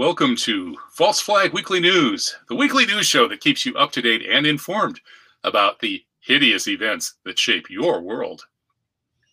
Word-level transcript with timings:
Welcome 0.00 0.34
to 0.36 0.78
False 0.92 1.20
Flag 1.20 1.52
Weekly 1.52 1.78
News, 1.78 2.34
the 2.48 2.54
weekly 2.54 2.86
news 2.86 3.04
show 3.04 3.28
that 3.28 3.42
keeps 3.42 3.66
you 3.66 3.74
up 3.74 3.92
to 3.92 4.00
date 4.00 4.26
and 4.26 4.46
informed 4.46 4.98
about 5.44 5.78
the 5.78 6.02
hideous 6.20 6.68
events 6.68 7.16
that 7.26 7.38
shape 7.38 7.68
your 7.68 8.00
world. 8.00 8.46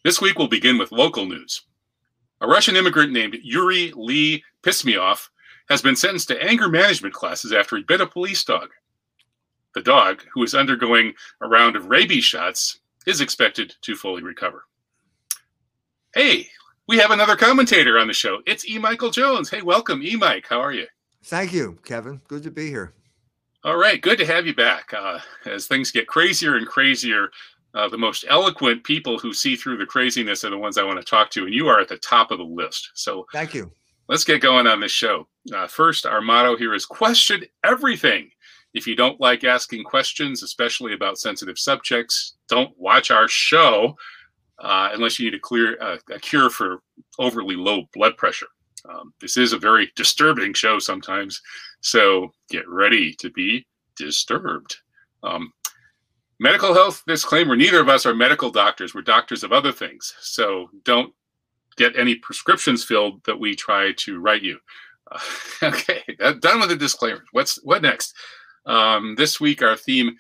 This 0.04 0.20
week 0.20 0.38
we'll 0.38 0.50
begin 0.50 0.78
with 0.78 0.92
local 0.92 1.26
news. 1.26 1.62
A 2.42 2.48
Russian 2.48 2.76
immigrant 2.76 3.14
named 3.14 3.38
Yuri 3.42 3.94
Lee 3.96 4.44
Pismioff 4.62 5.30
has 5.70 5.82
been 5.82 5.96
sentenced 5.96 6.28
to 6.28 6.44
anger 6.44 6.68
management 6.68 7.14
classes 7.14 7.54
after 7.54 7.78
he 7.78 7.84
bit 7.84 8.02
a 8.02 8.06
police 8.06 8.44
dog. 8.44 8.68
The 9.74 9.82
dog, 9.82 10.22
who 10.34 10.44
is 10.44 10.54
undergoing 10.54 11.14
a 11.40 11.48
round 11.48 11.78
of 11.78 11.88
rabies 11.88 12.26
shots, 12.26 12.82
is 13.06 13.22
expected 13.22 13.74
to 13.84 13.96
fully 13.96 14.22
recover. 14.22 14.66
Hey, 16.14 16.50
we 16.88 16.98
have 16.98 17.12
another 17.12 17.36
commentator 17.36 18.00
on 18.00 18.08
the 18.08 18.14
show. 18.14 18.42
It's 18.46 18.68
E. 18.68 18.80
Michael 18.80 19.12
Jones. 19.12 19.50
Hey, 19.50 19.62
welcome, 19.62 20.02
E. 20.02 20.16
Mike. 20.16 20.46
How 20.50 20.62
are 20.62 20.72
you? 20.72 20.88
Thank 21.26 21.52
you, 21.52 21.78
Kevin. 21.84 22.22
Good 22.28 22.44
to 22.44 22.52
be 22.52 22.70
here. 22.70 22.94
All 23.64 23.76
right, 23.76 24.02
good 24.02 24.18
to 24.20 24.26
have 24.26 24.48
you 24.48 24.56
back. 24.56 24.94
Uh, 24.94 25.20
as 25.46 25.68
things 25.68 25.92
get 25.92 26.08
crazier 26.08 26.56
and 26.56 26.66
crazier, 26.66 27.30
uh, 27.74 27.90
the 27.90 27.98
most 27.98 28.24
eloquent 28.30 28.84
people 28.86 29.20
who 29.20 29.34
see 29.34 29.58
through 29.58 29.78
the 29.78 29.86
craziness 29.86 30.46
are 30.46 30.50
the 30.50 30.58
ones 30.58 30.78
I 30.78 30.84
want 30.84 31.00
to 31.00 31.06
talk 31.06 31.30
to, 31.32 31.44
and 31.44 31.54
you 31.54 31.68
are 31.68 31.82
at 31.82 31.90
the 31.90 31.98
top 31.98 32.32
of 32.32 32.38
the 32.38 32.46
list. 32.46 32.92
So, 32.94 33.26
thank 33.34 33.54
you. 33.54 33.70
Let's 34.08 34.24
get 34.24 34.42
going 34.42 34.68
on 34.68 34.80
this 34.80 34.92
show. 34.94 35.28
Uh, 35.54 35.68
first, 35.68 36.06
our 36.06 36.22
motto 36.22 36.56
here 36.56 36.74
is 36.74 36.86
question 36.86 37.44
everything. 37.66 38.30
If 38.74 38.88
you 38.88 38.96
don't 38.96 39.20
like 39.20 39.44
asking 39.44 39.84
questions, 39.84 40.44
especially 40.44 40.94
about 40.94 41.18
sensitive 41.18 41.60
subjects, 41.60 42.38
don't 42.48 42.78
watch 42.78 43.12
our 43.12 43.28
show 43.28 43.98
uh, 44.60 44.90
unless 44.94 45.20
you 45.20 45.26
need 45.26 45.38
a 45.38 45.40
clear 45.40 45.78
uh, 45.82 45.98
a 46.12 46.20
cure 46.20 46.50
for 46.50 46.82
overly 47.20 47.56
low 47.56 47.84
blood 47.94 48.18
pressure. 48.18 48.48
Um, 48.90 49.14
this 49.20 49.38
is 49.38 49.54
a 49.54 49.58
very 49.58 49.92
disturbing 49.96 50.54
show 50.54 50.80
sometimes, 50.80 51.42
so 51.82 52.32
get 52.50 52.68
ready 52.68 53.14
to 53.16 53.30
be 53.30 53.66
disturbed. 53.96 54.78
Um, 55.24 55.52
medical 56.40 56.74
health 56.74 57.04
disclaimer: 57.08 57.56
Neither 57.56 57.82
of 57.82 57.90
us 57.90 58.06
are 58.06 58.16
medical 58.16 58.50
doctors. 58.50 58.94
We're 58.94 59.02
doctors 59.02 59.44
of 59.44 59.52
other 59.52 59.72
things, 59.72 60.14
so 60.20 60.70
don't 60.84 61.14
get 61.76 61.98
any 61.98 62.16
prescriptions 62.16 62.84
filled 62.84 63.24
that 63.26 63.40
we 63.40 63.56
try 63.56 63.92
to 63.98 64.20
write 64.20 64.44
you. 64.44 64.60
Uh, 65.10 65.20
okay, 65.64 66.04
done 66.42 66.60
with 66.60 66.68
the 66.68 66.76
disclaimer. 66.76 67.24
What's 67.32 67.64
what 67.64 67.82
next? 67.82 68.14
Um, 68.66 69.16
this 69.16 69.40
week, 69.40 69.62
our 69.62 69.78
theme 69.78 70.18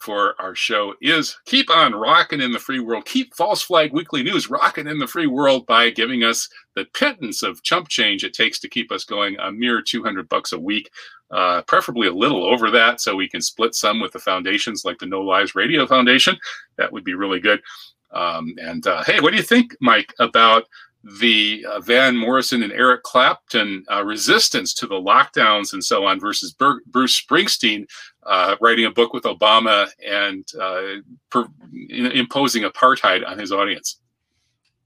for 0.00 0.34
our 0.40 0.54
show 0.54 0.94
is 1.00 1.38
keep 1.44 1.70
on 1.70 1.94
rocking 1.94 2.40
in 2.40 2.52
the 2.52 2.58
free 2.58 2.80
world. 2.80 3.04
Keep 3.04 3.34
False 3.34 3.62
Flag 3.62 3.92
Weekly 3.92 4.22
News 4.22 4.50
rocking 4.50 4.86
in 4.86 4.98
the 4.98 5.06
free 5.06 5.26
world 5.26 5.66
by 5.66 5.90
giving 5.90 6.24
us 6.24 6.48
the 6.74 6.86
pittance 6.86 7.42
of 7.42 7.62
chump 7.62 7.88
change 7.88 8.24
it 8.24 8.32
takes 8.32 8.58
to 8.60 8.68
keep 8.68 8.90
us 8.90 9.04
going 9.04 9.38
a 9.38 9.52
mere 9.52 9.82
200 9.82 10.28
bucks 10.28 10.52
a 10.52 10.58
week, 10.58 10.90
uh, 11.30 11.62
preferably 11.62 12.08
a 12.08 12.12
little 12.12 12.44
over 12.44 12.70
that 12.70 13.00
so 13.00 13.14
we 13.14 13.28
can 13.28 13.42
split 13.42 13.74
some 13.74 14.00
with 14.00 14.12
the 14.12 14.18
foundations 14.18 14.84
like 14.84 14.98
the 14.98 15.06
No 15.06 15.20
Lies 15.20 15.54
Radio 15.54 15.86
Foundation. 15.86 16.36
That 16.76 16.92
would 16.92 17.04
be 17.04 17.14
really 17.14 17.40
good. 17.40 17.60
Um, 18.12 18.54
and 18.60 18.86
uh, 18.86 19.04
hey, 19.04 19.20
what 19.20 19.30
do 19.30 19.36
you 19.36 19.42
think, 19.42 19.76
Mike, 19.80 20.14
about 20.18 20.64
the 21.02 21.64
uh, 21.68 21.80
Van 21.80 22.16
Morrison 22.16 22.62
and 22.62 22.72
Eric 22.72 23.02
Clapton 23.02 23.84
uh, 23.90 24.04
resistance 24.04 24.74
to 24.74 24.86
the 24.86 24.96
lockdowns 24.96 25.72
and 25.72 25.82
so 25.82 26.04
on 26.04 26.20
versus 26.20 26.52
Bur- 26.52 26.82
Bruce 26.86 27.20
Springsteen 27.20 27.86
uh, 28.24 28.56
writing 28.60 28.84
a 28.84 28.90
book 28.90 29.14
with 29.14 29.24
Obama 29.24 29.88
and 30.06 30.46
uh, 30.60 31.00
per- 31.30 31.48
imposing 31.88 32.64
apartheid 32.64 33.26
on 33.26 33.38
his 33.38 33.50
audience. 33.50 34.00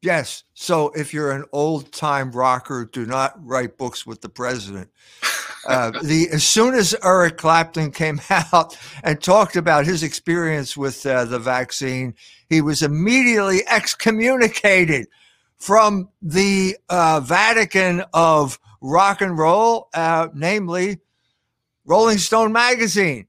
Yes. 0.02 0.44
So 0.52 0.90
if 0.90 1.14
you're 1.14 1.32
an 1.32 1.46
old 1.52 1.90
time 1.90 2.30
rocker, 2.30 2.88
do 2.92 3.06
not 3.06 3.32
write 3.42 3.78
books 3.78 4.06
with 4.06 4.20
the 4.20 4.28
president. 4.28 4.90
Uh, 5.66 5.90
the 6.02 6.28
as 6.30 6.44
soon 6.44 6.74
as 6.74 6.94
Eric 7.02 7.38
Clapton 7.38 7.90
came 7.90 8.20
out 8.30 8.76
and 9.02 9.18
talked 9.22 9.56
about 9.56 9.86
his 9.86 10.02
experience 10.02 10.76
with 10.76 11.06
uh, 11.06 11.24
the 11.24 11.38
vaccine, 11.38 12.14
he 12.50 12.60
was 12.60 12.82
immediately 12.82 13.62
excommunicated 13.66 15.06
from 15.64 16.10
the 16.20 16.76
uh, 16.90 17.20
Vatican 17.20 18.04
of 18.12 18.58
rock 18.82 19.22
and 19.22 19.38
roll, 19.38 19.88
uh, 19.94 20.28
namely 20.34 20.98
Rolling 21.86 22.18
Stone 22.18 22.52
magazine. 22.52 23.28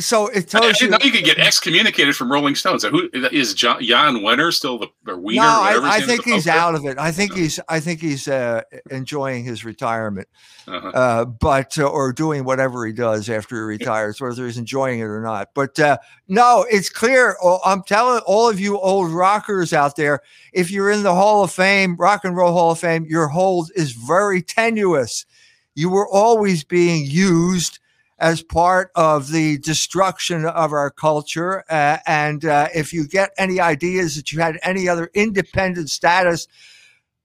So 0.00 0.28
it 0.28 0.48
tells 0.48 0.80
I, 0.80 0.84
you. 0.84 0.90
know 0.90 0.98
you 1.02 1.10
could 1.10 1.24
get 1.24 1.38
excommunicated 1.38 2.16
from 2.16 2.30
Rolling 2.30 2.54
Stones. 2.54 2.84
Who 2.84 3.10
is 3.12 3.54
John, 3.54 3.82
Jann 3.82 4.16
Wenner 4.16 4.52
still 4.52 4.78
the 4.78 4.88
or 5.06 5.18
Wiener? 5.18 5.42
No, 5.42 5.48
I, 5.48 5.96
I 5.96 6.00
think 6.00 6.24
he's 6.24 6.46
out 6.46 6.74
of 6.74 6.84
it. 6.84 6.98
I 6.98 7.12
think 7.12 7.34
he's. 7.34 7.58
I 7.68 7.80
think 7.80 8.00
he's 8.00 8.28
uh, 8.28 8.62
enjoying 8.90 9.44
his 9.44 9.64
retirement, 9.64 10.28
uh-huh. 10.66 10.88
uh, 10.88 11.24
but 11.24 11.78
uh, 11.78 11.88
or 11.88 12.12
doing 12.12 12.44
whatever 12.44 12.86
he 12.86 12.92
does 12.92 13.28
after 13.28 13.56
he 13.56 13.62
retires, 13.62 14.20
whether 14.20 14.46
he's 14.46 14.58
enjoying 14.58 15.00
it 15.00 15.04
or 15.04 15.22
not. 15.22 15.50
But 15.54 15.78
uh, 15.78 15.98
no, 16.28 16.66
it's 16.70 16.90
clear. 16.90 17.36
Oh, 17.42 17.60
I'm 17.64 17.82
telling 17.82 18.22
all 18.26 18.48
of 18.48 18.60
you 18.60 18.78
old 18.78 19.10
rockers 19.10 19.72
out 19.72 19.96
there, 19.96 20.20
if 20.52 20.70
you're 20.70 20.90
in 20.90 21.02
the 21.02 21.14
Hall 21.14 21.44
of 21.44 21.52
Fame, 21.52 21.96
Rock 21.96 22.24
and 22.24 22.36
Roll 22.36 22.52
Hall 22.52 22.72
of 22.72 22.78
Fame, 22.78 23.04
your 23.08 23.28
hold 23.28 23.70
is 23.74 23.92
very 23.92 24.42
tenuous. 24.42 25.26
You 25.74 25.90
were 25.90 26.08
always 26.08 26.64
being 26.64 27.06
used 27.06 27.78
as 28.22 28.40
part 28.40 28.92
of 28.94 29.32
the 29.32 29.58
destruction 29.58 30.46
of 30.46 30.72
our 30.72 30.90
culture. 30.90 31.64
Uh, 31.68 31.98
and 32.06 32.44
uh, 32.44 32.68
if 32.72 32.92
you 32.92 33.06
get 33.06 33.30
any 33.36 33.60
ideas 33.60 34.14
that 34.14 34.30
you 34.30 34.40
had 34.40 34.60
any 34.62 34.88
other 34.88 35.10
independent 35.12 35.90
status, 35.90 36.46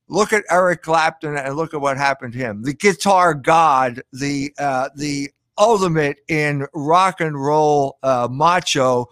look 0.09 0.33
at 0.33 0.43
Eric 0.49 0.81
Clapton 0.81 1.37
and 1.37 1.55
look 1.55 1.75
at 1.75 1.81
what 1.81 1.97
happened 1.97 2.33
to 2.33 2.39
him. 2.39 2.63
The 2.63 2.73
guitar 2.73 3.35
god, 3.35 4.01
the 4.11 4.51
uh, 4.57 4.89
the 4.95 5.29
ultimate 5.55 6.17
in 6.27 6.65
rock 6.73 7.21
and 7.21 7.39
roll 7.39 7.99
uh, 8.01 8.27
macho, 8.29 9.05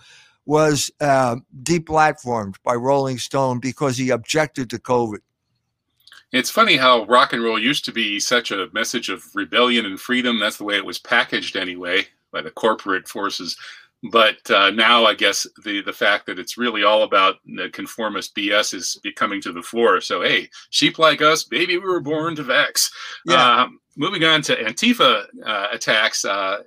was 0.44 0.90
uh, 1.00 1.36
deplatformed 1.62 2.56
by 2.64 2.74
Rolling 2.74 3.20
Stone 3.20 3.60
because 3.60 3.96
he 3.96 4.10
objected 4.10 4.72
to 4.72 4.80
COVID. 4.80 5.20
It's 6.36 6.50
funny 6.50 6.76
how 6.76 7.06
rock 7.06 7.32
and 7.32 7.42
roll 7.42 7.58
used 7.58 7.86
to 7.86 7.94
be 7.94 8.20
such 8.20 8.52
a 8.52 8.68
message 8.74 9.08
of 9.08 9.24
rebellion 9.34 9.86
and 9.86 9.98
freedom. 9.98 10.38
That's 10.38 10.58
the 10.58 10.66
way 10.66 10.76
it 10.76 10.86
was 10.86 11.00
packaged 11.00 11.56
anyway 11.56 12.08
by 12.34 12.42
the 12.42 12.52
corporate 12.52 13.08
forces. 13.08 13.56
But 14.12 14.52
uh, 14.52 14.72
now 14.72 15.06
I 15.06 15.14
guess 15.14 15.48
the 15.64 15.82
the 15.82 15.94
fact 15.94 16.26
that 16.26 16.38
it's 16.38 16.58
really 16.58 16.84
all 16.84 17.04
about 17.04 17.36
the 17.46 17.70
conformist 17.70 18.36
BS 18.36 18.74
is 18.74 19.00
coming 19.16 19.42
to 19.44 19.54
the 19.54 19.62
fore. 19.62 20.02
So 20.02 20.24
hey, 20.24 20.50
sheep 20.72 21.00
like 21.00 21.22
us, 21.22 21.46
baby, 21.46 21.78
we 21.78 21.86
were 21.86 22.02
born 22.02 22.36
to 22.36 22.44
vex. 22.44 22.92
Yeah. 23.26 23.62
Um, 23.62 23.80
moving 23.96 24.26
on 24.26 24.42
to 24.42 24.62
Antifa 24.62 25.28
uh, 25.46 25.68
attacks. 25.72 26.26
Uh, 26.26 26.64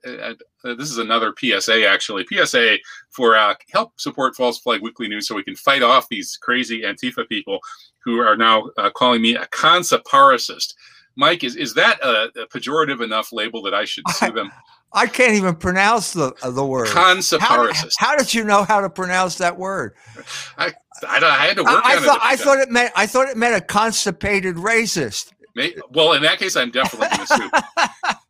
uh, 0.65 0.75
this 0.75 0.91
is 0.91 0.99
another 0.99 1.33
PSA, 1.39 1.87
actually. 1.87 2.27
PSA 2.33 2.79
for 3.11 3.37
uh, 3.37 3.55
help 3.73 3.99
support 4.01 4.35
False 4.37 4.59
Flag 4.59 4.83
Weekly 4.83 5.09
News 5.09 5.29
so 5.29 5.35
we 5.35 5.45
can 5.45 5.57
fight 5.57 5.83
off 5.83 6.09
these 6.09 6.37
crazy 6.37 6.83
Antifa 6.83 7.29
people 7.29 7.61
who 8.05 8.19
are 8.19 8.37
now 8.37 8.71
uh, 8.77 8.91
calling 8.91 9.23
me 9.23 9.37
a 9.37 9.47
consaparicist. 9.47 10.75
Mike, 11.17 11.45
is, 11.45 11.57
is 11.57 11.75
that 11.75 12.01
a, 12.03 12.31
a, 12.41 12.47
pejorative 12.47 13.03
enough 13.03 13.33
label 13.33 13.63
that 13.63 13.75
I 13.75 13.85
should 13.85 14.09
sue 14.11 14.31
them? 14.31 14.51
I 14.93 15.07
can't 15.07 15.35
even 15.35 15.55
pronounce 15.57 16.13
the 16.13 16.33
uh, 16.43 16.51
the 16.51 16.65
word. 16.65 16.89
Consaparicist. 16.89 17.97
How, 17.99 18.11
how, 18.11 18.17
did 18.17 18.33
you 18.33 18.45
know 18.45 18.65
how 18.65 18.81
to 18.81 18.89
pronounce 18.89 19.37
that 19.37 19.59
word? 19.59 19.95
I, 20.57 20.73
I, 21.07 21.19
I 21.19 21.47
had 21.47 21.57
to 21.57 21.63
work 21.63 21.85
I, 21.85 21.97
on 21.97 22.03
thought, 22.03 22.17
it. 22.17 22.23
I 22.23 22.37
thought 22.37 22.59
it 22.59 22.71
meant 22.71 22.93
I 22.97 23.07
thought 23.07 23.29
it 23.29 23.37
meant 23.37 23.55
a 23.55 23.61
constipated 23.61 24.57
racist. 24.57 25.33
well, 25.91 26.15
in 26.15 26.23
that 26.23 26.39
case, 26.39 26.57
I'm 26.57 26.71
definitely 26.71 27.09
going 27.09 27.27
to 27.27 27.35
sue. 27.35 28.15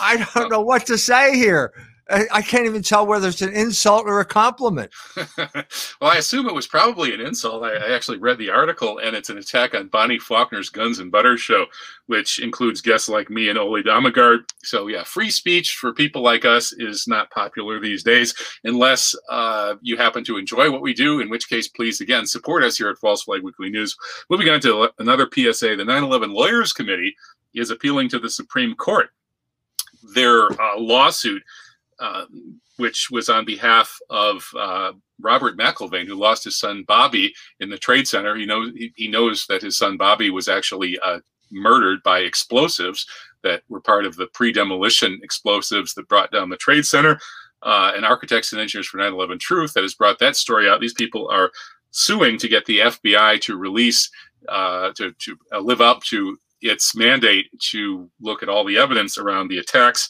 I 0.00 0.26
don't 0.34 0.50
know 0.50 0.60
what 0.60 0.86
to 0.86 0.98
say 0.98 1.36
here. 1.36 1.72
I, 2.10 2.42
can't 2.42 2.66
even 2.66 2.82
tell 2.82 3.06
whether 3.06 3.28
it's 3.28 3.40
an 3.40 3.54
insult 3.54 4.06
or 4.06 4.20
a 4.20 4.24
compliment. 4.26 4.92
well, 5.38 5.64
I 6.02 6.16
assume 6.18 6.46
it 6.46 6.54
was 6.54 6.66
probably 6.66 7.14
an 7.14 7.20
insult. 7.20 7.62
I, 7.62 7.76
I, 7.76 7.94
actually 7.94 8.18
read 8.18 8.36
the 8.36 8.50
article, 8.50 8.98
and 8.98 9.16
it's 9.16 9.30
an 9.30 9.38
attack 9.38 9.74
on 9.74 9.88
Bonnie 9.88 10.18
Faulkner's 10.18 10.68
Guns 10.68 10.98
and 10.98 11.10
Butter 11.10 11.38
show, 11.38 11.64
which 12.06 12.40
includes 12.40 12.82
guests 12.82 13.08
like 13.08 13.30
me 13.30 13.48
and 13.48 13.58
Ole 13.58 13.82
Dammegard. 13.82 14.40
So, 14.62 14.86
yeah, 14.88 15.02
free 15.02 15.30
speech 15.30 15.76
for 15.76 15.94
people 15.94 16.20
like 16.20 16.44
us 16.44 16.72
is 16.74 17.08
not 17.08 17.30
popular 17.30 17.80
these 17.80 18.02
days, 18.02 18.34
unless 18.64 19.14
uh, 19.30 19.76
you 19.80 19.96
happen 19.96 20.24
to 20.24 20.36
enjoy 20.36 20.70
what 20.70 20.82
we 20.82 20.92
do, 20.92 21.20
in 21.20 21.30
which 21.30 21.48
case, 21.48 21.68
please, 21.68 22.02
again, 22.02 22.26
support 22.26 22.64
us 22.64 22.76
here 22.76 22.90
at 22.90 22.98
False 22.98 23.22
Flag 23.22 23.42
Weekly 23.42 23.70
News. 23.70 23.96
Moving 24.28 24.50
on 24.50 24.60
to 24.60 24.90
another 24.98 25.28
PSA, 25.32 25.76
the 25.76 25.84
9 25.84 26.04
11 26.04 26.34
Lawyers 26.34 26.74
Committee 26.74 27.16
is 27.54 27.70
appealing 27.70 28.08
to 28.10 28.18
the 28.18 28.30
Supreme 28.30 28.74
Court. 28.74 29.10
Their 30.14 30.50
uh, 30.60 30.78
lawsuit 30.78 31.42
uh, 31.98 32.24
which 32.76 33.08
was 33.10 33.28
on 33.28 33.44
behalf 33.44 33.98
of 34.10 34.48
uh, 34.58 34.92
Robert 35.20 35.56
McIlvaine, 35.56 36.06
who 36.06 36.14
lost 36.14 36.44
his 36.44 36.58
son 36.58 36.84
Bobby 36.86 37.32
in 37.60 37.70
the 37.70 37.78
Trade 37.78 38.08
Center. 38.08 38.34
He 38.34 38.46
knows 38.46 38.72
he, 38.74 38.92
he 38.96 39.08
knows 39.08 39.46
that 39.48 39.62
his 39.62 39.76
son 39.76 39.96
Bobby 39.96 40.30
was 40.30 40.48
actually 40.48 40.98
uh, 41.04 41.20
murdered 41.50 42.02
by 42.02 42.20
explosives 42.20 43.06
that 43.42 43.62
were 43.68 43.80
part 43.80 44.06
of 44.06 44.16
the 44.16 44.26
pre-demolition 44.28 45.20
explosives 45.22 45.94
that 45.94 46.08
brought 46.08 46.32
down 46.32 46.48
the 46.48 46.56
Trade 46.56 46.86
Center. 46.86 47.18
Uh, 47.62 47.92
and 47.96 48.04
Architects 48.04 48.52
and 48.52 48.60
Engineers 48.60 48.88
for 48.88 48.98
9/11 48.98 49.40
Truth 49.40 49.72
that 49.74 49.82
has 49.82 49.94
brought 49.94 50.18
that 50.18 50.36
story 50.36 50.68
out. 50.68 50.80
These 50.80 50.94
people 50.94 51.28
are 51.30 51.50
suing 51.92 52.36
to 52.38 52.48
get 52.48 52.66
the 52.66 52.80
FBI 52.80 53.40
to 53.42 53.56
release 53.56 54.10
uh, 54.48 54.90
to 54.96 55.12
to 55.12 55.38
live 55.60 55.80
up 55.80 56.02
to 56.04 56.38
its 56.64 56.96
mandate 56.96 57.46
to 57.60 58.10
look 58.20 58.42
at 58.42 58.48
all 58.48 58.64
the 58.64 58.78
evidence 58.78 59.18
around 59.18 59.48
the 59.48 59.58
attacks. 59.58 60.08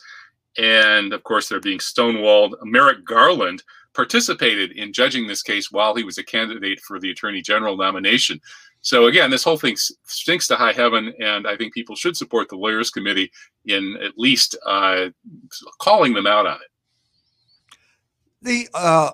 And 0.56 1.12
of 1.12 1.24
course, 1.24 1.48
they're 1.48 1.60
being 1.60 1.80
stonewalled. 1.80 2.54
Merrick 2.62 3.04
Garland 3.04 3.62
participated 3.92 4.72
in 4.72 4.92
judging 4.92 5.26
this 5.26 5.42
case 5.42 5.70
while 5.72 5.94
he 5.94 6.04
was 6.04 6.16
a 6.16 6.24
candidate 6.24 6.80
for 6.80 7.00
the 7.00 7.10
attorney 7.10 7.42
general 7.42 7.76
nomination. 7.76 8.40
So 8.82 9.06
again, 9.06 9.30
this 9.30 9.42
whole 9.42 9.56
thing 9.56 9.76
stinks 9.76 10.46
to 10.48 10.56
high 10.56 10.72
heaven, 10.72 11.12
and 11.20 11.46
I 11.46 11.56
think 11.56 11.74
people 11.74 11.96
should 11.96 12.16
support 12.16 12.48
the 12.48 12.56
lawyers 12.56 12.90
committee 12.90 13.32
in 13.66 13.96
at 14.02 14.16
least 14.16 14.56
uh, 14.64 15.06
calling 15.80 16.12
them 16.12 16.26
out 16.26 16.46
on 16.46 16.56
it. 16.56 17.78
The 18.42 18.68
uh, 18.74 19.12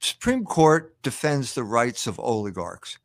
Supreme 0.00 0.44
Court 0.44 0.94
defends 1.02 1.52
the 1.52 1.64
rights 1.64 2.06
of 2.06 2.18
oligarchs. 2.18 2.98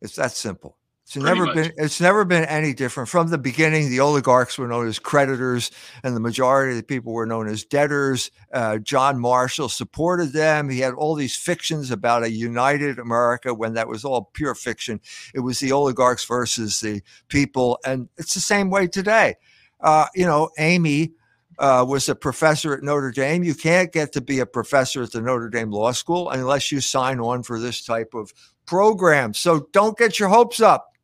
It's 0.00 0.16
that 0.16 0.32
simple. 0.32 0.78
It's 1.06 1.16
never 1.16 1.46
much. 1.46 1.54
been 1.54 1.72
it's 1.76 2.00
never 2.00 2.24
been 2.24 2.44
any 2.46 2.74
different 2.74 3.08
from 3.08 3.28
the 3.28 3.38
beginning. 3.38 3.90
The 3.90 4.00
oligarchs 4.00 4.58
were 4.58 4.66
known 4.66 4.88
as 4.88 4.98
creditors, 4.98 5.70
and 6.02 6.16
the 6.16 6.20
majority 6.20 6.72
of 6.72 6.78
the 6.78 6.82
people 6.82 7.12
were 7.12 7.26
known 7.26 7.46
as 7.46 7.64
debtors. 7.64 8.32
Uh, 8.52 8.78
John 8.78 9.20
Marshall 9.20 9.68
supported 9.68 10.32
them. 10.32 10.68
He 10.68 10.80
had 10.80 10.94
all 10.94 11.14
these 11.14 11.36
fictions 11.36 11.92
about 11.92 12.24
a 12.24 12.30
united 12.32 12.98
America 12.98 13.54
when 13.54 13.74
that 13.74 13.86
was 13.86 14.04
all 14.04 14.30
pure 14.34 14.56
fiction. 14.56 15.00
It 15.32 15.40
was 15.40 15.60
the 15.60 15.70
oligarchs 15.70 16.24
versus 16.24 16.80
the 16.80 17.02
people, 17.28 17.78
and 17.86 18.08
it's 18.18 18.34
the 18.34 18.40
same 18.40 18.68
way 18.68 18.88
today. 18.88 19.36
Uh, 19.80 20.06
you 20.12 20.26
know, 20.26 20.50
Amy 20.58 21.12
uh, 21.60 21.84
was 21.88 22.08
a 22.08 22.16
professor 22.16 22.74
at 22.74 22.82
Notre 22.82 23.12
Dame. 23.12 23.44
You 23.44 23.54
can't 23.54 23.92
get 23.92 24.12
to 24.14 24.20
be 24.20 24.40
a 24.40 24.46
professor 24.46 25.04
at 25.04 25.12
the 25.12 25.20
Notre 25.20 25.50
Dame 25.50 25.70
Law 25.70 25.92
School 25.92 26.30
unless 26.30 26.72
you 26.72 26.80
sign 26.80 27.20
on 27.20 27.44
for 27.44 27.60
this 27.60 27.84
type 27.84 28.12
of 28.12 28.32
program. 28.66 29.34
So 29.34 29.68
don't 29.72 29.96
get 29.96 30.18
your 30.18 30.30
hopes 30.30 30.60
up. 30.60 30.94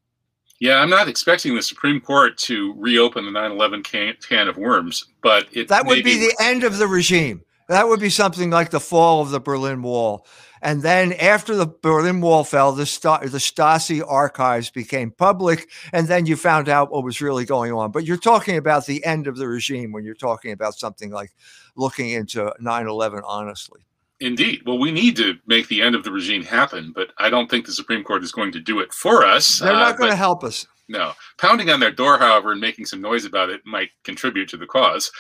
Yeah, 0.62 0.79
I'm 0.79 0.91
not 0.91 1.09
expecting 1.09 1.56
the 1.56 1.62
Supreme 1.62 2.00
Court 2.00 2.38
to 2.38 2.73
reopen 2.79 3.25
the 3.25 3.32
9/11 3.32 3.82
can, 3.82 4.14
can 4.23 4.47
of 4.47 4.56
worms, 4.56 5.06
but 5.20 5.49
it 5.50 5.67
that 5.67 5.85
would 5.85 6.05
be, 6.05 6.14
be 6.14 6.19
the 6.20 6.37
end 6.41 6.62
of 6.62 6.79
the 6.79 6.87
regime. 6.87 7.43
That 7.69 7.88
would 7.88 7.99
be 7.99 8.11
something 8.11 8.49
like 8.49 8.70
the 8.70 8.79
fall 8.79 9.23
of 9.23 9.31
the 9.31 9.41
Berlin 9.41 9.82
Wall. 9.82 10.25
And 10.62 10.81
then 10.81 11.14
after 11.14 11.56
the 11.56 11.67
Berlin 11.67 12.20
Wall 12.20 12.44
fell, 12.44 12.70
the, 12.70 12.85
the 12.85 13.38
Stasi 13.38 14.05
archives 14.06 14.70
became 14.70 15.11
public, 15.11 15.69
and 15.93 16.06
then 16.06 16.26
you 16.26 16.37
found 16.37 16.69
out 16.69 16.93
what 16.93 17.03
was 17.03 17.20
really 17.20 17.44
going 17.44 17.73
on. 17.73 17.91
But 17.91 18.05
you're 18.05 18.17
talking 18.17 18.56
about 18.56 18.87
the 18.87 19.05
end 19.05 19.26
of 19.26 19.38
the 19.38 19.49
regime 19.49 19.91
when 19.91 20.05
you're 20.05 20.14
talking 20.14 20.53
about 20.53 20.76
something 20.76 21.11
like 21.11 21.32
looking 21.75 22.11
into 22.11 22.55
9 22.61 22.87
11 22.87 23.23
honestly. 23.26 23.81
Indeed. 24.22 24.62
Well, 24.64 24.78
we 24.78 24.92
need 24.92 25.16
to 25.16 25.34
make 25.46 25.66
the 25.66 25.82
end 25.82 25.96
of 25.96 26.04
the 26.04 26.12
regime 26.12 26.44
happen, 26.44 26.92
but 26.94 27.08
I 27.19 27.28
don't 27.28 27.50
think 27.50 27.66
the 27.66 27.72
Supreme 27.72 28.04
Court 28.04 28.22
is 28.22 28.30
going 28.30 28.52
to 28.52 28.60
do 28.60 28.78
it 28.78 28.92
for 28.92 29.26
us. 29.26 29.58
They're 29.58 29.72
not 29.72 29.94
uh, 29.94 29.96
going 29.96 30.10
to 30.10 30.16
help 30.16 30.44
us. 30.44 30.64
No. 30.88 31.12
Pounding 31.38 31.70
on 31.70 31.80
their 31.80 31.90
door, 31.90 32.19
however, 32.19 32.52
and 32.52 32.60
making 32.60 32.86
some 32.86 33.00
noise 33.00 33.24
about 33.24 33.50
it 33.50 33.62
might 33.66 33.88
contribute 34.04 34.48
to 34.50 34.56
the 34.56 34.66
cause. 34.66 35.10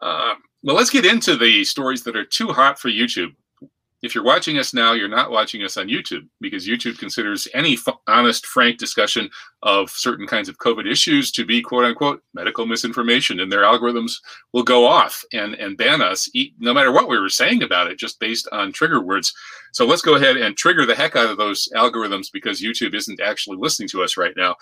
Uh, 0.00 0.32
well, 0.62 0.76
let's 0.76 0.88
get 0.88 1.04
into 1.04 1.36
the 1.36 1.62
stories 1.64 2.02
that 2.04 2.16
are 2.16 2.24
too 2.24 2.48
hot 2.48 2.78
for 2.78 2.88
YouTube. 2.88 3.34
If 4.00 4.14
you're 4.14 4.24
watching 4.24 4.58
us 4.58 4.72
now, 4.72 4.92
you're 4.92 5.08
not 5.08 5.32
watching 5.32 5.64
us 5.64 5.76
on 5.76 5.88
YouTube 5.88 6.28
because 6.40 6.68
YouTube 6.68 6.98
considers 6.98 7.48
any 7.52 7.76
honest, 8.06 8.46
frank 8.46 8.78
discussion 8.78 9.28
of 9.64 9.90
certain 9.90 10.26
kinds 10.26 10.48
of 10.48 10.58
COVID 10.58 10.88
issues 10.88 11.32
to 11.32 11.44
be 11.44 11.60
quote 11.60 11.84
unquote 11.84 12.22
medical 12.32 12.64
misinformation, 12.64 13.40
and 13.40 13.50
their 13.50 13.64
algorithms 13.64 14.12
will 14.52 14.62
go 14.62 14.86
off 14.86 15.24
and, 15.32 15.54
and 15.54 15.76
ban 15.76 16.00
us, 16.00 16.30
no 16.60 16.72
matter 16.72 16.92
what 16.92 17.08
we 17.08 17.18
were 17.18 17.28
saying 17.28 17.64
about 17.64 17.90
it, 17.90 17.98
just 17.98 18.20
based 18.20 18.46
on 18.52 18.70
trigger 18.70 19.00
words. 19.00 19.34
So 19.72 19.84
let's 19.84 20.02
go 20.02 20.14
ahead 20.14 20.36
and 20.36 20.56
trigger 20.56 20.86
the 20.86 20.94
heck 20.94 21.16
out 21.16 21.30
of 21.30 21.36
those 21.36 21.68
algorithms 21.74 22.30
because 22.32 22.62
YouTube 22.62 22.94
isn't 22.94 23.20
actually 23.20 23.56
listening 23.56 23.88
to 23.88 24.04
us 24.04 24.16
right 24.16 24.34
now. 24.36 24.54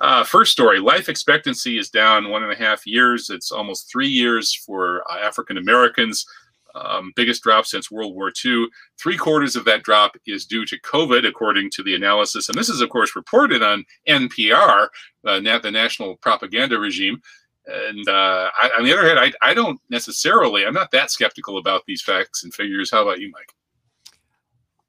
Uh, 0.00 0.24
first 0.24 0.52
story 0.52 0.80
life 0.80 1.08
expectancy 1.08 1.78
is 1.78 1.90
down 1.90 2.30
one 2.30 2.42
and 2.42 2.50
a 2.50 2.56
half 2.56 2.86
years. 2.86 3.30
It's 3.30 3.52
almost 3.52 3.90
three 3.90 4.08
years 4.08 4.54
for 4.54 5.04
uh, 5.10 5.18
African 5.18 5.58
Americans 5.58 6.26
um, 6.74 7.12
biggest 7.16 7.42
drop 7.42 7.66
since 7.66 7.90
World 7.90 8.14
War 8.14 8.32
II. 8.44 8.66
Three 8.98 9.16
quarters 9.16 9.56
of 9.56 9.64
that 9.66 9.82
drop 9.82 10.16
is 10.26 10.46
due 10.46 10.64
to 10.66 10.80
COVID, 10.80 11.26
according 11.26 11.70
to 11.72 11.82
the 11.82 11.94
analysis. 11.94 12.48
And 12.48 12.58
this 12.58 12.68
is, 12.68 12.80
of 12.80 12.90
course, 12.90 13.16
reported 13.16 13.62
on 13.62 13.84
NPR, 14.08 14.88
uh, 15.26 15.40
the 15.40 15.70
national 15.70 16.16
propaganda 16.16 16.78
regime. 16.78 17.20
And 17.66 18.08
uh, 18.08 18.50
I, 18.60 18.70
on 18.78 18.84
the 18.84 18.92
other 18.92 19.06
hand, 19.06 19.18
I, 19.18 19.32
I 19.50 19.54
don't 19.54 19.80
necessarily, 19.88 20.66
I'm 20.66 20.74
not 20.74 20.90
that 20.90 21.10
skeptical 21.10 21.58
about 21.58 21.82
these 21.86 22.02
facts 22.02 22.42
and 22.42 22.52
figures. 22.52 22.90
How 22.90 23.02
about 23.02 23.20
you, 23.20 23.30
Mike? 23.30 23.52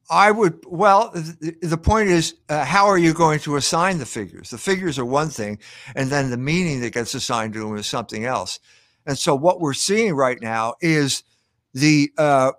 I 0.09 0.31
would, 0.31 0.59
well, 0.67 1.11
the, 1.11 1.79
point 1.81 2.09
is, 2.09 2.35
uh, 2.49 2.65
how 2.65 2.87
are 2.87 2.97
you 2.97 3.13
going 3.13 3.39
to 3.41 3.55
assign 3.55 3.99
the 3.99 4.05
figures? 4.05 4.49
The 4.49 4.57
figures 4.57 4.99
are 4.99 5.05
one 5.05 5.29
thing, 5.29 5.59
and 5.95 6.09
then 6.09 6.29
the 6.29 6.37
meaning 6.37 6.81
that 6.81 6.93
gets 6.93 7.13
assigned 7.13 7.53
to 7.53 7.59
them 7.61 7.77
is 7.77 7.87
something 7.87 8.25
else. 8.25 8.59
And 9.05 9.17
so, 9.17 9.33
what 9.33 9.61
we're 9.61 9.73
seeing 9.73 10.13
right 10.13 10.39
now 10.41 10.75
is 10.81 11.23
the 11.73 12.11
uh, 12.17 12.51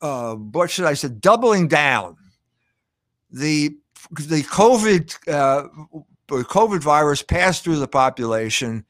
uh, 0.00 0.34
what 0.34 0.70
should 0.70 0.84
I 0.84 0.94
say, 0.94 1.08
doubling 1.08 1.68
down. 1.68 2.16
The 3.30 3.76
the 4.10 4.42
COVID 4.42 5.28
uh, 5.28 5.68
COVID 6.28 6.82
virus 6.82 7.22
passed 7.22 7.64
through 7.64 7.78
the 7.78 7.88
population. 7.88 8.84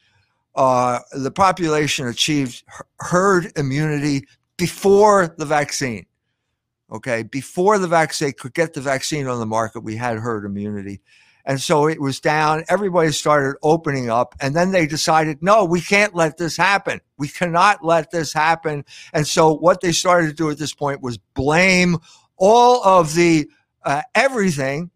Uh, 0.54 0.98
the 1.12 1.30
population 1.30 2.06
achieved 2.08 2.62
herd 3.00 3.52
immunity 3.56 4.26
before 4.56 5.34
the 5.38 5.46
vaccine. 5.46 6.06
Okay, 6.90 7.22
before 7.22 7.78
the 7.78 7.88
vaccine 7.88 8.32
could 8.38 8.52
get 8.52 8.74
the 8.74 8.80
vaccine 8.82 9.26
on 9.26 9.38
the 9.38 9.46
market, 9.46 9.80
we 9.80 9.96
had 9.96 10.18
herd 10.18 10.44
immunity. 10.44 11.00
And 11.44 11.60
so 11.60 11.86
it 11.86 12.00
was 12.00 12.20
down. 12.20 12.64
Everybody 12.68 13.10
started 13.12 13.56
opening 13.62 14.10
up. 14.10 14.34
And 14.40 14.54
then 14.54 14.70
they 14.70 14.86
decided, 14.86 15.42
no, 15.42 15.64
we 15.64 15.80
can't 15.80 16.14
let 16.14 16.36
this 16.36 16.56
happen. 16.56 17.00
We 17.18 17.28
cannot 17.28 17.84
let 17.84 18.10
this 18.10 18.32
happen. 18.32 18.84
And 19.12 19.26
so 19.26 19.52
what 19.52 19.80
they 19.80 19.92
started 19.92 20.28
to 20.28 20.34
do 20.34 20.50
at 20.50 20.58
this 20.58 20.74
point 20.74 21.02
was 21.02 21.18
blame 21.18 21.98
all 22.36 22.82
of 22.84 23.14
the 23.14 23.48
uh, 23.84 24.02
everything, 24.14 24.90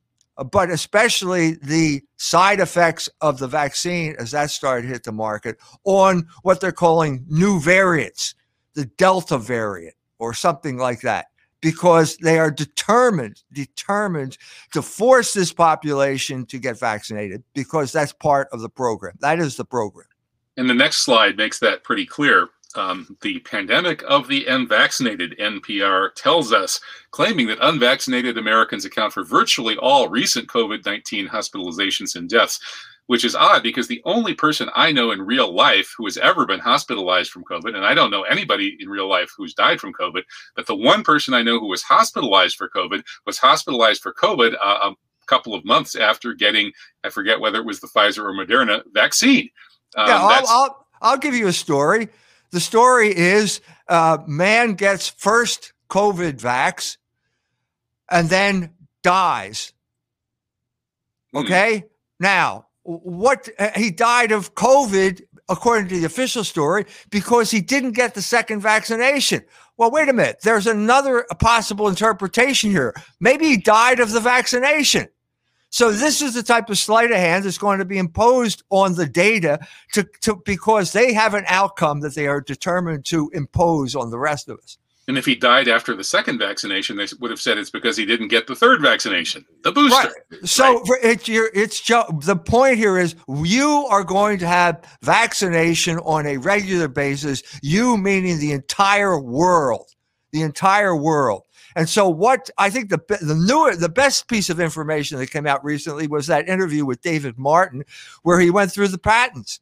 but 0.51 0.71
especially 0.71 1.53
the 1.63 2.03
side 2.17 2.61
effects 2.61 3.09
of 3.21 3.39
the 3.39 3.49
vaccine 3.49 4.15
as 4.19 4.31
that 4.31 4.51
started 4.51 4.83
to 4.83 4.89
hit 4.89 5.05
the 5.05 5.13
market 5.13 5.57
on 5.85 6.29
what 6.43 6.61
they're 6.61 6.73
calling 6.73 7.25
new 7.29 7.61
variants, 7.61 8.35
the 8.75 8.85
Delta 8.85 9.39
variant 9.39 9.95
or 10.19 10.33
something 10.35 10.77
like 10.77 11.01
that 11.01 11.27
because 11.67 12.17
they 12.19 12.39
are 12.39 12.49
determined, 12.49 13.43
determined 13.53 14.39
to 14.73 14.81
force 14.81 15.35
this 15.35 15.53
population 15.53 16.47
to 16.47 16.61
get 16.61 16.79
vaccinated 16.79 17.43
because 17.55 17.91
that's 17.91 18.13
part 18.13 18.47
of 18.53 18.61
the 18.61 18.69
program. 18.69 19.15
That 19.19 19.41
is 19.41 19.57
the 19.57 19.65
program. 19.65 20.07
And 20.57 20.71
the 20.71 20.75
next 20.75 20.99
slide 20.99 21.37
makes 21.37 21.59
that 21.59 21.83
pretty 21.83 22.07
clear. 22.07 22.51
Um, 22.77 23.17
the 23.21 23.41
pandemic 23.41 24.05
of 24.07 24.29
the 24.29 24.47
unvaccinated, 24.47 25.35
NPR 25.41 26.15
tells 26.15 26.53
us, 26.53 26.81
claiming 27.11 27.49
that 27.49 27.59
unvaccinated 27.61 28.39
Americans 28.39 28.85
account 28.85 29.13
for 29.13 29.25
virtually 29.25 29.77
all 29.79 30.09
recent 30.09 30.47
COVID 30.47 30.87
19 30.87 31.27
hospitalizations 31.27 32.15
and 32.15 32.29
deaths 32.29 32.61
which 33.07 33.25
is 33.25 33.35
odd 33.35 33.63
because 33.63 33.89
the 33.89 34.03
only 34.05 34.35
person 34.35 34.69
I 34.75 34.93
know 34.93 35.11
in 35.11 35.23
real 35.23 35.55
life 35.55 35.95
who 35.97 36.07
has 36.07 36.17
ever 36.17 36.47
been 36.47 36.61
hospitalized 36.61 37.31
from 37.31 37.45
COVID, 37.45 37.75
and 37.75 37.85
I 37.85 37.95
don't 37.95 38.11
know 38.11 38.23
anybody 38.23 38.77
in 38.81 38.89
real 38.89 39.09
life 39.09 39.31
who's 39.37 39.55
died 39.55 39.81
from 39.81 39.93
COVID, 39.93 40.23
but 40.55 40.67
the 40.67 40.77
one 40.77 41.05
person 41.05 41.35
I 41.35 41.43
know 41.43 41.59
who 41.59 41.69
was 41.69 41.83
hospitalized 41.83 42.57
for 42.57 42.69
COVID 42.69 43.03
was 43.25 43.39
hospitalized 43.39 44.03
for 44.03 44.13
COVID 44.13 44.55
uh, 44.55 44.91
a 44.91 44.95
couple 45.27 45.55
of 45.55 45.65
months 45.65 45.95
after 45.95 46.35
getting, 46.35 46.73
I 47.05 47.11
forget 47.11 47.41
whether 47.41 47.59
it 47.59 47.67
was 47.67 47.81
the 47.81 47.89
Pfizer 47.89 48.25
or 48.25 48.33
Moderna 48.33 48.83
vaccine. 48.93 49.51
Um, 49.97 50.09
yeah, 50.09 50.19
I'll, 50.21 50.47
I'll, 50.49 50.87
I'll, 51.01 51.19
give 51.19 51.35
you 51.35 51.47
a 51.47 51.53
story. 51.53 52.09
The 52.51 52.61
story 52.61 53.17
is 53.17 53.61
uh, 53.89 54.19
man 54.27 54.75
gets 54.75 55.09
first 55.09 55.73
COVID 55.89 56.41
vax 56.41 56.97
and 58.11 58.29
then 58.29 58.71
dies. 59.03 59.73
Hmm. 61.33 61.39
Okay. 61.39 61.79
Hmm. 61.79 61.87
Now, 62.19 62.66
what 62.87 63.49
uh, 63.59 63.71
he 63.75 63.91
died 63.91 64.33
of 64.33 64.55
COVID, 64.55 65.23
according 65.49 65.89
to 65.89 65.99
the 65.99 66.07
official 66.07 66.45
story, 66.45 66.87
because 67.11 67.51
he 67.51 67.61
didn't 67.61 67.93
get 67.93 68.15
the 68.15 68.23
second 68.23 68.61
vaccination. 68.61 69.43
Well, 69.77 69.91
wait 69.91 70.09
a 70.09 70.13
minute. 70.13 70.39
There's 70.43 70.67
another 70.67 71.27
possible 71.39 71.89
interpretation 71.89 72.71
here. 72.71 72.95
Maybe 73.21 73.47
he 73.47 73.57
died 73.57 74.01
of 74.01 74.13
the 74.13 74.21
vaccination. 74.21 75.09
So 75.69 75.91
this 75.91 76.23
is 76.23 76.35
the 76.35 76.43
type 76.43 76.71
of 76.71 76.79
sleight 76.79 77.11
of 77.11 77.17
hand 77.19 77.45
that's 77.45 77.59
going 77.59 77.81
to 77.81 77.85
be 77.85 77.99
imposed 77.99 78.63
on 78.71 78.95
the 78.95 79.07
data 79.07 79.59
to, 79.93 80.07
to 80.23 80.41
because 80.45 80.93
they 80.93 81.13
have 81.13 81.35
an 81.35 81.45
outcome 81.49 82.01
that 82.01 82.15
they 82.15 82.29
are 82.29 82.41
determined 82.41 83.05
to 83.07 83.31
impose 83.35 83.95
on 83.95 84.11
the 84.11 84.19
rest 84.19 84.49
of 84.49 84.59
us. 84.59 84.79
And 85.09 85.17
if 85.17 85.25
he 85.25 85.37
died 85.37 85.69
after 85.69 85.95
the 85.95 86.03
second 86.03 86.39
vaccination, 86.39 86.97
they 86.97 87.07
would 87.21 87.31
have 87.31 87.41
said 87.41 87.59
it's 87.59 87.71
because 87.71 87.97
he 87.97 88.05
didn't 88.05 88.29
get 88.29 88.49
the 88.49 88.57
third 88.57 88.83
vaccination, 88.83 89.45
the 89.63 89.71
booster. 89.71 90.13
Right. 90.31 90.47
So 90.47 90.83
right. 90.83 91.01
it's 91.03 91.29
your, 91.29 91.51
it's 91.55 91.81
the 91.87 92.37
point 92.37 92.79
here 92.79 92.99
is 92.99 93.15
you 93.29 93.87
are 93.89 94.03
going 94.03 94.39
to 94.39 94.49
have 94.49 94.85
vaccination 95.03 95.99
on 96.01 96.27
a 96.27 96.39
regular 96.39 96.89
basis. 96.89 97.45
You 97.63 97.97
meaning 97.97 98.41
the 98.41 98.51
entire 98.51 99.21
world, 99.21 99.87
the 100.33 100.43
entire 100.43 100.97
world. 100.97 101.45
And 101.77 101.89
so, 101.89 102.09
what 102.09 102.49
I 102.57 102.71
think 102.71 102.89
the 102.89 102.99
the 103.21 103.35
newer, 103.35 103.77
the 103.77 103.91
best 103.91 104.29
piece 104.29 104.49
of 104.49 104.61
information 104.61 105.19
that 105.19 105.31
came 105.31 105.47
out 105.47 105.63
recently 105.63 106.09
was 106.09 106.27
that 106.27 106.49
interview 106.49 106.87
with 106.87 107.03
David 107.03 107.39
Martin, 107.39 107.85
where 108.23 108.41
he 108.41 108.51
went 108.51 108.73
through 108.73 108.89
the 108.89 108.99
patents. 108.99 109.61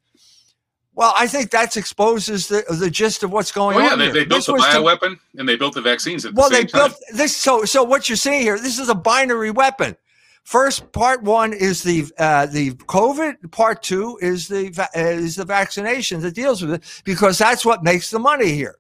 Well, 0.97 1.13
I 1.17 1.27
think 1.27 1.51
that 1.51 1.77
exposes 1.77 2.47
the 2.49 2.65
the 2.71 2.91
gist 2.91 3.23
of 3.25 3.33
what's 3.33 3.51
going 3.51 3.77
oh, 3.77 3.81
yeah, 3.81 3.93
on. 3.93 3.99
They, 3.99 4.05
here. 4.07 4.15
they 4.15 4.25
built 4.25 4.39
This 4.39 4.47
the 4.47 4.53
was 4.53 4.65
to- 4.67 4.71
bioweapon 4.79 5.19
and 5.37 5.49
they 5.49 5.57
built 5.57 5.75
the 5.75 5.83
vaccines 5.83 6.25
at 6.25 6.35
well, 6.35 6.49
the 6.49 6.55
they 6.55 6.61
same 6.63 6.69
time. 6.69 6.91
built 6.91 7.01
this. 7.15 7.37
So, 7.37 7.65
so 7.65 7.83
what 7.83 8.09
you're 8.09 8.17
seeing 8.17 8.43
here, 8.43 8.59
this 8.59 8.79
is 8.79 8.89
a 8.89 8.95
binary 8.95 9.51
weapon. 9.51 9.97
First, 10.45 10.93
part 10.93 11.23
one 11.23 11.53
is 11.53 11.83
the 11.83 12.05
uh, 12.19 12.47
the 12.47 12.73
COVID. 12.73 13.51
Part 13.51 13.83
two 13.83 14.19
is 14.21 14.47
the 14.47 14.69
va- 14.71 14.91
is 14.95 15.37
the 15.37 15.45
vaccination 15.45 16.21
that 16.21 16.35
deals 16.35 16.63
with 16.63 16.75
it 16.75 17.03
because 17.05 17.39
that's 17.39 17.65
what 17.65 17.83
makes 17.83 18.11
the 18.11 18.19
money 18.19 18.53
here. 18.53 18.77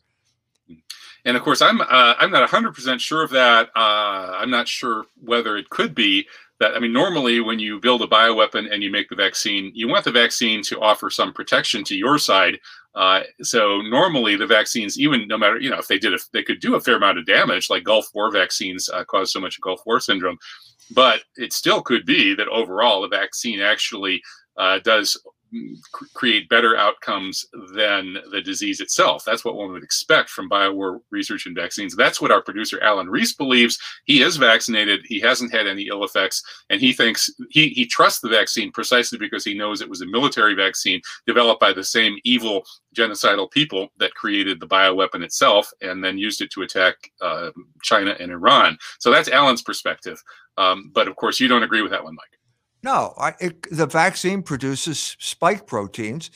And 1.24 1.38
of 1.38 1.42
course, 1.42 1.62
I'm 1.62 1.80
uh, 1.80 2.14
I'm 2.18 2.30
not 2.30 2.42
100 2.42 2.74
percent 2.74 3.00
sure 3.00 3.22
of 3.24 3.30
that. 3.30 3.70
Uh, 3.74 4.36
I'm 4.38 4.50
not 4.50 4.68
sure 4.68 5.06
whether 5.22 5.56
it 5.56 5.70
could 5.70 5.94
be 5.94 6.28
that. 6.64 6.76
I 6.76 6.80
mean, 6.80 6.92
normally 6.92 7.40
when 7.40 7.58
you 7.58 7.78
build 7.80 8.02
a 8.02 8.06
bioweapon 8.06 8.72
and 8.72 8.82
you 8.82 8.90
make 8.90 9.08
the 9.08 9.16
vaccine, 9.16 9.70
you 9.74 9.88
want 9.88 10.04
the 10.04 10.10
vaccine 10.10 10.62
to 10.64 10.80
offer 10.80 11.10
some 11.10 11.32
protection 11.32 11.84
to 11.84 11.96
your 11.96 12.18
side. 12.18 12.58
Uh, 12.94 13.22
so 13.42 13.80
normally 13.82 14.36
the 14.36 14.46
vaccines, 14.46 14.98
even 14.98 15.26
no 15.28 15.36
matter 15.36 15.58
you 15.58 15.70
know 15.70 15.78
if 15.78 15.88
they 15.88 15.98
did 15.98 16.12
if 16.12 16.30
they 16.32 16.42
could 16.42 16.60
do 16.60 16.76
a 16.76 16.80
fair 16.80 16.96
amount 16.96 17.18
of 17.18 17.26
damage, 17.26 17.68
like 17.68 17.84
Gulf 17.84 18.06
War 18.14 18.30
vaccines 18.30 18.88
uh, 18.88 19.04
cause 19.04 19.32
so 19.32 19.40
much 19.40 19.60
Gulf 19.60 19.80
War 19.84 20.00
syndrome, 20.00 20.38
but 20.94 21.22
it 21.36 21.52
still 21.52 21.82
could 21.82 22.06
be 22.06 22.34
that 22.34 22.48
overall 22.48 23.02
the 23.02 23.08
vaccine 23.08 23.60
actually 23.60 24.22
uh, 24.56 24.78
does 24.78 25.20
create 26.14 26.48
better 26.48 26.76
outcomes 26.76 27.46
than 27.74 28.16
the 28.30 28.40
disease 28.40 28.80
itself. 28.80 29.24
That's 29.24 29.44
what 29.44 29.56
one 29.56 29.72
would 29.72 29.82
expect 29.82 30.30
from 30.30 30.48
biowar 30.48 31.00
research 31.10 31.46
and 31.46 31.54
vaccines. 31.54 31.96
That's 31.96 32.20
what 32.20 32.30
our 32.30 32.42
producer 32.42 32.80
Alan 32.82 33.08
Reese 33.08 33.34
believes. 33.34 33.78
He 34.04 34.22
is 34.22 34.36
vaccinated. 34.36 35.00
He 35.06 35.20
hasn't 35.20 35.52
had 35.52 35.66
any 35.66 35.88
ill 35.88 36.04
effects, 36.04 36.42
and 36.70 36.80
he 36.80 36.92
thinks 36.92 37.30
he 37.50 37.68
he 37.68 37.86
trusts 37.86 38.20
the 38.20 38.28
vaccine 38.28 38.72
precisely 38.72 39.18
because 39.18 39.44
he 39.44 39.54
knows 39.54 39.80
it 39.80 39.88
was 39.88 40.02
a 40.02 40.06
military 40.06 40.54
vaccine 40.54 41.00
developed 41.26 41.60
by 41.60 41.72
the 41.72 41.84
same 41.84 42.18
evil 42.24 42.64
genocidal 42.94 43.50
people 43.50 43.88
that 43.98 44.14
created 44.14 44.60
the 44.60 44.66
bioweapon 44.66 45.22
itself 45.22 45.70
and 45.80 46.02
then 46.02 46.18
used 46.18 46.40
it 46.40 46.50
to 46.50 46.62
attack 46.62 47.10
uh, 47.20 47.50
China 47.82 48.16
and 48.20 48.30
Iran. 48.30 48.78
So 48.98 49.10
that's 49.10 49.28
Alan's 49.28 49.62
perspective. 49.62 50.22
Um, 50.56 50.90
but 50.94 51.08
of 51.08 51.16
course, 51.16 51.40
you 51.40 51.48
don't 51.48 51.64
agree 51.64 51.82
with 51.82 51.90
that 51.90 52.04
one, 52.04 52.14
Mike. 52.14 52.38
No, 52.84 53.14
I, 53.16 53.32
it, 53.40 53.66
the 53.70 53.86
vaccine 53.86 54.42
produces 54.42 55.16
spike 55.18 55.66
proteins. 55.66 56.30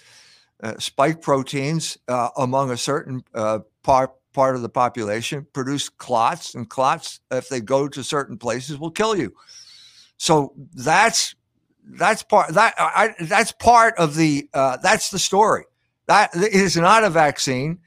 Uh, 0.63 0.79
spike 0.79 1.21
proteins 1.21 1.99
uh, 2.09 2.31
among 2.39 2.71
a 2.71 2.77
certain 2.77 3.23
uh, 3.35 3.61
part 3.83 4.13
part 4.33 4.57
of 4.57 4.63
the 4.63 4.69
population 4.69 5.47
produce 5.53 5.89
clots, 5.89 6.55
and 6.55 6.69
clots, 6.69 7.21
if 7.31 7.49
they 7.51 7.61
go 7.61 7.87
to 7.89 8.03
certain 8.03 8.39
places, 8.39 8.79
will 8.79 8.91
kill 8.91 9.15
you. 9.15 9.35
So 10.17 10.55
that's 10.75 11.35
that's 11.85 12.23
part 12.23 12.55
that 12.55 12.75
I, 12.79 13.15
that's 13.21 13.53
part 13.53 13.99
of 13.99 14.17
the 14.17 14.49
uh, 14.55 14.79
that's 14.79 15.11
the 15.11 15.19
story. 15.19 15.65
That 16.07 16.31
it 16.35 16.55
is 16.55 16.79
not 16.79 17.05
a 17.05 17.11
vaccine 17.11 17.81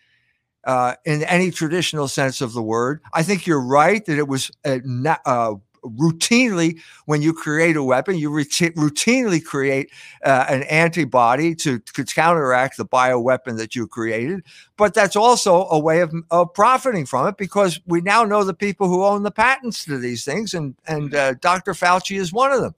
uh, 0.65 0.94
in 1.03 1.24
any 1.24 1.50
traditional 1.50 2.08
sense 2.08 2.41
of 2.41 2.53
the 2.53 2.62
word. 2.62 3.01
I 3.12 3.24
think 3.24 3.48
you're 3.48 3.65
right 3.65 4.06
that 4.06 4.20
it 4.20 4.27
was 4.27 4.51
na- 4.63 5.18
uh, 5.25 5.56
routinely 5.84 6.80
when 7.06 7.22
you 7.22 7.34
create 7.34 7.76
a 7.76 7.84
weapon, 7.84 8.18
you 8.18 8.30
routi- 8.30 8.74
routinely 8.76 9.44
create 9.44 9.90
uh, 10.24 10.46
an 10.50 10.64
antibody 10.64 11.56
to, 11.56 11.80
to 11.80 12.06
counteract 12.06 12.78
the 12.78 12.86
bioweapon 12.86 13.58
that 13.58 13.76
you 13.76 13.88
created. 13.88 14.44
But 14.78 14.94
that's 14.94 15.16
also 15.16 15.68
a 15.70 15.80
way 15.80 16.02
of, 16.02 16.14
of 16.30 16.54
profiting 16.54 17.06
from 17.06 17.28
it 17.28 17.38
because 17.38 17.80
we 17.86 18.02
now 18.02 18.24
know 18.24 18.44
the 18.44 18.54
people 18.54 18.88
who 18.88 19.04
own 19.04 19.24
the 19.24 19.32
patents 19.32 19.86
to 19.86 19.98
these 19.98 20.24
things, 20.24 20.54
and 20.54 20.76
and 20.88 21.14
uh, 21.14 21.34
Dr. 21.36 21.74
Fauci 21.74 22.20
is 22.20 22.34
one 22.34 22.52
of 22.52 22.62
them. 22.62 22.76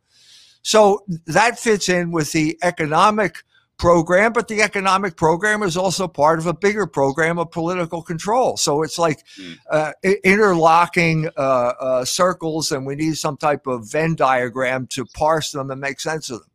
So 0.61 1.03
that 1.25 1.59
fits 1.59 1.89
in 1.89 2.11
with 2.11 2.31
the 2.31 2.57
economic 2.63 3.43
program, 3.77 4.31
but 4.33 4.47
the 4.47 4.61
economic 4.61 5.17
program 5.17 5.63
is 5.63 5.75
also 5.75 6.07
part 6.07 6.39
of 6.39 6.45
a 6.45 6.53
bigger 6.53 6.85
program 6.87 7.37
of 7.39 7.51
political 7.51 8.01
control. 8.01 8.55
So 8.57 8.83
it's 8.83 8.97
like 8.97 9.25
Mm. 9.39 9.57
uh, 9.71 9.91
interlocking 10.23 11.29
uh, 11.37 11.39
uh, 11.41 12.05
circles, 12.05 12.71
and 12.71 12.85
we 12.85 12.95
need 12.95 13.17
some 13.17 13.37
type 13.37 13.67
of 13.67 13.89
Venn 13.91 14.15
diagram 14.15 14.87
to 14.87 15.05
parse 15.05 15.51
them 15.51 15.71
and 15.71 15.81
make 15.81 15.99
sense 15.99 16.29
of 16.29 16.39
them. 16.39 16.49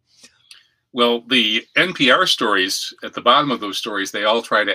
Well, 0.93 1.23
the 1.29 1.65
NPR 1.77 2.27
stories 2.27 2.95
at 3.05 3.13
the 3.13 3.21
bottom 3.21 3.51
of 3.51 3.61
those 3.61 3.77
stories, 3.77 4.11
they 4.11 4.25
all 4.25 4.41
try 4.41 4.65
to 4.65 4.75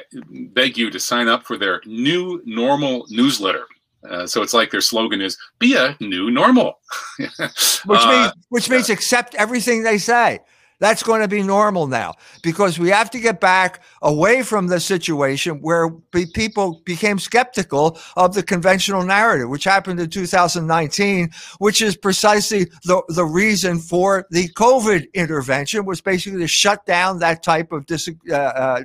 beg 0.53 0.77
you 0.77 0.91
to 0.91 0.99
sign 0.99 1.27
up 1.27 1.43
for 1.45 1.57
their 1.57 1.81
new 1.85 2.41
normal 2.45 3.05
newsletter. 3.09 3.65
Uh, 4.07 4.27
so 4.27 4.41
it's 4.43 4.53
like 4.53 4.69
their 4.69 4.81
slogan 4.81 5.21
is 5.21 5.37
"Be 5.59 5.75
a 5.75 5.97
new 6.01 6.29
normal." 6.29 6.79
Which 7.17 7.39
Uh, 7.87 8.11
means 8.11 8.31
which 8.49 8.69
means 8.69 8.89
accept 8.89 9.33
everything 9.35 9.81
they 9.83 9.97
say. 9.97 10.39
That's 10.83 11.01
going 11.01 11.21
to 11.21 11.29
be 11.29 11.41
normal 11.41 11.87
now 11.87 12.15
because 12.41 12.77
we 12.77 12.89
have 12.89 13.09
to 13.11 13.19
get 13.21 13.39
back 13.39 13.81
away 14.01 14.43
from 14.43 14.67
the 14.67 14.81
situation 14.81 15.61
where 15.61 15.89
pe- 16.11 16.25
people 16.25 16.81
became 16.83 17.19
skeptical 17.19 17.97
of 18.17 18.33
the 18.33 18.43
conventional 18.43 19.01
narrative, 19.01 19.47
which 19.47 19.63
happened 19.63 20.01
in 20.01 20.09
2019, 20.09 21.29
which 21.59 21.81
is 21.81 21.95
precisely 21.95 22.65
the, 22.83 23.01
the 23.07 23.23
reason 23.23 23.79
for 23.79 24.27
the 24.31 24.49
COVID 24.57 25.05
intervention 25.13 25.85
was 25.85 26.01
basically 26.01 26.41
to 26.41 26.47
shut 26.49 26.85
down 26.85 27.19
that 27.19 27.43
type 27.43 27.71
of 27.71 27.85
dis, 27.85 28.09
uh, 28.29 28.33
uh, 28.33 28.83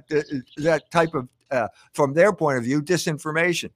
that 0.59 0.85
type 0.93 1.15
of 1.15 1.29
uh, 1.51 1.67
from 1.95 2.15
their 2.15 2.33
point 2.33 2.59
of 2.59 2.63
view 2.63 2.81
disinformation. 2.81 3.71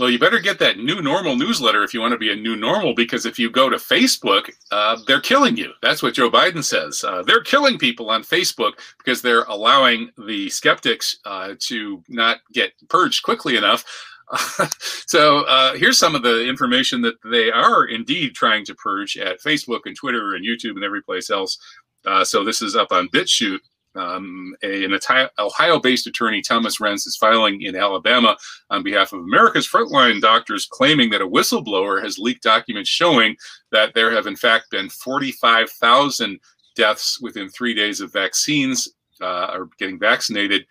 Well, 0.00 0.08
you 0.08 0.18
better 0.18 0.38
get 0.40 0.58
that 0.60 0.78
new 0.78 1.02
normal 1.02 1.36
newsletter 1.36 1.84
if 1.84 1.92
you 1.92 2.00
want 2.00 2.12
to 2.12 2.18
be 2.18 2.32
a 2.32 2.34
new 2.34 2.56
normal, 2.56 2.94
because 2.94 3.26
if 3.26 3.38
you 3.38 3.50
go 3.50 3.68
to 3.68 3.76
Facebook, 3.76 4.50
uh, 4.70 4.96
they're 5.06 5.20
killing 5.20 5.58
you. 5.58 5.72
That's 5.82 6.02
what 6.02 6.14
Joe 6.14 6.30
Biden 6.30 6.64
says. 6.64 7.04
Uh, 7.04 7.22
they're 7.22 7.42
killing 7.42 7.76
people 7.76 8.08
on 8.08 8.22
Facebook 8.22 8.78
because 8.96 9.20
they're 9.20 9.42
allowing 9.42 10.08
the 10.26 10.48
skeptics 10.48 11.18
uh, 11.26 11.52
to 11.58 12.02
not 12.08 12.38
get 12.50 12.72
purged 12.88 13.24
quickly 13.24 13.58
enough. 13.58 13.84
so 15.06 15.40
uh, 15.40 15.74
here's 15.74 15.98
some 15.98 16.14
of 16.14 16.22
the 16.22 16.48
information 16.48 17.02
that 17.02 17.16
they 17.30 17.50
are 17.50 17.84
indeed 17.84 18.34
trying 18.34 18.64
to 18.64 18.74
purge 18.76 19.18
at 19.18 19.42
Facebook 19.42 19.80
and 19.84 19.94
Twitter 19.94 20.34
and 20.34 20.46
YouTube 20.46 20.76
and 20.76 20.84
every 20.84 21.02
place 21.02 21.28
else. 21.28 21.58
Uh, 22.06 22.24
so 22.24 22.42
this 22.42 22.62
is 22.62 22.74
up 22.74 22.90
on 22.90 23.10
BitChute. 23.10 23.60
Um, 23.96 24.54
an 24.62 24.96
Ohio-based 25.38 26.06
attorney, 26.06 26.42
Thomas 26.42 26.78
Renz, 26.78 27.06
is 27.06 27.16
filing 27.16 27.62
in 27.62 27.74
Alabama 27.74 28.36
on 28.70 28.84
behalf 28.84 29.12
of 29.12 29.20
America's 29.20 29.68
frontline 29.68 30.20
doctors, 30.20 30.66
claiming 30.70 31.10
that 31.10 31.22
a 31.22 31.26
whistleblower 31.26 32.02
has 32.02 32.18
leaked 32.18 32.44
documents 32.44 32.88
showing 32.88 33.36
that 33.72 33.94
there 33.94 34.12
have 34.12 34.26
in 34.26 34.36
fact 34.36 34.70
been 34.70 34.88
45,000 34.88 36.38
deaths 36.76 37.20
within 37.20 37.48
three 37.48 37.74
days 37.74 38.00
of 38.00 38.12
vaccines 38.12 38.88
uh, 39.20 39.50
or 39.52 39.68
getting 39.78 39.98
vaccinated, 39.98 40.66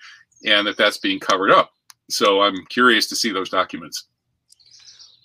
and 0.45 0.65
that 0.67 0.77
that's 0.77 0.97
being 0.97 1.19
covered 1.19 1.51
up. 1.51 1.71
So 2.09 2.41
I'm 2.41 2.65
curious 2.67 3.07
to 3.07 3.15
see 3.15 3.31
those 3.31 3.49
documents. 3.49 4.07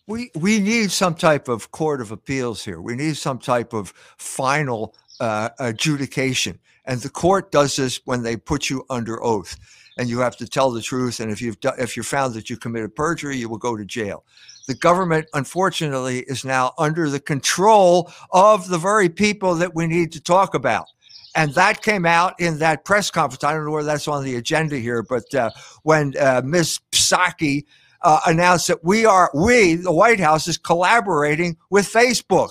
We 0.06 0.30
we 0.34 0.60
need 0.60 0.90
some 0.90 1.14
type 1.14 1.48
of 1.48 1.70
court 1.70 2.02
of 2.02 2.10
appeals 2.12 2.62
here. 2.62 2.80
We 2.80 2.94
need 2.94 3.16
some 3.16 3.38
type 3.38 3.72
of 3.72 3.94
final 4.18 4.94
uh, 5.18 5.50
adjudication, 5.58 6.58
and 6.84 7.00
the 7.00 7.10
court 7.10 7.50
does 7.50 7.76
this 7.76 8.00
when 8.04 8.22
they 8.22 8.36
put 8.36 8.70
you 8.70 8.84
under 8.90 9.22
oath, 9.22 9.56
and 9.96 10.08
you 10.08 10.18
have 10.20 10.36
to 10.36 10.46
tell 10.46 10.70
the 10.70 10.82
truth. 10.82 11.20
And 11.20 11.30
if 11.30 11.40
you've 11.40 11.58
if 11.78 11.96
you're 11.96 12.04
found 12.04 12.34
that 12.34 12.50
you 12.50 12.56
committed 12.56 12.94
perjury, 12.94 13.36
you 13.36 13.48
will 13.48 13.58
go 13.58 13.76
to 13.76 13.84
jail. 13.84 14.24
The 14.66 14.74
government, 14.74 15.26
unfortunately, 15.34 16.20
is 16.20 16.44
now 16.44 16.72
under 16.78 17.10
the 17.10 17.20
control 17.20 18.10
of 18.30 18.68
the 18.68 18.78
very 18.78 19.08
people 19.08 19.54
that 19.56 19.74
we 19.74 19.86
need 19.86 20.12
to 20.12 20.20
talk 20.22 20.54
about. 20.54 20.86
And 21.34 21.52
that 21.54 21.82
came 21.82 22.06
out 22.06 22.38
in 22.38 22.58
that 22.60 22.84
press 22.84 23.10
conference. 23.10 23.44
I 23.44 23.52
don't 23.52 23.64
know 23.64 23.72
where 23.72 23.82
that's 23.82 24.08
on 24.08 24.24
the 24.24 24.36
agenda 24.36 24.78
here, 24.78 25.02
but 25.02 25.34
uh, 25.34 25.50
when 25.82 26.14
uh, 26.18 26.42
Ms. 26.44 26.80
Psaki 26.92 27.64
uh, 28.02 28.20
announced 28.26 28.68
that 28.68 28.84
we 28.84 29.04
are, 29.04 29.30
we, 29.34 29.74
the 29.74 29.92
White 29.92 30.20
House, 30.20 30.46
is 30.46 30.58
collaborating 30.58 31.56
with 31.70 31.86
Facebook. 31.92 32.50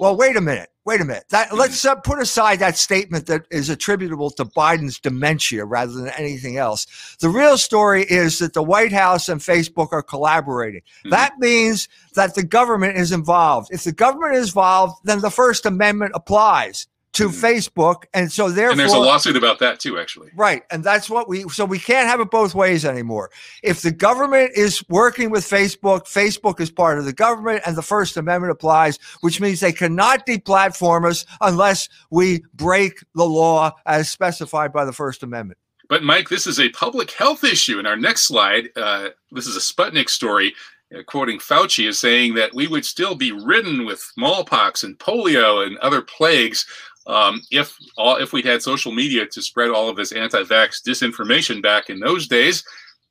Well, 0.00 0.16
wait 0.16 0.36
a 0.36 0.40
minute. 0.40 0.70
Wait 0.86 1.00
a 1.00 1.04
minute. 1.04 1.24
That, 1.30 1.52
let's 1.52 1.84
uh, 1.84 1.96
put 1.96 2.20
aside 2.20 2.60
that 2.60 2.78
statement 2.78 3.26
that 3.26 3.44
is 3.50 3.68
attributable 3.68 4.30
to 4.30 4.44
Biden's 4.44 5.00
dementia 5.00 5.64
rather 5.64 5.92
than 5.92 6.08
anything 6.10 6.58
else. 6.58 6.86
The 7.18 7.28
real 7.28 7.58
story 7.58 8.04
is 8.04 8.38
that 8.38 8.54
the 8.54 8.62
White 8.62 8.92
House 8.92 9.28
and 9.28 9.40
Facebook 9.40 9.88
are 9.90 10.02
collaborating. 10.02 10.82
Mhm. 11.04 11.10
That 11.10 11.38
means 11.40 11.88
that 12.14 12.36
the 12.36 12.44
government 12.44 12.98
is 12.98 13.10
involved. 13.10 13.70
If 13.72 13.82
the 13.82 13.90
government 13.90 14.36
is 14.36 14.50
involved, 14.50 15.00
then 15.02 15.22
the 15.22 15.30
First 15.30 15.66
Amendment 15.66 16.12
applies 16.14 16.86
to 17.16 17.28
Mhm. 17.28 17.40
Facebook, 17.40 18.04
and 18.14 18.30
so 18.30 18.48
therefore, 18.50 18.72
And 18.72 18.80
there's 18.80 18.92
a 18.92 18.98
lawsuit 18.98 19.36
about 19.36 19.58
that 19.60 19.80
too, 19.80 19.98
actually. 19.98 20.30
Right. 20.34 20.62
And 20.70 20.84
that's 20.84 21.08
what 21.10 21.28
we, 21.28 21.48
so 21.48 21.64
we 21.64 21.78
can't 21.78 22.08
have 22.08 22.20
it 22.20 22.30
both 22.30 22.54
ways 22.54 22.84
anymore. 22.84 23.30
If 23.62 23.82
the 23.82 23.90
government 23.90 24.52
is 24.54 24.82
working 24.88 25.30
with 25.30 25.48
Facebook, 25.48 26.04
Facebook 26.06 26.60
is 26.60 26.70
part 26.70 26.98
of 26.98 27.04
the 27.04 27.12
government 27.12 27.62
and 27.66 27.76
the 27.76 27.82
First 27.82 28.16
Amendment 28.16 28.50
applies, 28.50 28.98
which 29.20 29.40
means 29.40 29.60
they 29.60 29.72
cannot 29.72 30.26
deplatform 30.26 31.08
us 31.08 31.24
unless 31.40 31.88
we 32.10 32.42
break 32.54 33.04
the 33.14 33.24
law 33.24 33.72
as 33.86 34.10
specified 34.10 34.72
by 34.72 34.84
the 34.84 34.92
First 34.92 35.22
Amendment. 35.22 35.58
But 35.88 36.02
Mike, 36.02 36.28
this 36.28 36.46
is 36.46 36.58
a 36.58 36.68
public 36.70 37.12
health 37.12 37.44
issue. 37.44 37.78
In 37.78 37.86
our 37.86 37.96
next 37.96 38.22
slide, 38.26 38.70
uh, 38.76 39.10
this 39.30 39.46
is 39.46 39.56
a 39.56 39.60
Sputnik 39.60 40.10
story. 40.10 40.54
uh, 40.96 41.02
quoting 41.02 41.40
Fauci, 41.40 41.88
is 41.88 41.98
saying 41.98 42.34
that 42.34 42.54
we 42.54 42.68
would 42.68 42.84
still 42.84 43.16
be 43.16 43.32
ridden 43.32 43.84
with 43.86 43.98
smallpox 43.98 44.84
and 44.84 44.96
polio 45.00 45.66
and 45.66 45.76
other 45.78 46.00
plagues 46.00 46.64
um, 47.06 47.40
if 47.50 47.76
all 47.96 48.16
if 48.16 48.32
we'd 48.32 48.44
had 48.44 48.62
social 48.62 48.92
media 48.92 49.26
to 49.26 49.42
spread 49.42 49.70
all 49.70 49.88
of 49.88 49.96
this 49.96 50.12
anti-vax 50.12 50.82
disinformation 50.86 51.62
back 51.62 51.90
in 51.90 52.00
those 52.00 52.26
days. 52.26 52.64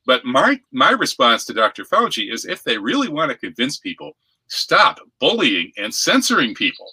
But 0.04 0.24
my 0.24 0.60
my 0.72 0.90
response 0.90 1.44
to 1.46 1.54
Dr. 1.54 1.84
Fauci 1.84 2.32
is 2.32 2.44
if 2.44 2.62
they 2.62 2.78
really 2.78 3.08
want 3.08 3.30
to 3.30 3.38
convince 3.38 3.78
people, 3.78 4.16
stop 4.48 5.00
bullying 5.20 5.72
and 5.76 5.92
censoring 5.92 6.54
people. 6.54 6.90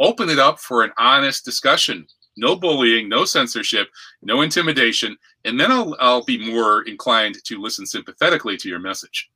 Open 0.00 0.28
it 0.28 0.38
up 0.38 0.58
for 0.58 0.82
an 0.82 0.92
honest 0.98 1.44
discussion. 1.44 2.06
No 2.36 2.54
bullying, 2.54 3.08
no 3.08 3.24
censorship, 3.24 3.88
no 4.20 4.42
intimidation, 4.42 5.16
and 5.44 5.58
then 5.58 5.70
I'll 5.70 5.96
I'll 6.00 6.24
be 6.24 6.52
more 6.52 6.82
inclined 6.82 7.38
to 7.44 7.60
listen 7.60 7.86
sympathetically 7.86 8.56
to 8.58 8.68
your 8.68 8.80
message. 8.80 9.30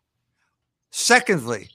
Secondly, 0.91 1.71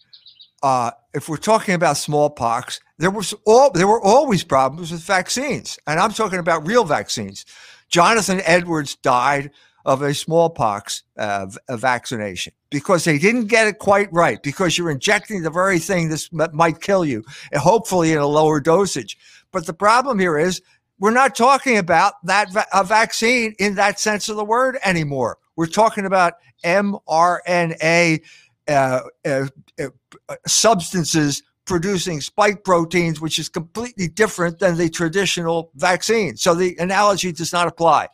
uh, 0.64 0.92
if 1.14 1.30
we're 1.30 1.38
talking 1.38 1.76
about 1.76 1.98
smallpox, 1.98 2.80
there 2.98 3.12
was 3.12 3.34
all 3.46 3.72
there 3.72 3.88
were 3.88 4.02
always 4.02 4.44
problems 4.44 4.92
with 4.92 5.02
vaccines, 5.04 5.78
and 5.88 6.00
I'm 6.00 6.12
talking 6.12 6.40
about 6.40 6.68
real 6.68 6.84
vaccines. 6.84 7.46
Jonathan 7.90 8.42
Edwards 8.46 8.96
died 8.96 9.52
of 9.86 10.02
a 10.02 10.14
smallpox 10.14 11.04
uh, 11.18 11.48
a 11.70 11.78
vaccination 11.78 12.54
because 12.72 13.04
they 13.04 13.20
didn't 13.20 13.46
get 13.46 13.68
it 13.68 13.78
quite 13.80 14.12
right 14.12 14.42
because 14.42 14.78
you're 14.78 14.90
injecting 14.90 15.44
the 15.44 15.52
very 15.52 15.80
thing 15.80 16.10
this 16.10 16.30
might 16.32 16.82
kill 16.82 17.06
you, 17.06 17.24
hopefully 17.54 18.12
in 18.12 18.18
a 18.18 18.26
lower 18.26 18.60
dosage. 18.60 19.18
But 19.52 19.68
the 19.68 19.74
problem 19.74 20.20
here 20.20 20.38
is 20.38 20.62
we're 21.00 21.12
not 21.12 21.36
talking 21.36 21.78
about 21.78 22.14
that 22.26 22.52
va- 22.52 22.68
a 22.74 22.84
vaccine 22.84 23.56
in 23.60 23.76
that 23.76 24.00
sense 24.00 24.28
of 24.30 24.38
the 24.38 24.46
word 24.46 24.78
anymore. 24.84 25.38
We're 25.56 25.68
talking 25.68 26.06
about 26.06 26.34
mRNA 26.64 28.22
uh, 28.68 29.02
uh, 29.26 29.48
uh, 29.80 30.36
substances 30.48 31.44
producing 31.66 32.22
spike 32.22 32.64
proteins, 32.64 33.20
which 33.20 33.40
is 33.40 33.50
completely 33.50 34.08
different 34.08 34.60
than 34.60 34.78
the 34.78 34.90
traditional 34.90 35.72
vaccine. 35.76 36.38
So 36.38 36.54
the 36.54 36.76
analogy 36.78 37.32
does 37.32 37.52
not 37.52 37.68
apply. 37.68 38.08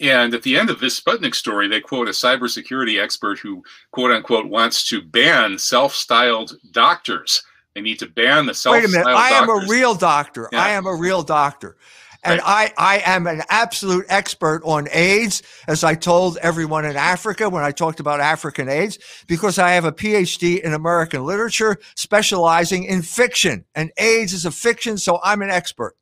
And 0.00 0.32
at 0.32 0.42
the 0.42 0.56
end 0.56 0.70
of 0.70 0.78
this 0.78 1.00
Sputnik 1.00 1.34
story, 1.34 1.66
they 1.68 1.80
quote 1.80 2.08
a 2.08 2.12
cybersecurity 2.12 3.02
expert 3.02 3.38
who, 3.38 3.64
quote 3.90 4.12
unquote, 4.12 4.46
wants 4.46 4.88
to 4.90 5.02
ban 5.02 5.58
self 5.58 5.94
styled 5.94 6.56
doctors. 6.70 7.42
They 7.74 7.80
need 7.80 7.98
to 7.98 8.06
ban 8.06 8.46
the 8.46 8.54
self 8.54 8.76
styled 8.76 8.92
doctors. 8.92 8.94
Wait 8.94 9.02
a 9.02 9.06
minute. 9.06 9.18
I 9.18 9.30
am 9.30 9.48
a 9.48 9.66
real 9.66 9.94
doctor. 9.94 10.48
Yeah. 10.52 10.62
I 10.62 10.68
am 10.70 10.86
a 10.86 10.94
real 10.94 11.22
doctor. 11.22 11.76
And 12.24 12.40
right. 12.40 12.72
I, 12.76 13.00
I 13.04 13.14
am 13.14 13.26
an 13.26 13.42
absolute 13.48 14.04
expert 14.08 14.62
on 14.64 14.88
AIDS, 14.90 15.42
as 15.68 15.84
I 15.84 15.94
told 15.94 16.36
everyone 16.38 16.84
in 16.84 16.96
Africa 16.96 17.48
when 17.48 17.62
I 17.62 17.70
talked 17.70 18.00
about 18.00 18.20
African 18.20 18.68
AIDS, 18.68 18.98
because 19.26 19.58
I 19.58 19.70
have 19.70 19.84
a 19.84 19.92
PhD 19.92 20.60
in 20.60 20.72
American 20.72 21.24
literature 21.24 21.78
specializing 21.94 22.84
in 22.84 23.02
fiction. 23.02 23.64
And 23.74 23.92
AIDS 23.96 24.32
is 24.32 24.44
a 24.44 24.50
fiction, 24.50 24.98
so 24.98 25.20
I'm 25.22 25.42
an 25.42 25.50
expert. 25.50 25.94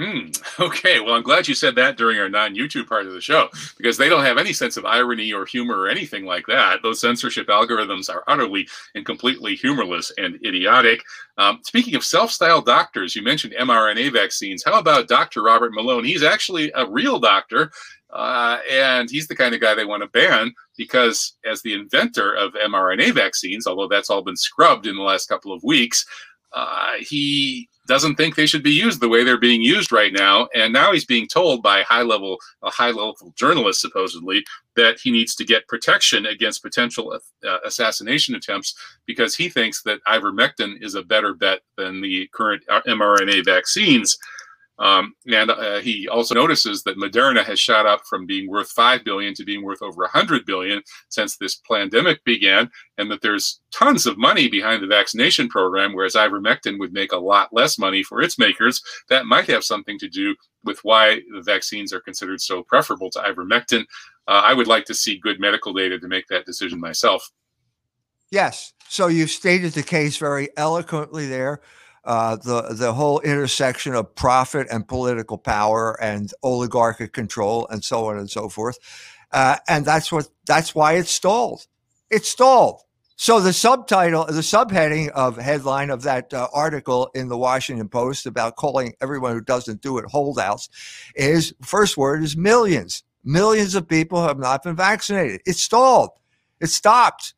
Hmm. 0.00 0.28
Okay. 0.58 1.00
Well, 1.00 1.14
I'm 1.14 1.22
glad 1.22 1.48
you 1.48 1.54
said 1.54 1.74
that 1.76 1.96
during 1.96 2.18
our 2.18 2.28
non 2.28 2.54
YouTube 2.54 2.86
part 2.86 3.06
of 3.06 3.14
the 3.14 3.20
show 3.20 3.48
because 3.78 3.96
they 3.96 4.10
don't 4.10 4.24
have 4.24 4.36
any 4.36 4.52
sense 4.52 4.76
of 4.76 4.84
irony 4.84 5.32
or 5.32 5.46
humor 5.46 5.78
or 5.78 5.88
anything 5.88 6.26
like 6.26 6.44
that. 6.48 6.82
Those 6.82 7.00
censorship 7.00 7.46
algorithms 7.46 8.10
are 8.10 8.24
utterly 8.28 8.68
and 8.94 9.06
completely 9.06 9.54
humorless 9.54 10.12
and 10.18 10.34
idiotic. 10.44 11.02
Um, 11.38 11.60
speaking 11.64 11.94
of 11.94 12.04
self 12.04 12.30
styled 12.30 12.66
doctors, 12.66 13.16
you 13.16 13.22
mentioned 13.22 13.54
mRNA 13.58 14.12
vaccines. 14.12 14.62
How 14.64 14.78
about 14.78 15.08
Dr. 15.08 15.42
Robert 15.42 15.72
Malone? 15.72 16.04
He's 16.04 16.22
actually 16.22 16.70
a 16.74 16.88
real 16.88 17.18
doctor. 17.18 17.70
Uh, 18.10 18.58
and 18.70 19.08
he's 19.08 19.28
the 19.28 19.36
kind 19.36 19.54
of 19.54 19.60
guy 19.60 19.74
they 19.74 19.84
want 19.84 20.02
to 20.02 20.08
ban 20.08 20.52
because, 20.76 21.36
as 21.44 21.62
the 21.62 21.72
inventor 21.72 22.34
of 22.34 22.52
mRNA 22.54 23.14
vaccines, 23.14 23.66
although 23.66 23.88
that's 23.88 24.10
all 24.10 24.22
been 24.22 24.36
scrubbed 24.36 24.86
in 24.86 24.96
the 24.96 25.02
last 25.02 25.28
couple 25.28 25.52
of 25.52 25.62
weeks, 25.62 26.04
uh, 26.52 26.94
he 26.98 27.68
doesn't 27.90 28.14
think 28.14 28.36
they 28.36 28.46
should 28.46 28.62
be 28.62 28.70
used 28.70 29.00
the 29.00 29.08
way 29.08 29.24
they're 29.24 29.36
being 29.36 29.60
used 29.60 29.90
right 29.90 30.12
now. 30.12 30.46
And 30.54 30.72
now 30.72 30.92
he's 30.92 31.04
being 31.04 31.26
told 31.26 31.60
by 31.60 31.82
high 31.82 32.02
level, 32.02 32.38
a 32.62 32.70
high 32.70 32.92
level 32.92 33.32
journalist 33.34 33.80
supposedly, 33.80 34.44
that 34.76 35.00
he 35.00 35.10
needs 35.10 35.34
to 35.34 35.44
get 35.44 35.66
protection 35.66 36.24
against 36.26 36.62
potential 36.62 37.12
uh, 37.12 37.58
assassination 37.64 38.36
attempts 38.36 38.76
because 39.06 39.34
he 39.34 39.48
thinks 39.48 39.82
that 39.82 39.98
ivermectin 40.06 40.80
is 40.80 40.94
a 40.94 41.02
better 41.02 41.34
bet 41.34 41.62
than 41.76 42.00
the 42.00 42.28
current 42.32 42.62
uh, 42.68 42.80
mRNA 42.86 43.44
vaccines. 43.44 44.16
Um, 44.80 45.14
and 45.30 45.50
uh, 45.50 45.80
he 45.80 46.08
also 46.08 46.34
notices 46.34 46.82
that 46.84 46.96
Moderna 46.96 47.44
has 47.44 47.60
shot 47.60 47.84
up 47.84 48.00
from 48.08 48.24
being 48.24 48.48
worth 48.48 48.70
five 48.70 49.04
billion 49.04 49.34
to 49.34 49.44
being 49.44 49.62
worth 49.62 49.82
over 49.82 50.04
a 50.04 50.08
hundred 50.08 50.46
billion 50.46 50.82
since 51.10 51.36
this 51.36 51.60
pandemic 51.70 52.24
began, 52.24 52.70
and 52.96 53.10
that 53.10 53.20
there's 53.20 53.60
tons 53.72 54.06
of 54.06 54.16
money 54.16 54.48
behind 54.48 54.82
the 54.82 54.86
vaccination 54.86 55.48
program, 55.48 55.92
whereas 55.92 56.14
ivermectin 56.14 56.78
would 56.78 56.94
make 56.94 57.12
a 57.12 57.18
lot 57.18 57.52
less 57.52 57.78
money 57.78 58.02
for 58.02 58.22
its 58.22 58.38
makers. 58.38 58.82
That 59.10 59.26
might 59.26 59.46
have 59.48 59.64
something 59.64 59.98
to 59.98 60.08
do 60.08 60.34
with 60.64 60.80
why 60.82 61.20
the 61.34 61.42
vaccines 61.42 61.92
are 61.92 62.00
considered 62.00 62.40
so 62.40 62.62
preferable 62.62 63.10
to 63.10 63.18
ivermectin. 63.20 63.82
Uh, 64.26 64.42
I 64.44 64.54
would 64.54 64.66
like 64.66 64.86
to 64.86 64.94
see 64.94 65.18
good 65.18 65.40
medical 65.40 65.74
data 65.74 65.98
to 65.98 66.08
make 66.08 66.26
that 66.28 66.46
decision 66.46 66.80
myself. 66.80 67.30
Yes. 68.30 68.72
So 68.88 69.08
you've 69.08 69.30
stated 69.30 69.72
the 69.72 69.82
case 69.82 70.16
very 70.16 70.48
eloquently 70.56 71.26
there 71.26 71.60
uh, 72.04 72.36
the 72.36 72.74
the 72.74 72.92
whole 72.92 73.20
intersection 73.20 73.94
of 73.94 74.14
profit 74.14 74.66
and 74.70 74.86
political 74.86 75.38
power 75.38 76.00
and 76.02 76.32
oligarchic 76.42 77.12
control 77.12 77.66
and 77.68 77.84
so 77.84 78.06
on 78.06 78.18
and 78.18 78.30
so 78.30 78.48
forth, 78.48 78.78
uh, 79.32 79.56
and 79.68 79.84
that's 79.84 80.10
what 80.10 80.28
that's 80.46 80.74
why 80.74 80.94
it 80.94 81.06
stalled. 81.06 81.66
It 82.10 82.24
stalled. 82.24 82.82
So 83.16 83.38
the 83.38 83.52
subtitle, 83.52 84.24
the 84.24 84.40
subheading 84.40 85.10
of 85.10 85.36
headline 85.36 85.90
of 85.90 86.04
that 86.04 86.32
uh, 86.32 86.48
article 86.54 87.10
in 87.14 87.28
the 87.28 87.36
Washington 87.36 87.86
Post 87.86 88.24
about 88.24 88.56
calling 88.56 88.94
everyone 89.02 89.34
who 89.34 89.42
doesn't 89.42 89.82
do 89.82 89.98
it 89.98 90.06
holdouts 90.06 90.70
is 91.14 91.52
first 91.60 91.98
word 91.98 92.22
is 92.22 92.34
millions. 92.34 93.02
Millions 93.22 93.74
of 93.74 93.86
people 93.86 94.22
have 94.22 94.38
not 94.38 94.62
been 94.62 94.74
vaccinated. 94.74 95.42
It 95.44 95.56
stalled. 95.56 96.12
It 96.60 96.68
stopped 96.68 97.34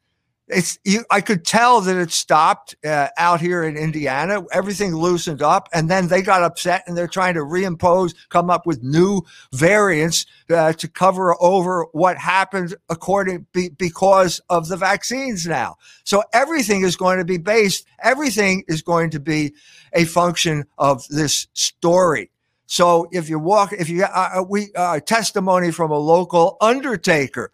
it's 0.52 0.78
you, 0.84 1.04
I 1.10 1.20
could 1.20 1.44
tell 1.44 1.80
that 1.80 1.96
it 1.96 2.10
stopped 2.10 2.76
uh, 2.84 3.08
out 3.16 3.40
here 3.40 3.64
in 3.64 3.76
Indiana. 3.76 4.42
Everything 4.52 4.94
loosened 4.94 5.42
up, 5.42 5.68
and 5.72 5.90
then 5.90 6.08
they 6.08 6.22
got 6.22 6.42
upset, 6.42 6.84
and 6.86 6.96
they're 6.96 7.08
trying 7.08 7.34
to 7.34 7.40
reimpose, 7.40 8.14
come 8.28 8.50
up 8.50 8.66
with 8.66 8.82
new 8.82 9.22
variants 9.52 10.26
uh, 10.50 10.72
to 10.74 10.88
cover 10.88 11.36
over 11.40 11.86
what 11.92 12.16
happened 12.18 12.74
according 12.88 13.46
be, 13.52 13.70
because 13.70 14.40
of 14.48 14.68
the 14.68 14.76
vaccines 14.76 15.46
now. 15.46 15.76
So 16.04 16.22
everything 16.32 16.82
is 16.82 16.96
going 16.96 17.18
to 17.18 17.24
be 17.24 17.38
based. 17.38 17.86
Everything 18.02 18.64
is 18.68 18.82
going 18.82 19.10
to 19.10 19.20
be 19.20 19.54
a 19.92 20.04
function 20.04 20.64
of 20.78 21.06
this 21.08 21.48
story. 21.54 22.30
So 22.66 23.08
if 23.12 23.28
you 23.28 23.38
walk, 23.38 23.72
if 23.72 23.88
you 23.88 24.04
uh, 24.04 24.30
uh 24.36 24.42
we 24.48 24.72
uh, 24.74 25.00
testimony 25.00 25.70
from 25.70 25.90
a 25.90 25.98
local 25.98 26.56
undertaker 26.60 27.50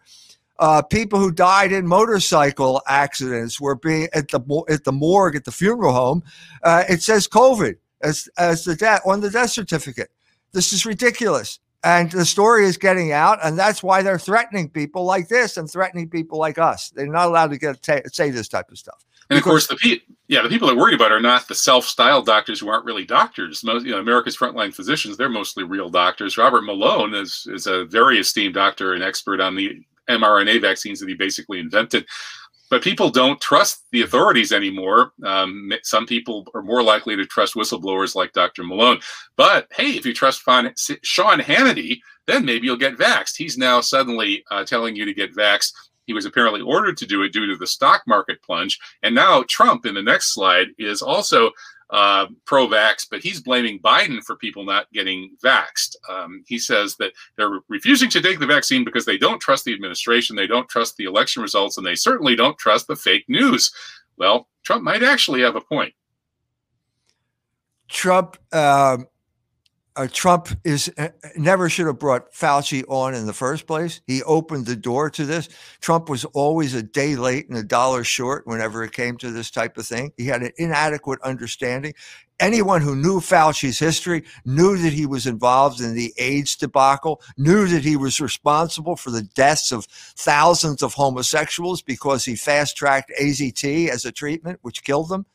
uh, 0.59 0.81
people 0.81 1.19
who 1.19 1.31
died 1.31 1.71
in 1.71 1.87
motorcycle 1.87 2.81
accidents 2.87 3.59
were 3.59 3.75
being 3.75 4.09
at 4.13 4.27
the 4.29 4.39
at 4.69 4.83
the 4.83 4.91
morgue 4.91 5.35
at 5.35 5.45
the 5.45 5.51
funeral 5.51 5.93
home. 5.93 6.21
Uh, 6.63 6.83
it 6.89 7.01
says 7.01 7.27
COVID 7.27 7.75
as 8.03 8.29
as 8.37 8.65
the 8.65 8.75
death 8.75 9.01
on 9.05 9.21
the 9.21 9.29
death 9.29 9.51
certificate. 9.51 10.09
This 10.51 10.73
is 10.73 10.85
ridiculous, 10.85 11.59
and 11.83 12.11
the 12.11 12.25
story 12.25 12.65
is 12.65 12.77
getting 12.77 13.11
out, 13.11 13.39
and 13.43 13.57
that's 13.57 13.81
why 13.81 14.01
they're 14.01 14.19
threatening 14.19 14.69
people 14.69 15.05
like 15.05 15.27
this 15.27 15.57
and 15.57 15.69
threatening 15.69 16.09
people 16.09 16.37
like 16.37 16.57
us. 16.57 16.89
They're 16.89 17.07
not 17.07 17.27
allowed 17.27 17.51
to 17.51 17.57
get 17.57 17.81
t- 17.81 18.01
say 18.11 18.29
this 18.29 18.47
type 18.47 18.69
of 18.71 18.77
stuff. 18.77 19.05
And 19.29 19.37
of 19.37 19.43
course, 19.43 19.67
the 19.67 19.75
pe- 19.75 19.99
yeah, 20.27 20.41
the 20.41 20.49
people 20.49 20.67
that 20.67 20.75
worry 20.75 20.95
about 20.95 21.11
are 21.11 21.21
not 21.21 21.47
the 21.47 21.53
self-styled 21.53 22.25
doctors 22.25 22.59
who 22.59 22.67
aren't 22.67 22.85
really 22.85 23.05
doctors. 23.05 23.63
Most, 23.63 23.85
you 23.85 23.91
know, 23.91 23.99
America's 23.99 24.35
frontline 24.35 24.73
physicians, 24.73 25.17
they're 25.17 25.29
mostly 25.29 25.63
real 25.63 25.89
doctors. 25.89 26.37
Robert 26.37 26.63
Malone 26.63 27.13
is 27.13 27.47
is 27.51 27.67
a 27.67 27.85
very 27.85 28.19
esteemed 28.19 28.55
doctor 28.55 28.93
and 28.93 29.03
expert 29.03 29.39
on 29.39 29.55
the 29.55 29.85
mRNA 30.09 30.61
vaccines 30.61 30.99
that 30.99 31.09
he 31.09 31.15
basically 31.15 31.59
invented. 31.59 32.05
But 32.69 32.83
people 32.83 33.09
don't 33.09 33.41
trust 33.41 33.85
the 33.91 34.03
authorities 34.03 34.51
anymore. 34.51 35.11
Um, 35.25 35.71
some 35.83 36.05
people 36.05 36.45
are 36.53 36.61
more 36.61 36.83
likely 36.83 37.15
to 37.15 37.25
trust 37.25 37.55
whistleblowers 37.55 38.13
like 38.13 38.31
Dr. 38.33 38.63
Malone. 38.63 38.99
But 39.35 39.67
hey, 39.71 39.91
if 39.91 40.05
you 40.05 40.13
trust 40.13 40.43
Sean 40.43 41.39
Hannity, 41.39 41.99
then 42.27 42.45
maybe 42.45 42.67
you'll 42.67 42.77
get 42.77 42.97
vaxxed. 42.97 43.37
He's 43.37 43.57
now 43.57 43.81
suddenly 43.81 44.43
uh, 44.51 44.63
telling 44.63 44.95
you 44.95 45.03
to 45.05 45.13
get 45.15 45.35
vaxxed. 45.35 45.73
He 46.05 46.13
was 46.13 46.25
apparently 46.25 46.61
ordered 46.61 46.97
to 46.97 47.07
do 47.07 47.23
it 47.23 47.33
due 47.33 47.47
to 47.47 47.55
the 47.55 47.67
stock 47.67 48.03
market 48.07 48.41
plunge. 48.43 48.79
And 49.03 49.15
now 49.15 49.43
Trump, 49.47 49.85
in 49.85 49.95
the 49.95 50.01
next 50.01 50.33
slide, 50.33 50.67
is 50.77 51.01
also 51.01 51.51
uh, 51.89 52.27
pro 52.45 52.67
vax, 52.67 53.07
but 53.09 53.21
he's 53.21 53.41
blaming 53.41 53.79
Biden 53.79 54.23
for 54.23 54.35
people 54.35 54.63
not 54.63 54.91
getting 54.93 55.35
vaxxed. 55.43 55.95
Um, 56.07 56.43
he 56.47 56.59
says 56.59 56.95
that 56.97 57.13
they're 57.35 57.59
refusing 57.67 58.09
to 58.11 58.21
take 58.21 58.39
the 58.39 58.45
vaccine 58.45 58.83
because 58.83 59.05
they 59.05 59.17
don't 59.17 59.41
trust 59.41 59.65
the 59.65 59.73
administration, 59.73 60.35
they 60.35 60.47
don't 60.47 60.69
trust 60.69 60.97
the 60.97 61.05
election 61.05 61.41
results, 61.41 61.77
and 61.77 61.85
they 61.85 61.95
certainly 61.95 62.35
don't 62.35 62.57
trust 62.57 62.87
the 62.87 62.95
fake 62.95 63.25
news. 63.27 63.71
Well, 64.17 64.47
Trump 64.63 64.83
might 64.83 65.03
actually 65.03 65.41
have 65.41 65.55
a 65.55 65.61
point. 65.61 65.93
Trump, 67.87 68.37
uh, 68.51 68.97
uh, 69.99 70.07
Trump 70.09 70.47
is 70.63 70.89
uh, 70.97 71.09
never 71.35 71.67
should 71.67 71.85
have 71.85 71.99
brought 71.99 72.31
Fauci 72.31 72.85
on 72.87 73.13
in 73.13 73.25
the 73.25 73.33
first 73.33 73.67
place. 73.67 73.99
He 74.07 74.23
opened 74.23 74.65
the 74.65 74.77
door 74.77 75.09
to 75.09 75.25
this. 75.25 75.49
Trump 75.81 76.07
was 76.07 76.23
always 76.23 76.73
a 76.73 76.81
day 76.81 77.17
late 77.17 77.49
and 77.49 77.57
a 77.57 77.63
dollar 77.63 78.05
short 78.05 78.47
whenever 78.47 78.81
it 78.81 78.93
came 78.93 79.17
to 79.17 79.29
this 79.29 79.51
type 79.51 79.77
of 79.77 79.85
thing. 79.85 80.13
He 80.15 80.25
had 80.25 80.41
an 80.41 80.51
inadequate 80.55 81.19
understanding. 81.21 81.95
Anyone 82.39 82.79
who 82.79 82.95
knew 82.95 83.19
Fauci's 83.19 83.77
history 83.77 84.23
knew 84.45 84.77
that 84.77 84.93
he 84.93 85.05
was 85.05 85.27
involved 85.27 85.81
in 85.81 85.93
the 85.93 86.13
AIDS 86.17 86.55
debacle, 86.55 87.21
knew 87.37 87.67
that 87.67 87.83
he 87.83 87.97
was 87.97 88.21
responsible 88.21 88.95
for 88.95 89.11
the 89.11 89.23
deaths 89.23 89.73
of 89.73 89.83
thousands 89.83 90.81
of 90.81 90.93
homosexuals 90.93 91.81
because 91.81 92.23
he 92.23 92.37
fast 92.37 92.77
tracked 92.77 93.11
AZT 93.19 93.89
as 93.89 94.05
a 94.05 94.13
treatment, 94.13 94.59
which 94.61 94.85
killed 94.85 95.09
them 95.09 95.25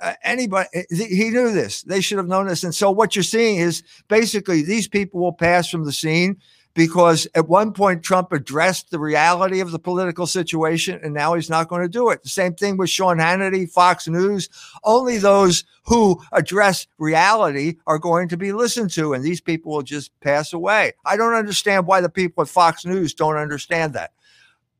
uh, 0.00 0.12
anybody 0.22 0.68
eh, 0.74 0.82
he 0.90 1.30
knew 1.30 1.52
this 1.52 1.82
they 1.82 2.00
should 2.00 2.18
have 2.18 2.28
known 2.28 2.46
this 2.46 2.64
and 2.64 2.74
so 2.74 2.90
what 2.90 3.16
you're 3.16 3.22
seeing 3.22 3.56
is 3.56 3.82
basically 4.08 4.62
these 4.62 4.88
people 4.88 5.20
will 5.20 5.32
pass 5.32 5.68
from 5.68 5.84
the 5.84 5.92
scene 5.92 6.36
because 6.76 7.26
at 7.34 7.48
one 7.48 7.72
point 7.72 8.02
Trump 8.02 8.32
addressed 8.32 8.90
the 8.90 8.98
reality 8.98 9.60
of 9.60 9.72
the 9.72 9.78
political 9.78 10.26
situation 10.26 11.00
and 11.02 11.14
now 11.14 11.32
he's 11.32 11.48
not 11.48 11.68
going 11.68 11.80
to 11.80 11.88
do 11.88 12.10
it. 12.10 12.22
The 12.22 12.28
same 12.28 12.54
thing 12.54 12.76
with 12.76 12.90
Sean 12.90 13.16
Hannity, 13.16 13.68
Fox 13.68 14.06
News. 14.06 14.50
Only 14.84 15.16
those 15.16 15.64
who 15.84 16.22
address 16.32 16.86
reality 16.98 17.76
are 17.86 17.98
going 17.98 18.28
to 18.28 18.36
be 18.36 18.52
listened 18.52 18.90
to 18.90 19.14
and 19.14 19.24
these 19.24 19.40
people 19.40 19.72
will 19.72 19.82
just 19.82 20.12
pass 20.20 20.52
away. 20.52 20.92
I 21.04 21.16
don't 21.16 21.34
understand 21.34 21.86
why 21.86 22.02
the 22.02 22.10
people 22.10 22.42
at 22.42 22.48
Fox 22.48 22.84
News 22.84 23.14
don't 23.14 23.36
understand 23.36 23.94
that. 23.94 24.12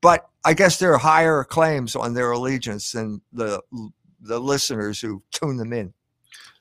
But 0.02 0.29
I 0.44 0.52
guess 0.52 0.79
there 0.79 0.92
are 0.92 0.98
higher 0.98 1.42
claims 1.44 1.96
on 1.96 2.12
their 2.12 2.31
allegiance 2.31 2.92
than 2.92 3.22
the 3.33 3.62
the 4.27 4.39
listeners 4.39 5.01
who 5.01 5.23
tune 5.33 5.57
them 5.57 5.73
in. 5.73 5.93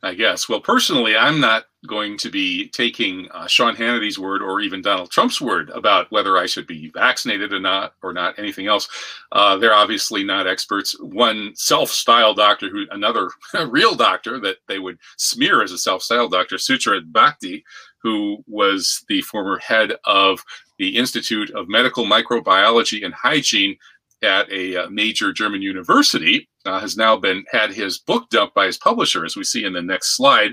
I 0.03 0.13
guess. 0.13 0.47
Well, 0.47 0.59
personally, 0.59 1.17
I'm 1.17 1.39
not 1.39 1.65
going 1.87 2.15
to 2.19 2.29
be 2.29 2.69
taking 2.69 3.27
uh, 3.31 3.47
Sean 3.47 3.75
Hannity's 3.75 4.19
word 4.19 4.43
or 4.43 4.61
even 4.61 4.83
Donald 4.83 5.09
Trump's 5.09 5.41
word 5.41 5.71
about 5.71 6.11
whether 6.11 6.37
I 6.37 6.45
should 6.45 6.67
be 6.67 6.89
vaccinated 6.89 7.51
or 7.51 7.59
not, 7.59 7.93
or 8.03 8.13
not 8.13 8.37
anything 8.37 8.67
else. 8.67 8.87
Uh, 9.31 9.57
they're 9.57 9.73
obviously 9.73 10.23
not 10.23 10.45
experts. 10.45 10.95
One 10.99 11.53
self-styled 11.55 12.37
doctor, 12.37 12.69
who 12.69 12.85
another 12.91 13.31
real 13.67 13.95
doctor 13.95 14.39
that 14.41 14.57
they 14.67 14.77
would 14.77 14.99
smear 15.17 15.63
as 15.63 15.71
a 15.71 15.77
self-styled 15.77 16.31
doctor, 16.31 16.57
Sucharit 16.57 17.11
Bhakdi, 17.11 17.63
who 18.03 18.43
was 18.45 19.03
the 19.09 19.21
former 19.21 19.57
head 19.57 19.93
of 20.03 20.43
the 20.77 20.95
Institute 20.95 21.49
of 21.51 21.67
Medical 21.67 22.05
Microbiology 22.05 23.03
and 23.03 23.13
Hygiene 23.13 23.75
at 24.21 24.51
a 24.51 24.83
uh, 24.83 24.89
major 24.89 25.33
German 25.33 25.63
university, 25.63 26.47
uh, 26.65 26.79
has 26.79 26.97
now 26.97 27.15
been 27.15 27.43
had 27.51 27.71
his 27.71 27.99
book 27.99 28.29
dumped 28.29 28.55
by 28.55 28.65
his 28.65 28.77
publisher, 28.77 29.25
as 29.25 29.35
we 29.35 29.43
see 29.43 29.63
in 29.63 29.73
the 29.73 29.81
next 29.81 30.15
slide. 30.15 30.51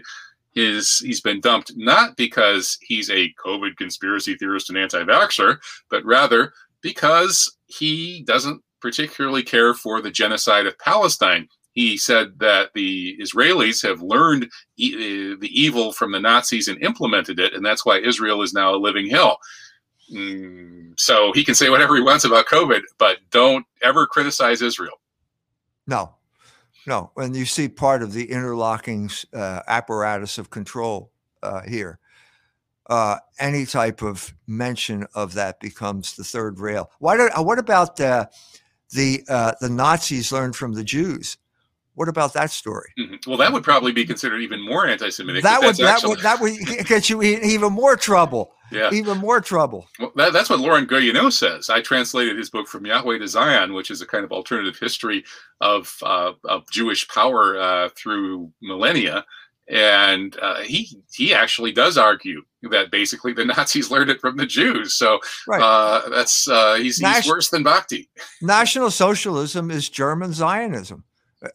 His 0.55 0.99
he's 0.99 1.21
been 1.21 1.41
dumped 1.41 1.73
not 1.77 2.17
because 2.17 2.77
he's 2.83 3.11
a 3.11 3.33
COVID 3.45 3.77
conspiracy 3.77 4.37
theorist 4.37 4.69
and 4.69 4.79
anti-vaxxer, 4.79 5.59
but 5.91 6.05
rather 6.05 6.53
because 6.83 7.57
he 7.67 8.23
doesn't 8.27 8.63
particularly 8.81 9.43
care 9.43 9.73
for 9.73 10.03
the 10.03 10.11
genocide 10.11 10.67
of 10.67 10.79
Palestine. 10.79 11.49
He 11.73 11.97
said 11.97 12.39
that 12.41 12.75
the 12.75 13.17
Israelis 13.19 13.87
have 13.87 14.03
learned 14.03 14.51
e- 14.77 15.35
the 15.37 15.49
evil 15.49 15.93
from 15.93 16.13
the 16.13 16.21
Nazis 16.21 16.69
and 16.69 16.83
implemented 16.83 17.41
it, 17.41 17.55
and 17.55 17.65
that's 17.65 17.87
why 17.87 17.99
Israel 17.99 18.43
is 18.43 18.53
now 18.53 18.75
a 18.75 18.77
living 18.77 19.09
hell. 19.09 19.39
Mm, 20.13 20.93
so 20.99 21.33
he 21.33 21.45
can 21.45 21.55
say 21.55 21.71
whatever 21.71 21.97
he 21.97 22.03
wants 22.03 22.25
about 22.25 22.47
COVID, 22.47 22.83
but 22.99 23.19
don't 23.31 23.65
ever 23.81 24.07
criticize 24.07 24.61
Israel. 24.61 25.01
No, 25.87 26.15
no. 26.87 27.11
And 27.17 27.35
you 27.35 27.45
see 27.45 27.69
part 27.69 28.03
of 28.03 28.13
the 28.13 28.31
interlocking 28.31 29.11
uh, 29.33 29.61
apparatus 29.67 30.39
of 30.39 30.51
control 30.51 31.13
uh, 31.43 31.63
here. 31.63 31.99
Uh, 32.87 33.19
any 33.39 33.65
type 33.65 34.03
of 34.03 34.35
mention 34.47 35.07
of 35.15 35.35
that 35.35 35.61
becomes 35.61 36.15
the 36.17 36.25
third 36.25 36.59
rail. 36.59 36.91
Why 36.99 37.17
do, 37.17 37.31
uh, 37.37 37.43
what 37.43 37.59
about 37.59 38.01
uh, 38.01 38.27
the 38.91 39.23
uh, 39.29 39.53
the 39.61 39.71
Nazis 39.71 40.33
learned 40.33 40.57
from 40.57 40.75
the 40.75 40.85
Jews? 40.85 41.39
What 41.95 42.09
about 42.09 42.33
that 42.33 42.51
story? 42.51 42.91
Mm-hmm. 42.99 43.29
Well, 43.29 43.39
that 43.39 43.53
would 43.53 43.65
probably 43.65 43.93
be 43.93 44.07
considered 44.07 44.41
even 44.41 44.65
more 44.65 44.87
anti-Semitic. 44.87 45.43
That 45.43 45.61
would 45.61 45.77
that 45.77 46.03
would 46.03 46.21
that 46.21 46.41
would 46.41 46.59
get 46.87 47.11
you 47.11 47.23
even 47.23 47.73
more 47.73 47.97
trouble. 47.97 48.55
Yeah, 48.71 48.89
even 48.91 49.19
more 49.19 49.43
trouble. 49.43 49.87
Well, 49.99 50.13
that, 50.17 50.33
that's 50.33 50.49
what 50.49 50.61
Laurent 50.61 50.89
Guyénot 50.89 51.35
says. 51.35 51.69
I 51.69 51.83
translated 51.83 52.39
his 52.39 52.49
book 52.49 52.67
from 52.67 52.87
Yahweh 52.87 53.19
to 53.19 53.29
Zion, 53.29 53.75
which 53.75 53.91
is 53.91 54.01
a 54.01 54.07
kind 54.07 54.25
of 54.25 54.33
alternative 54.33 54.79
history 54.79 55.25
of 55.61 55.95
uh, 56.03 56.33
of 56.45 56.71
Jewish 56.71 57.07
power 57.09 57.61
uh, 57.61 57.91
through 57.91 58.51
millennia, 58.63 59.27
and 59.69 60.35
uh, 60.41 60.63
he 60.63 60.99
he 61.13 61.35
actually 61.35 61.73
does 61.73 61.99
argue 61.99 62.41
that 62.71 62.91
basically 62.91 63.35
the 63.35 63.45
Nazis 63.57 63.91
learned 63.91 64.09
it 64.09 64.21
from 64.23 64.39
the 64.39 64.47
Jews. 64.47 64.95
So 64.95 65.21
right. 65.47 65.61
Uh, 65.61 66.09
that's 66.09 66.49
uh, 66.49 66.77
he's, 66.77 66.97
he's 66.97 67.29
worse 67.29 67.51
than 67.51 67.63
Bhakdi. 67.63 68.09
National 68.41 68.91
Socialism 68.91 69.71
is 69.71 69.91
German 69.91 70.33
Zionism 70.33 71.05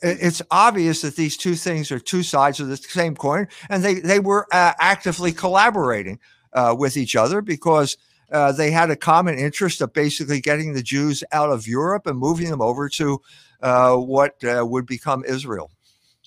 it's 0.02 0.41
obvious 0.52 1.02
that 1.02 1.15
these 1.15 1.38
two 1.38 1.56
things 1.56 1.91
are 1.91 2.00
two 2.00 2.23
sides 2.23 2.60
of 2.60 2.67
the 2.67 2.78
same 2.78 3.15
coin, 3.15 3.47
and 3.69 3.84
they 3.84 3.95
they 3.95 4.19
were 4.19 4.47
uh, 4.52 4.73
actively 4.80 5.32
collaborating 5.32 6.19
uh, 6.54 6.76
with 6.78 6.97
each 6.97 7.15
other 7.15 7.41
because 7.41 7.97
uh, 8.32 8.52
they 8.52 8.71
had 8.71 8.91
a 8.91 8.95
common 8.95 9.38
interest 9.38 9.82
of 9.82 9.93
basically 9.93 10.41
getting 10.41 10.73
the 10.73 10.84
Jews 10.84 11.23
out 11.32 11.50
of 11.50 11.67
Europe 11.67 12.08
and 12.08 12.17
moving 12.17 12.50
them 12.50 12.62
over 12.62 12.89
to 12.89 13.21
uh, 13.62 13.95
what 13.95 14.43
uh, 14.43 14.65
would 14.65 14.86
become 14.86 15.23
Israel. 15.26 15.71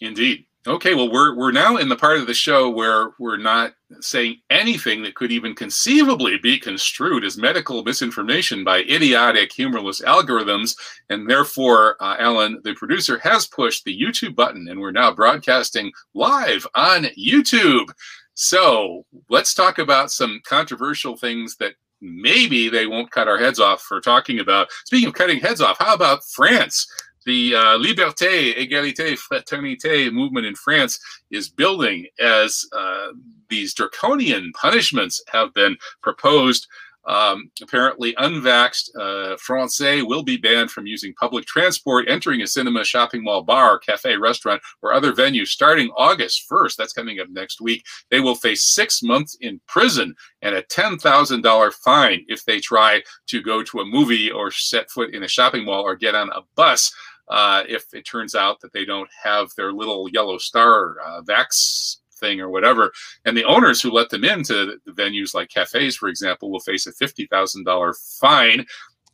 Indeed. 0.01 0.46
Okay, 0.66 0.94
well, 0.94 1.11
we're 1.11 1.37
we're 1.37 1.53
now 1.53 1.77
in 1.77 1.88
the 1.88 1.96
part 1.96 2.18
of 2.18 2.27
the 2.27 2.35
show 2.35 2.68
where 2.68 3.11
we're 3.18 3.38
not 3.38 3.75
saying 4.00 4.37
anything 4.50 5.03
that 5.03 5.14
could 5.14 5.33
even 5.33 5.55
conceivably 5.55 6.38
be 6.38 6.59
construed 6.59 7.24
as 7.24 7.37
medical 7.37 7.83
misinformation 7.83 8.62
by 8.64 8.79
idiotic, 8.79 9.53
humorless 9.53 10.00
algorithms, 10.03 10.76
and 11.09 11.29
therefore, 11.29 11.96
uh, 12.00 12.16
Alan, 12.18 12.61
the 12.64 12.74
producer, 12.74 13.18
has 13.18 13.46
pushed 13.46 13.85
the 13.85 13.98
YouTube 13.98 14.35
button, 14.35 14.68
and 14.68 14.81
we're 14.81 14.92
now 14.92 15.12
broadcasting 15.12 15.90
live 16.14 16.66
on 16.74 17.05
YouTube. 17.18 17.88
So 18.35 19.05
let's 19.29 19.55
talk 19.55 19.79
about 19.79 20.11
some 20.11 20.40
controversial 20.44 21.16
things 21.16 21.57
that 21.57 21.74
maybe 22.00 22.68
they 22.68 22.87
won't 22.87 23.11
cut 23.11 23.29
our 23.29 23.38
heads 23.38 23.61
off 23.61 23.83
for 23.83 24.00
talking 24.00 24.40
about. 24.40 24.70
Speaking 24.85 25.09
of 25.09 25.14
cutting 25.14 25.40
heads 25.40 25.61
off, 25.61 25.79
how 25.79 25.94
about 25.94 26.24
France? 26.24 26.87
The 27.26 27.54
uh, 27.54 27.78
liberté, 27.78 28.56
égalité, 28.56 29.18
fraternité 29.18 30.11
movement 30.12 30.46
in 30.46 30.54
France 30.54 30.98
is 31.30 31.48
building 31.48 32.06
as 32.20 32.64
uh, 32.72 33.09
these 33.48 33.74
draconian 33.74 34.52
punishments 34.54 35.22
have 35.30 35.52
been 35.54 35.76
proposed. 36.02 36.66
Um, 37.06 37.50
apparently, 37.62 38.14
unvaxxed 38.14 38.90
uh, 38.94 39.37
Francais 39.38 40.02
will 40.02 40.22
be 40.22 40.37
banned 40.37 40.70
from 40.70 40.87
using 40.87 41.14
public 41.14 41.46
transport, 41.46 42.09
entering 42.09 42.42
a 42.42 42.46
cinema, 42.46 42.85
shopping 42.85 43.24
mall, 43.24 43.42
bar, 43.42 43.78
cafe, 43.78 44.16
restaurant, 44.16 44.61
or 44.83 44.92
other 44.92 45.12
venue 45.12 45.46
starting 45.46 45.90
August 45.96 46.44
1st. 46.50 46.76
That's 46.76 46.92
coming 46.92 47.18
up 47.18 47.28
next 47.30 47.61
week. 47.61 47.85
They 48.11 48.20
will 48.20 48.35
face 48.35 48.74
six 48.74 49.02
months 49.02 49.37
in 49.40 49.61
prison 49.66 50.14
and 50.42 50.54
a 50.54 50.62
$10,000 50.62 51.72
fine 51.83 52.24
if 52.28 52.44
they 52.44 52.61
try 52.61 53.02
to 53.28 53.42
go 53.42 53.62
to 53.62 53.80
a 53.80 53.87
movie 53.87 54.30
or 54.30 54.50
set 54.50 54.90
foot 54.90 55.14
in 55.14 55.22
a 55.22 55.28
shopping 55.28 55.64
mall 55.64 55.83
or 55.83 55.96
get 55.96 56.14
on 56.14 56.28
a 56.30 56.42
bus 56.54 56.92
uh, 57.31 57.62
if 57.69 57.85
it 57.95 58.03
turns 58.03 58.35
out 58.35 58.61
that 58.61 58.73
they 58.73 58.85
don't 58.85 59.09
have 59.23 59.51
their 59.57 59.73
little 59.73 60.09
yellow 60.11 60.37
star 60.37 60.97
uh, 61.01 61.23
vax 61.23 61.97
thing 62.16 62.40
or 62.40 62.51
whatever. 62.51 62.93
And 63.25 63.37
the 63.37 63.45
owners 63.45 63.81
who 63.81 63.90
let 63.90 64.11
them 64.11 64.25
into 64.25 64.79
venues 64.88 65.35
like 65.35 65.49
cafes, 65.49 65.97
for 65.97 66.09
example, 66.09 66.51
will 66.51 66.61
face 66.61 66.87
a 66.87 66.93
$50,000 66.93 68.19
fine. 68.21 68.66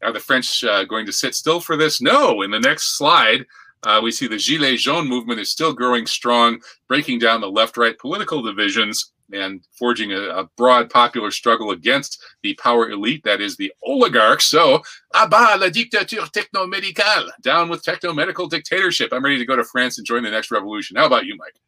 Are 0.03 0.13
the 0.13 0.21
French 0.21 0.65
uh, 0.65 0.85
going 0.85 1.07
to 1.07 1.13
sit 1.13 1.35
still 1.35 1.61
for 1.61 1.77
this? 1.77 2.01
No. 2.01 2.43
In 2.43 2.51
the 2.51 2.61
next 2.61 2.99
slide, 2.99 3.47
uh, 3.85 4.01
we 4.03 4.11
see 4.11 4.27
the 4.27 4.37
Gilets 4.37 4.79
jaunes 4.79 5.09
movement 5.09 5.41
is 5.41 5.51
still 5.51 5.73
growing 5.73 6.07
strong, 6.07 6.61
breaking 6.89 7.19
down 7.19 7.41
the 7.41 7.51
left 7.51 7.77
right 7.77 7.97
political 7.99 8.43
divisions 8.43 9.13
and 9.33 9.67
forging 9.79 10.13
a, 10.13 10.21
a, 10.21 10.45
broad 10.57 10.91
popular 10.91 11.31
struggle 11.31 11.71
against 11.71 12.23
the 12.43 12.55
power 12.55 12.91
elite, 12.91 13.23
that 13.25 13.41
is 13.41 13.57
the 13.57 13.73
oligarchs. 13.83 14.47
So, 14.47 14.83
abat 15.15 15.61
la 15.61 15.69
dictature 15.69 16.23
technomédicale, 16.23 17.29
down 17.43 17.69
with 17.69 17.83
technomedical 17.83 18.49
dictatorship. 18.49 19.13
I'm 19.13 19.25
ready 19.25 19.39
to 19.39 19.45
go 19.45 19.57
to 19.57 19.65
France 19.65 19.99
and 19.99 20.07
join 20.07 20.23
the 20.23 20.31
next 20.31 20.51
revolution. 20.51 20.97
How 20.97 21.07
about 21.07 21.27
you, 21.27 21.37
Mike? 21.37 21.61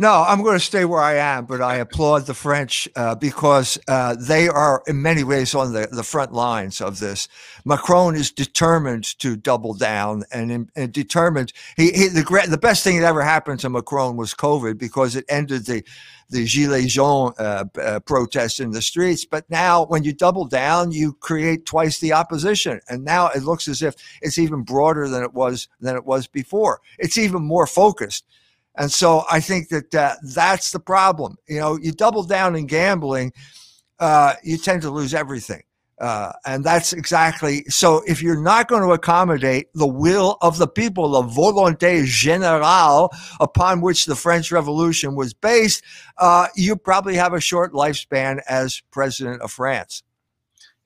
No, 0.00 0.24
I'm 0.26 0.42
going 0.42 0.58
to 0.58 0.64
stay 0.64 0.86
where 0.86 1.02
I 1.02 1.16
am, 1.16 1.44
but 1.44 1.60
I 1.60 1.76
applaud 1.76 2.20
the 2.20 2.32
French 2.32 2.88
uh, 2.96 3.14
because 3.16 3.78
uh, 3.86 4.16
they 4.18 4.48
are, 4.48 4.82
in 4.86 5.02
many 5.02 5.22
ways, 5.24 5.54
on 5.54 5.74
the, 5.74 5.88
the 5.92 6.02
front 6.02 6.32
lines 6.32 6.80
of 6.80 7.00
this. 7.00 7.28
Macron 7.66 8.16
is 8.16 8.30
determined 8.30 9.04
to 9.18 9.36
double 9.36 9.74
down 9.74 10.24
and, 10.32 10.70
and 10.74 10.92
determined. 10.94 11.52
He, 11.76 11.92
he 11.92 12.08
the 12.08 12.46
the 12.48 12.56
best 12.56 12.82
thing 12.82 12.98
that 12.98 13.06
ever 13.06 13.20
happened 13.20 13.60
to 13.60 13.68
Macron 13.68 14.16
was 14.16 14.32
COVID 14.32 14.78
because 14.78 15.16
it 15.16 15.26
ended 15.28 15.66
the 15.66 15.84
the 16.30 16.46
Gilets 16.46 16.88
jaunes 16.88 17.38
uh, 17.38 17.64
uh, 17.78 18.00
protests 18.00 18.58
in 18.58 18.70
the 18.70 18.80
streets. 18.80 19.26
But 19.26 19.50
now, 19.50 19.84
when 19.84 20.02
you 20.02 20.14
double 20.14 20.46
down, 20.46 20.92
you 20.92 21.12
create 21.12 21.66
twice 21.66 21.98
the 21.98 22.14
opposition, 22.14 22.80
and 22.88 23.04
now 23.04 23.28
it 23.28 23.42
looks 23.42 23.68
as 23.68 23.82
if 23.82 23.96
it's 24.22 24.38
even 24.38 24.62
broader 24.62 25.08
than 25.08 25.22
it 25.22 25.34
was 25.34 25.68
than 25.78 25.94
it 25.94 26.06
was 26.06 26.26
before. 26.26 26.80
It's 26.98 27.18
even 27.18 27.42
more 27.42 27.66
focused 27.66 28.24
And 28.80 28.90
so 28.90 29.24
I 29.30 29.40
think 29.40 29.68
that 29.68 29.94
uh, 29.94 30.14
that's 30.22 30.72
the 30.72 30.80
problem. 30.80 31.36
You 31.46 31.58
know, 31.58 31.76
you 31.76 31.92
double 31.92 32.22
down 32.22 32.56
in 32.56 32.66
gambling, 32.66 33.34
uh, 33.98 34.36
you 34.42 34.56
tend 34.56 34.80
to 34.82 34.90
lose 34.90 35.12
everything. 35.12 35.62
Uh, 36.00 36.32
and 36.46 36.64
that's 36.64 36.94
exactly 36.94 37.62
so. 37.68 38.00
If 38.06 38.22
you're 38.22 38.40
not 38.40 38.68
going 38.68 38.80
to 38.80 38.92
accommodate 38.92 39.66
the 39.74 39.86
will 39.86 40.38
of 40.40 40.56
the 40.56 40.66
people, 40.66 41.10
the 41.10 41.28
volonté 41.28 42.04
générale 42.04 43.10
upon 43.38 43.82
which 43.82 44.06
the 44.06 44.16
French 44.16 44.50
Revolution 44.50 45.14
was 45.14 45.34
based, 45.34 45.84
uh, 46.16 46.46
you 46.56 46.74
probably 46.74 47.16
have 47.16 47.34
a 47.34 47.40
short 47.40 47.74
lifespan 47.74 48.40
as 48.48 48.80
president 48.90 49.42
of 49.42 49.50
France. 49.50 50.02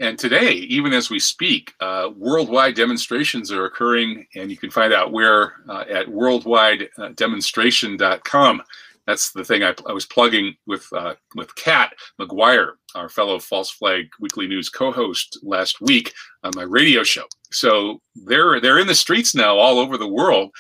And 0.01 0.19
today, 0.19 0.51
even 0.53 0.93
as 0.93 1.09
we 1.09 1.21
speak, 1.21 1.73
uh, 1.81 2.11
worldwide 2.17 2.75
demonstrations 2.75 3.53
are 3.53 3.67
occurring, 3.67 4.27
and 4.35 4.51
you 4.51 4.57
can 4.57 4.71
find 4.71 4.93
out 4.93 5.13
where 5.13 5.53
uh, 5.69 5.85
at 5.89 6.09
worldwidedemonstration.com. 6.09 8.63
That's 9.07 9.31
the 9.33 9.45
thing 9.45 9.63
I, 9.63 9.75
I 9.87 9.93
was 9.93 10.07
plugging 10.07 10.57
with 10.67 10.89
uh, 10.93 11.15
with 11.37 11.55
Kat 11.55 11.93
McGuire, 12.21 12.73
our 12.95 13.09
fellow 13.09 13.39
False 13.39 13.71
Flag 13.71 14.09
Weekly 14.19 14.49
News 14.49 14.69
co-host 14.69 15.39
last 15.43 15.81
week 15.81 16.13
on 16.43 16.51
my 16.57 16.63
radio 16.63 17.05
show. 17.05 17.27
So 17.53 18.01
they're 18.17 18.61
they're 18.61 18.81
in 18.81 18.89
the 18.89 18.95
streets 18.95 19.35
now 19.35 19.59
all 19.59 19.79
over 19.79 19.97
the 19.97 20.09
world, 20.09 20.51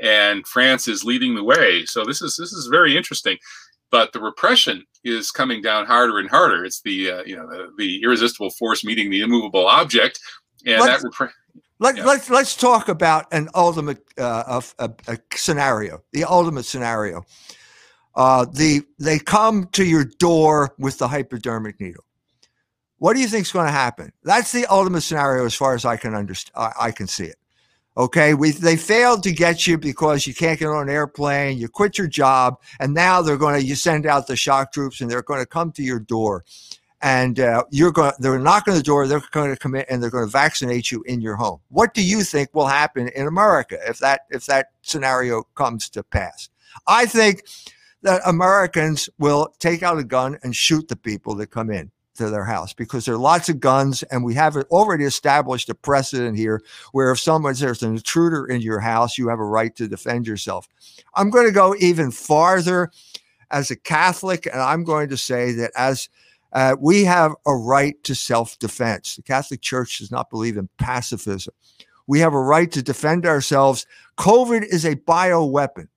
and 0.00 0.46
France 0.46 0.86
is 0.86 1.02
leading 1.02 1.34
the 1.34 1.42
way. 1.42 1.84
So 1.86 2.04
this 2.04 2.22
is 2.22 2.36
this 2.36 2.52
is 2.52 2.66
very 2.66 2.96
interesting. 2.96 3.38
But 3.90 4.12
the 4.12 4.20
repression 4.20 4.84
is 5.04 5.30
coming 5.30 5.62
down 5.62 5.86
harder 5.86 6.18
and 6.18 6.28
harder. 6.28 6.64
It's 6.64 6.80
the 6.82 7.10
uh, 7.10 7.22
you 7.24 7.36
know 7.36 7.46
the, 7.46 7.72
the, 7.78 8.02
irresistible 8.02 8.50
force 8.50 8.84
meeting 8.84 9.10
the 9.10 9.20
immovable 9.20 9.66
object, 9.66 10.18
and 10.66 10.80
let's, 10.80 11.02
that. 11.02 11.12
Repre- 11.12 11.30
let, 11.78 11.96
yeah. 11.96 12.04
let's 12.04 12.30
let's 12.30 12.56
talk 12.56 12.88
about 12.88 13.26
an 13.32 13.48
ultimate 13.54 13.98
uh, 14.18 14.60
a, 14.78 14.90
a 15.06 15.18
scenario, 15.34 16.02
the 16.12 16.24
ultimate 16.24 16.64
scenario. 16.64 17.24
Uh, 18.14 18.44
the 18.44 18.82
they 18.98 19.18
come 19.18 19.68
to 19.72 19.84
your 19.84 20.04
door 20.04 20.74
with 20.78 20.98
the 20.98 21.08
hypodermic 21.08 21.80
needle. 21.80 22.04
What 22.98 23.14
do 23.14 23.20
you 23.20 23.26
think 23.26 23.42
is 23.42 23.52
going 23.52 23.66
to 23.66 23.72
happen? 23.72 24.12
That's 24.22 24.52
the 24.52 24.66
ultimate 24.66 25.02
scenario, 25.02 25.44
as 25.44 25.54
far 25.54 25.74
as 25.74 25.84
I 25.84 25.96
can 25.96 26.14
understand. 26.14 26.52
I, 26.56 26.86
I 26.86 26.90
can 26.90 27.06
see 27.06 27.24
it. 27.24 27.36
Okay, 27.96 28.34
we 28.34 28.50
they 28.50 28.76
failed 28.76 29.22
to 29.22 29.30
get 29.30 29.68
you 29.68 29.78
because 29.78 30.26
you 30.26 30.34
can't 30.34 30.58
get 30.58 30.68
on 30.68 30.88
an 30.88 30.94
airplane. 30.94 31.58
You 31.58 31.68
quit 31.68 31.96
your 31.96 32.08
job, 32.08 32.60
and 32.80 32.92
now 32.92 33.22
they're 33.22 33.36
going 33.36 33.60
to 33.60 33.64
you 33.64 33.76
send 33.76 34.04
out 34.04 34.26
the 34.26 34.34
shock 34.34 34.72
troops, 34.72 35.00
and 35.00 35.08
they're 35.08 35.22
going 35.22 35.38
to 35.38 35.46
come 35.46 35.70
to 35.72 35.82
your 35.82 36.00
door, 36.00 36.44
and 37.02 37.38
uh, 37.38 37.62
you're 37.70 37.92
going. 37.92 38.12
They're 38.18 38.36
knocking 38.40 38.72
on 38.72 38.78
the 38.78 38.82
door. 38.82 39.06
They're 39.06 39.22
going 39.30 39.50
to 39.50 39.56
come 39.56 39.76
in, 39.76 39.84
and 39.88 40.02
they're 40.02 40.10
going 40.10 40.24
to 40.24 40.30
vaccinate 40.30 40.90
you 40.90 41.04
in 41.06 41.20
your 41.20 41.36
home. 41.36 41.60
What 41.68 41.94
do 41.94 42.04
you 42.04 42.24
think 42.24 42.52
will 42.52 42.66
happen 42.66 43.08
in 43.14 43.28
America 43.28 43.78
if 43.86 43.98
that 44.00 44.22
if 44.30 44.46
that 44.46 44.70
scenario 44.82 45.44
comes 45.54 45.88
to 45.90 46.02
pass? 46.02 46.48
I 46.88 47.06
think 47.06 47.44
that 48.02 48.22
Americans 48.26 49.08
will 49.20 49.54
take 49.60 49.84
out 49.84 49.98
a 49.98 50.04
gun 50.04 50.36
and 50.42 50.56
shoot 50.56 50.88
the 50.88 50.96
people 50.96 51.36
that 51.36 51.46
come 51.52 51.70
in 51.70 51.92
to 52.14 52.30
their 52.30 52.44
house 52.44 52.72
because 52.72 53.04
there 53.04 53.14
are 53.14 53.18
lots 53.18 53.48
of 53.48 53.60
guns 53.60 54.02
and 54.04 54.24
we 54.24 54.34
have 54.34 54.56
already 54.70 55.04
established 55.04 55.68
a 55.68 55.74
precedent 55.74 56.36
here 56.36 56.62
where 56.92 57.10
if 57.10 57.18
someone 57.18 57.54
there's 57.54 57.82
an 57.82 57.94
intruder 57.94 58.46
in 58.46 58.60
your 58.60 58.80
house 58.80 59.18
you 59.18 59.28
have 59.28 59.38
a 59.38 59.44
right 59.44 59.74
to 59.76 59.88
defend 59.88 60.26
yourself. 60.26 60.68
I'm 61.14 61.30
going 61.30 61.46
to 61.46 61.52
go 61.52 61.74
even 61.78 62.10
farther 62.10 62.90
as 63.50 63.70
a 63.70 63.76
catholic 63.76 64.46
and 64.46 64.60
i'm 64.60 64.84
going 64.84 65.08
to 65.08 65.16
say 65.16 65.52
that 65.52 65.70
as 65.76 66.08
uh, 66.54 66.76
we 66.80 67.04
have 67.04 67.34
a 67.46 67.54
right 67.54 68.00
to 68.04 68.14
self-defense. 68.14 69.16
The 69.16 69.22
catholic 69.22 69.60
church 69.60 69.98
does 69.98 70.10
not 70.10 70.30
believe 70.30 70.56
in 70.56 70.68
pacifism. 70.78 71.52
We 72.06 72.20
have 72.20 72.32
a 72.32 72.40
right 72.40 72.70
to 72.72 72.82
defend 72.82 73.26
ourselves. 73.26 73.86
Covid 74.18 74.62
is 74.62 74.84
a 74.84 74.94
bioweapon 74.94 75.88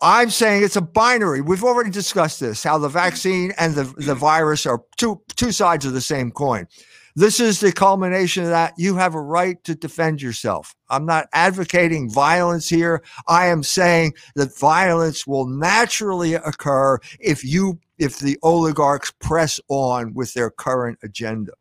I'm 0.00 0.30
saying 0.30 0.62
it's 0.62 0.76
a 0.76 0.80
binary. 0.80 1.40
We've 1.40 1.64
already 1.64 1.90
discussed 1.90 2.38
this, 2.38 2.62
how 2.62 2.78
the 2.78 2.88
vaccine 2.88 3.52
and 3.58 3.74
the, 3.74 3.84
the 3.96 4.14
virus 4.14 4.64
are 4.64 4.82
two 4.96 5.20
two 5.34 5.50
sides 5.50 5.84
of 5.84 5.92
the 5.92 6.00
same 6.00 6.30
coin. 6.30 6.68
This 7.16 7.40
is 7.40 7.58
the 7.58 7.72
culmination 7.72 8.44
of 8.44 8.50
that. 8.50 8.74
You 8.78 8.94
have 8.94 9.16
a 9.16 9.20
right 9.20 9.62
to 9.64 9.74
defend 9.74 10.22
yourself. 10.22 10.76
I'm 10.88 11.04
not 11.04 11.26
advocating 11.32 12.08
violence 12.08 12.68
here. 12.68 13.02
I 13.26 13.46
am 13.46 13.64
saying 13.64 14.14
that 14.36 14.56
violence 14.56 15.26
will 15.26 15.48
naturally 15.48 16.34
occur 16.34 17.00
if 17.18 17.44
you 17.44 17.80
if 17.98 18.20
the 18.20 18.38
oligarchs 18.44 19.10
press 19.18 19.58
on 19.68 20.14
with 20.14 20.32
their 20.34 20.48
current 20.48 21.00
agenda. 21.02 21.54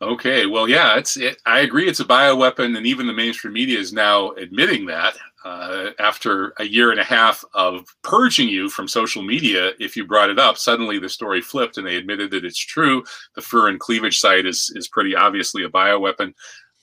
Okay, 0.00 0.46
well, 0.46 0.68
yeah, 0.68 0.96
it's. 0.96 1.16
It, 1.16 1.40
I 1.44 1.60
agree. 1.60 1.88
It's 1.88 1.98
a 1.98 2.04
bioweapon, 2.04 2.76
and 2.76 2.86
even 2.86 3.08
the 3.08 3.12
mainstream 3.12 3.52
media 3.52 3.78
is 3.78 3.92
now 3.92 4.30
admitting 4.32 4.86
that. 4.86 5.16
Uh, 5.44 5.90
after 5.98 6.52
a 6.58 6.64
year 6.64 6.90
and 6.90 7.00
a 7.00 7.04
half 7.04 7.44
of 7.54 7.84
purging 8.02 8.48
you 8.48 8.68
from 8.68 8.86
social 8.86 9.22
media, 9.22 9.72
if 9.80 9.96
you 9.96 10.06
brought 10.06 10.30
it 10.30 10.38
up, 10.38 10.56
suddenly 10.56 10.98
the 10.98 11.08
story 11.08 11.40
flipped, 11.40 11.78
and 11.78 11.86
they 11.86 11.96
admitted 11.96 12.30
that 12.30 12.44
it's 12.44 12.58
true. 12.58 13.02
The 13.34 13.40
furin 13.40 13.78
cleavage 13.78 14.20
site 14.20 14.46
is 14.46 14.72
is 14.76 14.86
pretty 14.88 15.16
obviously 15.16 15.64
a 15.64 15.68
bioweapon. 15.68 16.32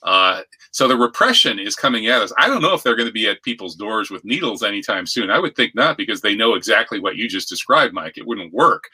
Uh, 0.02 0.42
so 0.70 0.86
the 0.86 0.96
repression 0.96 1.58
is 1.58 1.74
coming 1.74 2.06
at 2.08 2.20
us. 2.20 2.32
I 2.38 2.48
don't 2.48 2.62
know 2.62 2.74
if 2.74 2.82
they're 2.82 2.96
going 2.96 3.08
to 3.08 3.12
be 3.12 3.28
at 3.28 3.42
people's 3.42 3.76
doors 3.76 4.10
with 4.10 4.24
needles 4.26 4.62
anytime 4.62 5.06
soon. 5.06 5.30
I 5.30 5.38
would 5.38 5.56
think 5.56 5.74
not, 5.74 5.96
because 5.96 6.20
they 6.20 6.36
know 6.36 6.54
exactly 6.54 7.00
what 7.00 7.16
you 7.16 7.28
just 7.28 7.48
described, 7.48 7.94
Mike. 7.94 8.18
It 8.18 8.26
wouldn't 8.26 8.52
work. 8.52 8.84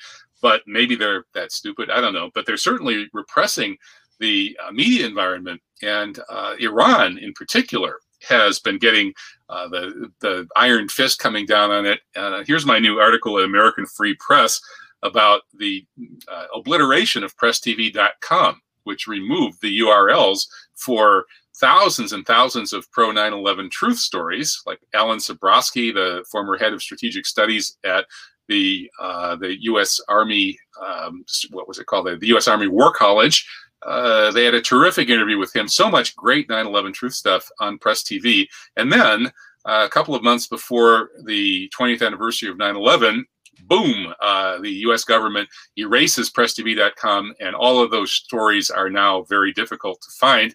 But 0.41 0.63
maybe 0.67 0.97
they're 0.97 1.25
that 1.35 1.53
stupid. 1.53 1.91
I 1.91 2.01
don't 2.01 2.15
know. 2.15 2.31
But 2.35 2.47
they're 2.47 2.57
certainly 2.57 3.09
repressing 3.13 3.77
the 4.21 4.57
uh, 4.65 4.73
media 4.73 5.07
environment 5.07 5.61
and 5.83 6.19
uh, 6.29 6.55
Iran 6.61 7.19
in 7.19 7.33
particular 7.33 7.99
has 8.29 8.61
been 8.61 8.79
getting 8.79 9.13
uh, 9.49 9.69
the 9.69 10.11
the 10.21 10.47
iron 10.57 10.89
fist 10.89 11.19
coming 11.19 11.47
down 11.47 11.71
on 11.71 11.87
it. 11.87 12.01
Uh, 12.17 12.43
here's 12.47 12.67
my 12.67 12.79
new 12.79 12.99
article 12.99 13.39
at 13.39 13.45
American 13.45 13.87
Free 13.87 14.17
Press 14.21 14.61
about 15.03 15.43
the 15.55 15.85
uh, 16.31 16.47
obliteration 16.55 17.25
of 17.25 17.37
PressTV.com, 17.37 18.61
which 18.85 19.09
removed 19.09 19.61
the 19.61 19.81
URLs 19.81 20.47
for 20.77 21.25
thousands 21.57 22.13
and 22.13 22.25
thousands 22.27 22.73
of 22.73 22.91
pro 22.93 23.11
9/11 23.11 23.71
truth 23.71 23.99
stories, 23.99 24.63
like 24.67 24.81
Alan 24.95 25.19
Sabrosky, 25.19 25.93
the 25.93 26.25
former 26.31 26.57
head 26.57 26.73
of 26.73 26.83
strategic 26.83 27.27
studies 27.27 27.77
at 27.85 28.07
the 28.49 28.91
uh, 29.01 29.37
the 29.37 29.63
U.S. 29.65 30.01
Army, 30.09 30.59
um, 30.85 31.25
what 31.51 31.69
was 31.69 31.79
it 31.79 31.87
called? 31.87 32.07
The 32.07 32.27
U.S. 32.29 32.49
Army 32.49 32.69
War 32.69 32.93
College, 32.93 33.47
uh, 33.87 34.31
they 34.31 34.45
had 34.45 34.55
a 34.55 34.63
terrific 34.63 35.09
interview 35.09 35.39
with 35.39 35.55
him. 35.55 35.69
So 35.69 35.91
much 35.91 36.17
great 36.17 36.49
9 36.49 36.67
11 36.67 36.93
truth 36.93 37.15
stuff 37.15 37.49
on 37.61 37.79
Press 37.79 38.03
TV. 38.03 38.47
And 38.77 38.93
then 38.93 39.27
uh, 39.65 39.85
a 39.87 39.89
couple 39.89 40.15
of 40.15 40.23
months 40.23 40.47
before 40.47 41.11
the 41.25 41.71
20th 41.79 42.05
anniversary 42.05 42.49
of 42.49 42.59
9 42.59 42.77
11, 42.77 43.25
boom, 43.65 44.13
uh, 44.21 44.59
the 44.61 44.71
US 44.87 45.05
government 45.05 45.49
erases 45.77 46.31
PressTV.com, 46.31 47.35
and 47.41 47.55
all 47.55 47.83
of 47.83 47.91
those 47.91 48.13
stories 48.13 48.71
are 48.71 48.91
now 48.91 49.23
very 49.23 49.53
difficult 49.53 50.01
to 50.03 50.11
find. 50.19 50.55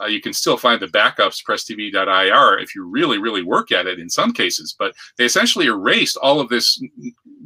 Uh, 0.00 0.06
you 0.06 0.20
can 0.20 0.32
still 0.32 0.56
find 0.56 0.80
the 0.80 0.86
backups, 0.86 1.42
presstv.ir, 1.46 2.58
if 2.58 2.74
you 2.74 2.88
really, 2.88 3.18
really 3.18 3.42
work 3.42 3.72
at 3.72 3.86
it 3.86 3.98
in 3.98 4.08
some 4.08 4.32
cases. 4.32 4.74
But 4.78 4.94
they 5.18 5.24
essentially 5.24 5.66
erased 5.66 6.16
all 6.16 6.40
of 6.40 6.48
this 6.48 6.82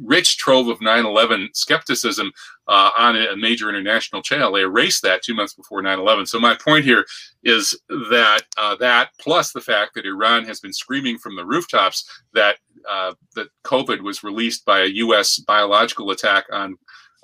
rich 0.03 0.37
trove 0.37 0.67
of 0.67 0.81
9 0.81 1.05
11 1.05 1.49
skepticism 1.53 2.31
uh, 2.67 2.91
on 2.97 3.15
a 3.15 3.35
major 3.35 3.69
international 3.69 4.21
channel. 4.21 4.51
They 4.51 4.61
erased 4.61 5.03
that 5.03 5.23
two 5.23 5.33
months 5.33 5.53
before 5.53 5.81
9 5.81 5.99
11. 5.99 6.25
So, 6.25 6.39
my 6.39 6.55
point 6.55 6.85
here 6.85 7.05
is 7.43 7.79
that 7.87 8.41
uh, 8.57 8.75
that 8.77 9.09
plus 9.19 9.51
the 9.51 9.61
fact 9.61 9.95
that 9.95 10.05
Iran 10.05 10.45
has 10.45 10.59
been 10.59 10.73
screaming 10.73 11.17
from 11.17 11.35
the 11.35 11.45
rooftops 11.45 12.05
that 12.33 12.57
uh, 12.89 13.13
that 13.35 13.47
COVID 13.63 14.01
was 14.01 14.23
released 14.23 14.65
by 14.65 14.81
a 14.81 14.87
U.S. 14.87 15.39
biological 15.39 16.11
attack 16.11 16.45
on 16.51 16.77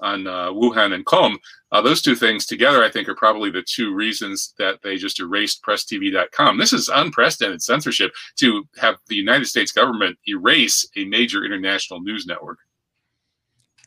on 0.03 0.27
uh, 0.27 0.49
Wuhan 0.49 0.93
and 0.93 1.05
Qom. 1.05 1.37
Uh, 1.71 1.81
those 1.81 2.01
two 2.01 2.15
things 2.15 2.45
together, 2.45 2.83
I 2.83 2.91
think, 2.91 3.09
are 3.09 3.15
probably 3.15 3.49
the 3.49 3.63
two 3.63 3.93
reasons 3.95 4.53
that 4.59 4.79
they 4.83 4.97
just 4.97 5.19
erased 5.19 5.63
PressTV.com. 5.63 6.57
This 6.59 6.73
is 6.73 6.89
unprecedented 6.89 7.63
censorship 7.63 8.11
to 8.37 8.63
have 8.77 8.97
the 9.07 9.15
United 9.15 9.45
States 9.45 9.71
government 9.71 10.17
erase 10.27 10.87
a 10.95 11.05
major 11.05 11.43
international 11.43 12.01
news 12.01 12.27
network. 12.27 12.59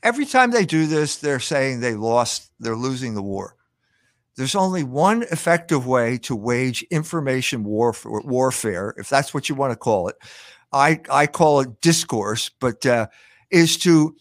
Every 0.03 0.27
time 0.27 0.51
they 0.51 0.65
do 0.65 0.87
this, 0.87 1.17
they're 1.17 1.41
saying 1.41 1.81
they 1.81 1.95
lost, 1.95 2.51
they're 2.59 2.77
losing 2.77 3.15
the 3.15 3.23
war. 3.23 3.55
There's 4.37 4.55
only 4.55 4.85
one 4.85 5.23
effective 5.25 5.87
way 5.87 6.19
to 6.19 6.37
wage 6.37 6.83
information 6.91 7.65
warfare, 7.65 8.21
warfare 8.25 8.95
if 8.99 9.09
that's 9.09 9.33
what 9.33 9.49
you 9.49 9.55
want 9.55 9.73
to 9.73 9.77
call 9.77 10.09
it. 10.09 10.17
I, 10.73 11.01
I 11.11 11.27
call 11.27 11.61
it 11.61 11.81
discourse, 11.81 12.51
but 12.61 12.85
uh, 12.85 13.07
is 13.51 13.79
to 13.79 14.15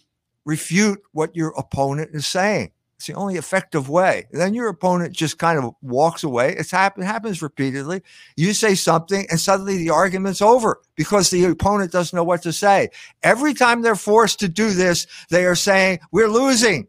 refute 0.45 1.01
what 1.11 1.35
your 1.35 1.49
opponent 1.57 2.11
is 2.13 2.25
saying. 2.27 2.71
It's 2.97 3.07
the 3.07 3.13
only 3.13 3.35
effective 3.35 3.89
way. 3.89 4.25
then 4.31 4.53
your 4.53 4.69
opponent 4.69 5.13
just 5.13 5.37
kind 5.37 5.59
of 5.59 5.75
walks 5.81 6.23
away. 6.23 6.55
It's 6.55 6.71
happen 6.71 7.03
happens 7.03 7.41
repeatedly. 7.41 8.01
You 8.37 8.53
say 8.53 8.73
something, 8.73 9.25
and 9.29 9.39
suddenly 9.39 9.77
the 9.77 9.89
argument's 9.89 10.41
over 10.41 10.79
because 10.95 11.29
the 11.29 11.43
opponent 11.45 11.91
doesn't 11.91 12.15
know 12.15 12.23
what 12.23 12.41
to 12.43 12.53
say. 12.53 12.89
Every 13.21 13.53
time 13.53 13.81
they're 13.81 13.95
forced 13.95 14.39
to 14.39 14.47
do 14.47 14.71
this, 14.71 15.07
they 15.29 15.45
are 15.45 15.55
saying 15.55 15.99
we're 16.11 16.29
losing. 16.29 16.87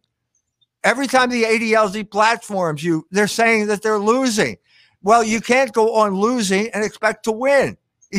Every 0.85 1.09
time 1.09 1.31
the 1.31 1.43
ADL 1.43 1.93
deplatforms 1.93 2.85
you, 2.85 3.05
they're 3.11 3.27
saying 3.27 3.67
that 3.67 3.83
they're 3.83 3.99
losing. 3.99 4.59
Well, 5.03 5.25
you 5.25 5.41
can't 5.41 5.73
go 5.73 5.97
on 5.97 6.15
losing 6.15 6.69
and 6.71 6.85
expect 6.85 7.25
to 7.25 7.33
win. 7.33 7.77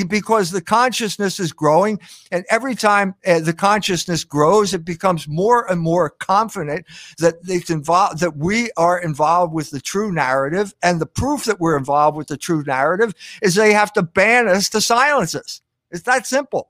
Because 0.08 0.52
the 0.52 0.62
consciousness 0.62 1.40
is 1.40 1.54
growing. 1.54 2.00
And 2.32 2.46
every 2.50 2.76
time 2.76 3.16
uh, 3.26 3.40
the 3.40 3.54
consciousness 3.54 4.24
grows, 4.24 4.74
it 4.74 4.86
becomes 4.86 5.28
more 5.28 5.70
and 5.70 5.82
more 5.82 6.10
confident 6.10 6.86
that 7.20 7.36
it's 7.48 7.70
involved, 7.70 8.20
that 8.20 8.38
we 8.38 8.72
are 8.78 9.00
involved 9.00 9.54
with 9.54 9.72
the 9.72 9.80
true 9.80 10.12
narrative. 10.12 10.74
And 10.84 11.00
the 11.00 11.06
proof 11.06 11.46
that 11.46 11.60
we're 11.60 11.78
involved 11.78 12.18
with 12.18 12.28
the 12.28 12.38
true 12.38 12.64
narrative 12.66 13.14
is 13.42 13.56
they 13.56 13.74
have 13.74 13.94
to 13.94 14.04
ban 14.04 14.48
us 14.48 14.70
to 14.70 14.82
silence 14.82 15.36
us. 15.36 15.62
It's 15.92 16.04
that 16.04 16.28
simple. 16.28 16.70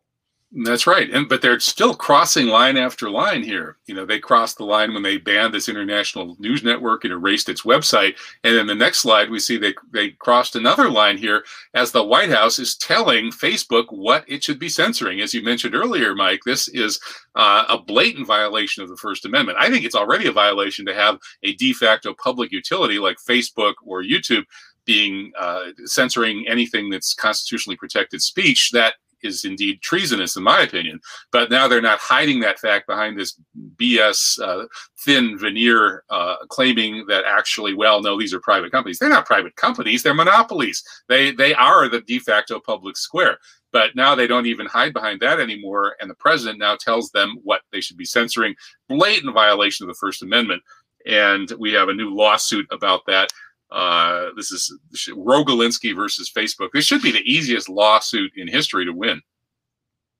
That's 0.51 0.87
right. 0.87 1.09
And 1.11 1.27
but 1.27 1.41
they're 1.41 1.59
still 1.59 1.93
crossing 1.93 2.47
line 2.47 2.77
after 2.77 3.09
line 3.09 3.43
here. 3.43 3.77
You 3.85 3.93
know, 3.93 4.05
they 4.05 4.17
crossed 4.17 4.57
the 4.57 4.63
line 4.63 4.93
when 4.93 5.03
they 5.03 5.17
banned 5.17 5.53
this 5.53 5.67
international 5.67 6.37
news 6.39 6.63
network 6.63 7.03
and 7.03 7.11
erased 7.11 7.49
its 7.49 7.63
website. 7.63 8.15
And 8.45 8.55
then 8.55 8.65
the 8.65 8.73
next 8.73 8.99
slide 8.99 9.29
we 9.29 9.39
see 9.39 9.57
they 9.57 9.75
they 9.91 10.11
crossed 10.11 10.55
another 10.55 10.89
line 10.89 11.17
here 11.17 11.43
as 11.73 11.91
the 11.91 12.03
White 12.03 12.29
House 12.29 12.59
is 12.59 12.77
telling 12.77 13.29
Facebook 13.29 13.87
what 13.89 14.23
it 14.25 14.41
should 14.41 14.57
be 14.57 14.69
censoring. 14.69 15.19
As 15.19 15.33
you 15.33 15.43
mentioned 15.43 15.75
earlier, 15.75 16.15
Mike, 16.15 16.41
this 16.45 16.69
is 16.69 16.97
uh, 17.35 17.65
a 17.67 17.77
blatant 17.77 18.25
violation 18.25 18.81
of 18.81 18.87
the 18.89 18.97
First 18.97 19.25
Amendment. 19.25 19.57
I 19.59 19.69
think 19.69 19.83
it's 19.83 19.95
already 19.95 20.27
a 20.27 20.31
violation 20.31 20.85
to 20.85 20.95
have 20.95 21.19
a 21.43 21.55
de 21.55 21.73
facto 21.73 22.13
public 22.13 22.53
utility 22.53 22.99
like 22.99 23.17
Facebook 23.17 23.73
or 23.83 24.01
YouTube 24.01 24.45
being 24.85 25.33
uh, 25.37 25.65
censoring 25.83 26.45
anything 26.47 26.89
that's 26.89 27.13
constitutionally 27.13 27.75
protected 27.75 28.21
speech 28.21 28.71
that 28.71 28.93
is 29.23 29.45
indeed 29.45 29.81
treasonous, 29.81 30.35
in 30.35 30.43
my 30.43 30.61
opinion. 30.61 30.99
But 31.31 31.49
now 31.49 31.67
they're 31.67 31.81
not 31.81 31.99
hiding 31.99 32.39
that 32.41 32.59
fact 32.59 32.87
behind 32.87 33.17
this 33.17 33.39
BS 33.77 34.39
uh, 34.41 34.67
thin 35.05 35.37
veneer, 35.37 36.03
uh, 36.09 36.37
claiming 36.49 37.05
that 37.07 37.25
actually, 37.25 37.73
well, 37.73 38.01
no, 38.01 38.17
these 38.17 38.33
are 38.33 38.39
private 38.39 38.71
companies. 38.71 38.99
They're 38.99 39.09
not 39.09 39.25
private 39.25 39.55
companies; 39.55 40.03
they're 40.03 40.13
monopolies. 40.13 40.83
They 41.09 41.31
they 41.31 41.53
are 41.53 41.89
the 41.89 42.01
de 42.01 42.19
facto 42.19 42.59
public 42.59 42.97
square. 42.97 43.37
But 43.73 43.95
now 43.95 44.15
they 44.15 44.27
don't 44.27 44.45
even 44.45 44.65
hide 44.65 44.93
behind 44.93 45.19
that 45.21 45.39
anymore, 45.39 45.95
and 45.99 46.09
the 46.09 46.15
president 46.15 46.59
now 46.59 46.77
tells 46.77 47.11
them 47.11 47.37
what 47.43 47.61
they 47.71 47.81
should 47.81 47.97
be 47.97 48.05
censoring. 48.05 48.55
Blatant 48.87 49.33
violation 49.33 49.83
of 49.83 49.87
the 49.89 49.99
First 49.99 50.23
Amendment, 50.23 50.63
and 51.05 51.51
we 51.59 51.73
have 51.73 51.89
a 51.89 51.93
new 51.93 52.13
lawsuit 52.13 52.65
about 52.71 53.01
that. 53.07 53.29
Uh, 53.69 54.27
this 54.35 54.51
is 54.51 54.73
Rogolinsky 55.09 55.95
versus 55.95 56.31
Facebook. 56.31 56.69
This 56.73 56.85
should 56.85 57.01
be 57.01 57.11
the 57.11 57.29
easiest 57.29 57.67
lawsuit 57.67 58.31
in 58.35 58.47
history 58.47 58.85
to 58.85 58.93
win. 58.93 59.21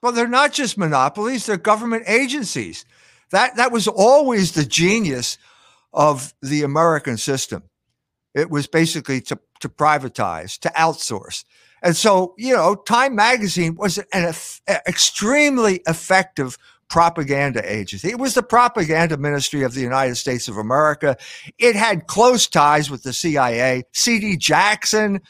Well, 0.02 0.12
they're 0.12 0.28
not 0.28 0.54
just 0.54 0.78
monopolies; 0.78 1.46
they're 1.46 1.58
government 1.58 2.04
agencies. 2.08 2.86
That 3.32 3.56
that 3.56 3.72
was 3.72 3.88
always 3.88 4.52
the 4.52 4.66
genius 4.66 5.38
of 5.94 6.34
the 6.42 6.64
American 6.64 7.18
system. 7.18 7.64
It 8.36 8.50
was 8.50 8.68
basically 8.68 9.22
to 9.22 9.40
to 9.62 9.70
privatize, 9.70 10.60
to 10.60 10.70
outsource. 10.70 11.44
And 11.82 11.96
so, 11.96 12.34
you 12.38 12.56
know, 12.56 12.76
Time 12.76 13.16
Magazine 13.16 13.76
was 13.76 14.00
an 14.12 14.34
extremely 14.88 15.82
effective 15.88 16.58
propaganda 16.90 17.62
agency. 17.72 18.10
It 18.10 18.20
was 18.20 18.34
the 18.34 18.44
propaganda 18.44 19.18
ministry 19.18 19.64
of 19.64 19.74
the 19.74 19.82
United 19.82 20.16
States 20.16 20.48
of 20.48 20.58
America. 20.58 21.18
It 21.58 21.76
had 21.76 22.08
close 22.08 22.48
ties 22.48 22.90
with 22.90 23.04
the 23.04 23.14
CIA. 23.14 23.84
C.D. 23.94 24.38
Jackson 24.38 25.22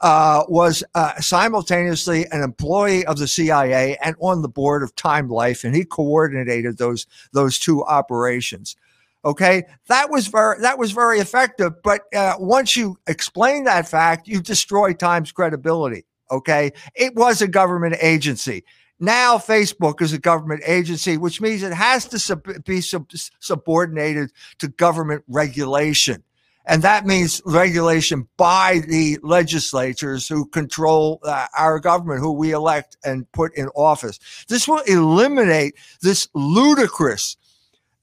uh, 0.00 0.44
was 0.48 0.84
uh, 0.94 1.18
simultaneously 1.20 2.26
an 2.30 2.42
employee 2.42 3.06
of 3.06 3.18
the 3.18 3.28
CIA 3.28 3.96
and 4.02 4.16
on 4.20 4.42
the 4.42 4.48
board 4.48 4.82
of 4.82 4.94
Time 4.96 5.28
Life, 5.28 5.64
and 5.64 5.74
he 5.74 5.84
coordinated 5.84 6.78
those 6.78 7.06
those 7.32 7.58
two 7.58 7.84
operations. 7.84 8.76
Okay, 9.24 9.64
that 9.88 10.10
was 10.10 10.26
very 10.26 10.60
that 10.60 10.78
was 10.78 10.92
very 10.92 11.20
effective. 11.20 11.82
But 11.82 12.02
uh, 12.14 12.34
once 12.38 12.76
you 12.76 12.98
explain 13.06 13.64
that 13.64 13.88
fact, 13.88 14.28
you 14.28 14.42
destroy 14.42 14.92
Time's 14.92 15.32
credibility. 15.32 16.04
Okay, 16.30 16.72
it 16.94 17.14
was 17.14 17.40
a 17.40 17.48
government 17.48 17.96
agency. 18.00 18.64
Now, 19.00 19.38
Facebook 19.38 20.00
is 20.00 20.12
a 20.12 20.18
government 20.18 20.62
agency, 20.66 21.16
which 21.16 21.40
means 21.40 21.62
it 21.62 21.72
has 21.72 22.06
to 22.06 22.18
sub- 22.18 22.64
be 22.64 22.80
sub- 22.80 23.10
subordinated 23.40 24.30
to 24.58 24.68
government 24.68 25.24
regulation. 25.28 26.22
And 26.66 26.82
that 26.82 27.04
means 27.04 27.42
regulation 27.44 28.26
by 28.38 28.80
the 28.88 29.18
legislatures 29.22 30.26
who 30.26 30.46
control 30.46 31.20
uh, 31.22 31.46
our 31.58 31.78
government, 31.78 32.20
who 32.20 32.32
we 32.32 32.52
elect 32.52 32.96
and 33.04 33.30
put 33.32 33.54
in 33.54 33.68
office. 33.74 34.18
This 34.48 34.66
will 34.66 34.80
eliminate 34.86 35.74
this 36.00 36.26
ludicrous 36.32 37.36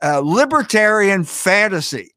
uh, 0.04 0.20
libertarian 0.20 1.24
fantasy 1.24 2.14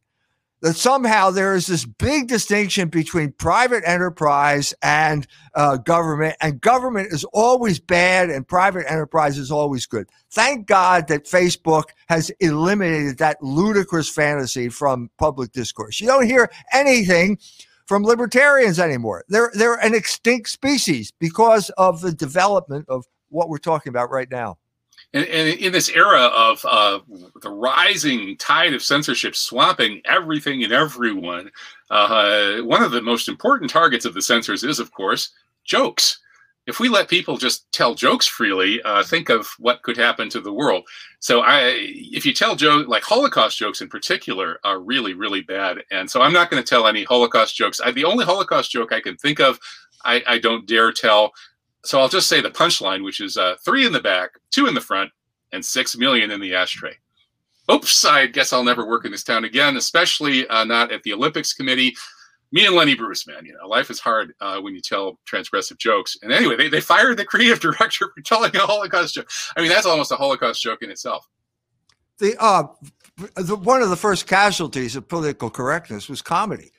that 0.65 0.77
somehow 0.77 1.31
there 1.31 1.55
is 1.55 1.67
this 1.67 1.85
big 1.85 2.27
distinction 2.27 2.89
between 2.89 3.33
private 3.33 3.85
enterprise 3.87 4.73
and 4.83 5.27
uh, 5.55 5.77
government, 5.77 6.37
and 6.41 6.59
government 6.59 7.13
is 7.13 7.23
always 7.35 7.79
bad 7.79 8.31
and 8.31 8.49
private 8.49 8.91
enterprise 8.91 9.37
is 9.37 9.51
always 9.51 9.85
good. 9.85 10.09
Thank 10.33 10.67
God 10.67 11.09
that 11.09 11.27
Facebook 11.27 11.85
has 12.09 12.31
eliminated 12.41 13.19
that 13.19 13.43
ludicrous 13.43 14.09
fantasy 14.09 14.71
from 14.71 15.11
public 15.19 15.53
discourse. 15.53 16.01
You 16.01 16.07
don't 16.07 16.25
hear 16.25 16.51
anything 16.73 17.37
from 17.85 18.03
libertarians 18.03 18.79
anymore. 18.79 19.27
They're 19.29 19.51
they're 19.53 19.75
an 19.75 19.95
extinct 19.95 20.49
species 20.49 21.13
because 21.21 21.69
of 21.77 22.01
the 22.01 22.13
development 22.13 22.87
of 22.89 23.05
what 23.29 23.51
we're 23.51 23.59
talking 23.59 23.91
about 23.91 24.11
right 24.11 24.31
now. 24.31 24.57
And, 25.15 25.25
and, 25.27 25.49
in 25.61 25.73
this 25.73 25.89
era 25.89 26.25
of 26.25 26.65
uh, 26.69 26.99
the 27.41 27.51
rising 27.51 28.37
tide 28.37 28.75
of 28.75 28.83
censorship 28.83 29.37
swamping 29.37 30.03
everything 30.05 30.65
and 30.65 30.73
everyone, 30.73 31.51
uh, 31.91 32.57
one 32.63 32.83
of 32.83 32.91
the 32.91 33.01
most 33.01 33.29
important 33.29 33.71
targets 33.71 34.05
of 34.05 34.13
the 34.13 34.21
censors 34.21 34.65
is, 34.65 34.81
of 34.81 34.93
course, 34.93 35.31
jokes. 35.63 36.19
If 36.67 36.81
we 36.81 36.89
let 36.89 37.09
people 37.09 37.37
just 37.37 37.71
tell 37.73 37.95
jokes 37.95 38.27
freely, 38.27 38.83
uh, 38.83 39.05
think 39.05 39.29
of 39.29 39.47
what 39.59 39.83
could 39.83 39.97
happen 39.97 40.29
to 40.31 40.41
the 40.41 40.53
world. 40.53 40.83
So, 41.21 41.43
I, 41.43 41.75
if 41.79 42.27
you 42.27 42.35
tell 42.35 42.57
jokes, 42.57 42.89
like 42.89 43.05
Holocaust 43.05 43.57
jokes 43.57 43.83
in 43.83 43.89
particular, 43.89 44.59
are 44.65 44.81
really, 44.81 45.15
really 45.15 45.43
bad. 45.43 45.79
And 45.93 46.11
so, 46.11 46.23
I'm 46.23 46.33
not 46.33 46.51
going 46.51 46.63
to 46.63 46.69
tell 46.69 46.89
any 46.89 47.05
Holocaust 47.05 47.55
jokes. 47.55 47.81
I, 47.81 47.93
the 47.93 48.05
only 48.05 48.25
Holocaust 48.25 48.73
joke 48.73 48.93
I 48.93 49.01
can 49.01 49.17
think 49.17 49.41
of, 49.41 49.61
I, 50.05 50.23
I 50.27 50.39
don't 50.39 50.67
dare 50.67 50.91
tell 50.91 51.33
so 51.85 52.01
I'll 52.01 52.09
just 52.09 52.29
say 52.29 52.41
the 52.41 52.51
punchline, 52.51 53.05
which 53.05 53.21
is 53.21 53.37
uh, 53.37 53.57
three 53.65 53.87
in 53.87 53.93
the 53.93 54.01
back, 54.01 54.31
two 54.51 54.67
in 54.67 54.75
the 54.75 54.81
front, 54.81 55.11
and 55.53 55.65
six 55.65 55.97
million 55.97 56.31
in 56.31 56.41
the 56.41 56.55
ashtray. 56.55 56.95
Oops, 57.71 58.05
I 58.05 58.27
guess 58.27 58.53
I'll 58.53 58.65
never 58.65 58.87
work 58.87 59.05
in 59.05 59.13
this 59.13 59.25
town 59.25 59.45
again, 59.45 59.77
especially 59.77 60.47
uh, 60.49 60.65
not 60.65 60.93
at 60.93 61.03
the 61.03 61.13
Olympics 61.13 61.55
committee. 61.55 61.95
Me 62.53 62.67
and 62.67 62.75
Lenny 62.75 62.95
Bruce, 62.95 63.27
man, 63.27 63.45
you 63.45 63.53
know, 63.53 63.67
life 63.67 63.91
is 63.91 63.99
hard 63.99 64.33
uh, 64.41 64.61
when 64.61 64.75
you 64.75 64.81
tell 64.81 65.19
transgressive 65.31 65.79
jokes. 65.79 66.17
And 66.23 66.33
anyway, 66.33 66.57
they, 66.57 66.69
they 66.69 66.81
fired 66.81 67.17
the 67.17 67.25
creative 67.25 67.61
director 67.61 68.11
for 68.15 68.21
telling 68.23 68.55
a 68.55 68.61
Holocaust 68.61 69.15
joke. 69.15 69.29
I 69.57 69.61
mean, 69.61 69.71
that's 69.71 69.87
almost 69.87 70.13
a 70.13 70.17
Holocaust 70.17 70.63
joke 70.63 70.83
in 70.83 70.91
itself. 70.91 71.27
The, 72.19 72.37
uh, 72.39 72.65
the 73.37 73.57
one 73.57 73.83
of 73.83 73.91
the 73.91 73.97
first 73.97 74.27
casualties 74.27 74.95
of 74.95 75.09
political 75.09 75.51
correctness 75.51 76.09
was 76.09 76.23
comedy. 76.23 76.71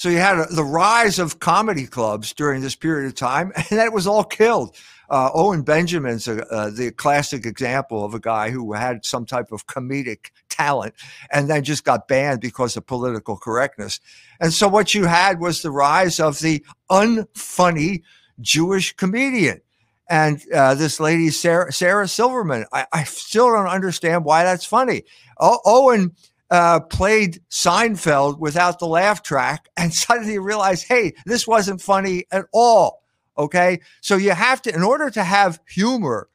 So 0.00 0.08
you 0.08 0.16
had 0.16 0.38
a, 0.38 0.46
the 0.46 0.64
rise 0.64 1.18
of 1.18 1.40
comedy 1.40 1.86
clubs 1.86 2.32
during 2.32 2.62
this 2.62 2.74
period 2.74 3.06
of 3.06 3.14
time, 3.16 3.52
and 3.56 3.78
that 3.78 3.92
was 3.92 4.06
all 4.06 4.24
killed. 4.24 4.74
Uh, 5.10 5.28
Owen 5.34 5.60
Benjamin's 5.60 6.26
a, 6.26 6.42
uh, 6.46 6.70
the 6.70 6.90
classic 6.90 7.44
example 7.44 8.02
of 8.02 8.14
a 8.14 8.18
guy 8.18 8.48
who 8.48 8.72
had 8.72 9.04
some 9.04 9.26
type 9.26 9.52
of 9.52 9.66
comedic 9.66 10.30
talent 10.48 10.94
and 11.30 11.50
then 11.50 11.64
just 11.64 11.84
got 11.84 12.08
banned 12.08 12.40
because 12.40 12.78
of 12.78 12.86
political 12.86 13.36
correctness. 13.36 14.00
And 14.40 14.54
so 14.54 14.68
what 14.68 14.94
you 14.94 15.04
had 15.04 15.38
was 15.38 15.60
the 15.60 15.70
rise 15.70 16.18
of 16.18 16.38
the 16.38 16.64
unfunny 16.90 18.00
Jewish 18.40 18.96
comedian. 18.96 19.60
And 20.08 20.40
uh, 20.54 20.76
this 20.76 20.98
lady, 20.98 21.28
Sarah, 21.28 21.74
Sarah 21.74 22.08
Silverman, 22.08 22.64
I, 22.72 22.86
I, 22.90 23.04
still 23.04 23.52
don't 23.52 23.68
understand 23.68 24.24
why 24.24 24.44
that's 24.44 24.64
funny. 24.64 25.04
O- 25.38 25.60
Owen 25.66 26.16
uh, 26.50 26.80
played 26.80 27.40
Seinfeld 27.50 28.38
without 28.38 28.78
the 28.78 28.86
laugh 28.86 29.22
track 29.22 29.68
and 29.76 29.92
suddenly 29.94 30.38
realized, 30.38 30.86
hey, 30.88 31.14
this 31.26 31.46
wasn't 31.46 31.80
funny 31.80 32.24
at 32.32 32.46
all. 32.52 33.02
Okay. 33.38 33.80
So 34.00 34.16
you 34.16 34.32
have 34.32 34.60
to, 34.62 34.74
in 34.74 34.82
order 34.82 35.08
to 35.10 35.24
have 35.24 35.60
humor, 35.68 36.28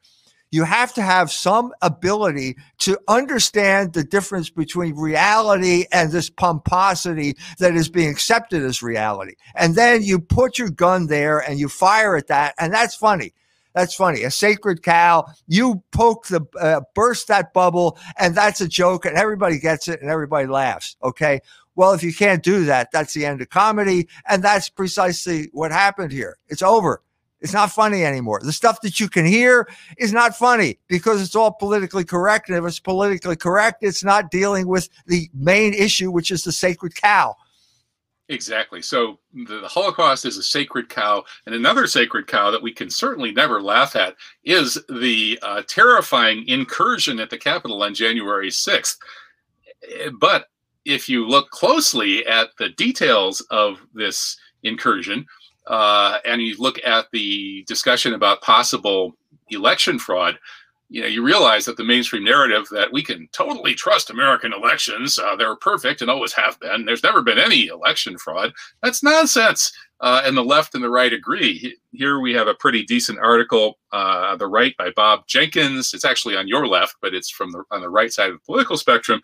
you 0.52 0.64
have 0.64 0.94
to 0.94 1.02
have 1.02 1.32
some 1.32 1.74
ability 1.82 2.56
to 2.80 2.98
understand 3.08 3.94
the 3.94 4.04
difference 4.04 4.50
between 4.50 4.96
reality 4.96 5.86
and 5.92 6.12
this 6.12 6.30
pomposity 6.30 7.36
that 7.60 7.76
is 7.76 7.90
being 7.90 8.10
accepted 8.10 8.64
as 8.64 8.82
reality. 8.82 9.34
And 9.54 9.76
then 9.76 10.02
you 10.02 10.20
put 10.20 10.58
your 10.58 10.70
gun 10.70 11.08
there 11.08 11.40
and 11.40 11.60
you 11.60 11.68
fire 11.68 12.16
at 12.16 12.28
that. 12.28 12.56
And 12.58 12.74
that's 12.74 12.96
funny. 12.96 13.34
That's 13.76 13.94
funny. 13.94 14.24
A 14.24 14.32
sacred 14.32 14.82
cow. 14.84 15.26
You 15.48 15.84
poke 15.92 16.28
the 16.28 16.42
uh, 16.60 16.82
burst 16.96 17.28
that 17.28 17.54
bubble, 17.54 18.00
and 18.18 18.34
that's 18.34 18.62
a 18.62 18.68
joke, 18.68 19.06
and 19.06 19.18
everybody 19.18 19.60
gets 19.60 19.90
it, 19.90 20.02
and 20.02 20.10
everybody 20.10 20.48
laughs. 20.48 20.96
Okay. 21.04 21.42
Well, 21.76 21.92
if 21.92 22.02
you 22.02 22.14
can't 22.14 22.42
do 22.42 22.64
that, 22.66 22.90
that's 22.94 23.14
the 23.14 23.26
end 23.26 23.42
of 23.42 23.50
comedy, 23.50 24.08
and 24.30 24.42
that's 24.42 24.70
precisely 24.70 25.50
what 25.52 25.74
happened 25.74 26.14
here. 26.14 26.38
It's 26.48 26.62
over. 26.62 27.02
It's 27.42 27.52
not 27.52 27.70
funny 27.70 28.06
anymore. 28.06 28.40
The 28.42 28.54
stuff 28.54 28.80
that 28.82 29.02
you 29.02 29.10
can 29.10 29.26
hear 29.26 29.68
is 29.98 30.14
not 30.14 30.38
funny 30.38 30.80
because 30.88 31.22
it's 31.22 31.36
all 31.36 31.52
politically 31.52 32.06
correct. 32.06 32.48
And 32.48 32.58
if 32.58 32.64
it's 32.64 32.80
politically 32.80 33.36
correct, 33.36 33.84
it's 33.84 34.06
not 34.06 34.32
dealing 34.32 34.68
with 34.68 34.88
the 35.06 35.30
main 35.34 35.74
issue, 35.74 36.12
which 36.12 36.32
is 36.32 36.46
the 36.46 36.54
sacred 36.54 36.96
cow. 36.96 37.36
Exactly. 38.28 38.82
So 38.82 39.20
the, 39.34 39.62
the, 39.62 39.68
Holocaust 39.68 40.26
is 40.26 40.38
a 40.38 40.44
sacred 40.44 40.90
cow, 40.90 41.24
and 41.46 41.54
another 41.54 41.86
sacred 41.86 42.26
cow 42.26 42.50
that 42.50 42.62
we 42.62 42.74
can 42.74 42.90
certainly 42.90 43.32
never 43.32 43.62
laugh 43.62 43.96
at 43.96 44.16
is 44.44 44.80
the 44.90 45.38
uh, 45.44 45.62
terrifying 45.68 46.48
incursion 46.48 47.20
at 47.20 47.30
the 47.30 47.38
Capitol 47.38 47.84
on 47.84 47.94
January 47.94 48.50
6th. 48.50 48.98
But 50.20 50.48
if 50.86 51.08
you 51.08 51.28
look 51.28 51.52
closely 51.52 52.26
at 52.26 52.50
the 52.58 52.70
details 52.70 53.42
of 53.52 53.80
this 53.94 54.38
incursion, 54.64 55.28
uh, 55.68 56.18
and 56.26 56.42
you 56.42 56.56
look 56.58 56.80
at 56.84 57.06
the 57.12 57.64
discussion 57.68 58.14
about 58.14 58.42
possible 58.42 59.16
election 59.50 60.00
fraud, 60.00 60.40
you 60.96 61.02
know, 61.02 61.08
you 61.08 61.22
realize 61.22 61.66
that 61.66 61.76
the 61.76 61.84
mainstream 61.84 62.24
narrative 62.24 62.70
that 62.72 62.94
we 62.94 63.04
can 63.04 63.28
totally 63.34 63.74
trust 63.74 64.12
American 64.12 64.54
elections, 64.54 65.20
uh, 65.20 65.36
they're 65.36 65.58
perfect 65.58 66.02
and 66.02 66.10
always 66.10 66.32
have 66.32 66.58
been. 66.62 66.86
There's 66.86 67.04
never 67.04 67.22
been 67.22 67.38
any 67.38 67.68
election 67.68 68.18
fraud. 68.18 68.54
That's 68.82 69.04
nonsense. 69.04 69.74
Uh, 70.00 70.22
and 70.24 70.38
the 70.38 70.44
left 70.44 70.74
and 70.74 70.82
the 70.82 70.90
right 70.90 71.12
agree. 71.12 71.76
Here 71.92 72.22
we 72.22 72.32
have 72.36 72.48
a 72.48 72.54
pretty 72.54 72.86
decent 72.86 73.20
article 73.20 73.78
uh, 73.92 74.38
the 74.38 74.48
right 74.48 74.74
by 74.78 74.90
Bob 74.92 75.28
Jenkins. 75.28 75.94
It's 75.94 76.06
actually 76.06 76.38
on 76.38 76.48
your 76.48 76.66
left, 76.66 76.96
but 77.02 77.14
it's 77.14 77.30
from 77.30 77.52
the 77.52 77.66
on 77.72 77.82
the 77.82 77.90
right 77.90 78.14
side 78.14 78.30
of 78.30 78.36
the 78.36 78.46
political 78.46 78.78
spectrum, 78.78 79.20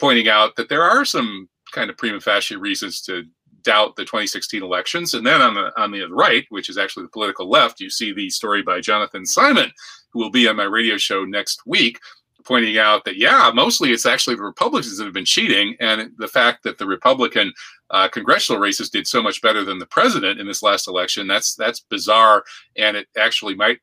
pointing 0.00 0.26
out 0.26 0.56
that 0.56 0.68
there 0.68 0.82
are 0.82 1.04
some 1.04 1.48
kind 1.70 1.90
of 1.90 1.96
prima 1.96 2.20
facie 2.20 2.56
reasons 2.56 3.00
to 3.02 3.22
doubt 3.62 3.94
the 3.94 4.02
2016 4.02 4.64
elections. 4.64 5.14
And 5.14 5.24
then 5.24 5.40
on 5.40 5.54
the 5.54 5.80
on 5.80 5.92
the 5.92 6.06
right, 6.06 6.44
which 6.48 6.68
is 6.68 6.76
actually 6.76 7.04
the 7.04 7.10
political 7.10 7.48
left, 7.48 7.78
you 7.78 7.88
see 7.88 8.12
the 8.12 8.30
story 8.30 8.62
by 8.62 8.80
Jonathan 8.80 9.24
Simon, 9.24 9.70
who 10.14 10.20
will 10.20 10.30
be 10.30 10.48
on 10.48 10.56
my 10.56 10.64
radio 10.64 10.96
show 10.96 11.24
next 11.24 11.60
week, 11.66 11.98
pointing 12.46 12.78
out 12.78 13.04
that 13.04 13.16
yeah, 13.16 13.50
mostly 13.52 13.92
it's 13.92 14.06
actually 14.06 14.36
the 14.36 14.42
Republicans 14.42 14.96
that 14.96 15.04
have 15.04 15.12
been 15.12 15.24
cheating, 15.24 15.76
and 15.80 16.12
the 16.16 16.28
fact 16.28 16.62
that 16.62 16.78
the 16.78 16.86
Republican 16.86 17.52
uh, 17.90 18.08
congressional 18.08 18.60
races 18.60 18.88
did 18.88 19.06
so 19.06 19.22
much 19.22 19.42
better 19.42 19.64
than 19.64 19.78
the 19.78 19.86
president 19.86 20.40
in 20.40 20.46
this 20.46 20.62
last 20.62 20.88
election 20.88 21.26
that's 21.26 21.54
that's 21.54 21.80
bizarre, 21.80 22.44
and 22.76 22.96
it 22.96 23.08
actually 23.18 23.54
might 23.54 23.78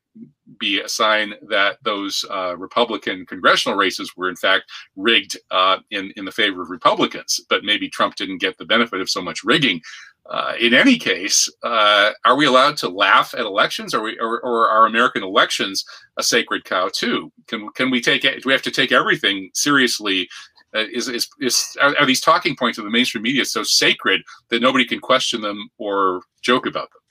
be 0.60 0.82
a 0.82 0.90
sign 0.90 1.34
that 1.50 1.78
those 1.84 2.26
uh, 2.30 2.56
Republican 2.58 3.26
congressional 3.26 3.78
races 3.78 4.14
were 4.16 4.30
in 4.30 4.36
fact 4.36 4.66
rigged 4.96 5.38
uh, 5.52 5.78
in 5.92 6.12
in 6.16 6.26
the 6.26 6.32
favor 6.32 6.62
of 6.62 6.70
Republicans. 6.70 7.40
But 7.50 7.64
maybe 7.64 7.90
Trump 7.90 8.16
didn't 8.16 8.40
get 8.40 8.58
the 8.58 8.66
benefit 8.66 9.02
of 9.02 9.10
so 9.10 9.22
much 9.22 9.44
rigging. 9.44 9.82
Uh, 10.30 10.54
in 10.60 10.74
any 10.74 10.98
case, 10.98 11.50
uh, 11.64 12.12
are 12.26 12.36
we 12.36 12.46
allowed 12.46 12.78
to 12.78 12.88
laugh 12.88 13.34
at 13.34 13.42
elections? 13.42 13.94
Are 13.94 14.02
we, 14.02 14.18
or, 14.20 14.40
or, 14.42 14.70
are 14.70 14.86
American 14.86 15.24
elections 15.24 15.84
a 16.18 16.24
sacred 16.24 16.64
cow 16.64 16.90
too? 16.94 17.32
Can 17.48 17.70
can 17.72 17.90
we 17.90 18.00
take 18.00 18.24
it? 18.24 18.44
Do 18.44 18.48
we 18.48 18.54
have 18.54 18.62
to 18.62 18.72
take 18.72 18.92
everything 18.92 19.50
seriously? 19.54 20.30
Uh, 20.76 20.86
is 20.94 21.08
is, 21.08 21.28
is 21.40 21.76
are, 21.82 21.96
are, 22.00 22.06
these 22.06 22.22
talking 22.22 22.56
points 22.56 22.78
of 22.78 22.86
the 22.86 22.92
mainstream 22.92 23.24
media 23.24 23.44
so 23.44 23.64
sacred 23.64 24.22
that 24.50 24.62
nobody 24.62 24.86
can 24.86 25.00
question 25.00 25.42
them 25.42 25.70
or 25.78 26.22
joke 26.42 26.66
about 26.66 26.90
them? 26.92 27.02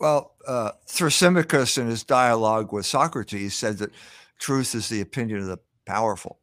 Well, 0.00 0.34
uh, 0.46 0.72
Thrasymachus, 0.86 1.76
in 1.76 1.86
his 1.86 2.02
dialogue 2.02 2.72
with 2.72 2.86
Socrates, 2.86 3.54
said 3.54 3.78
that 3.78 3.90
truth 4.38 4.74
is 4.74 4.88
the 4.88 5.00
opinion 5.00 5.40
of 5.40 5.46
the 5.46 5.58
powerful. 5.86 6.38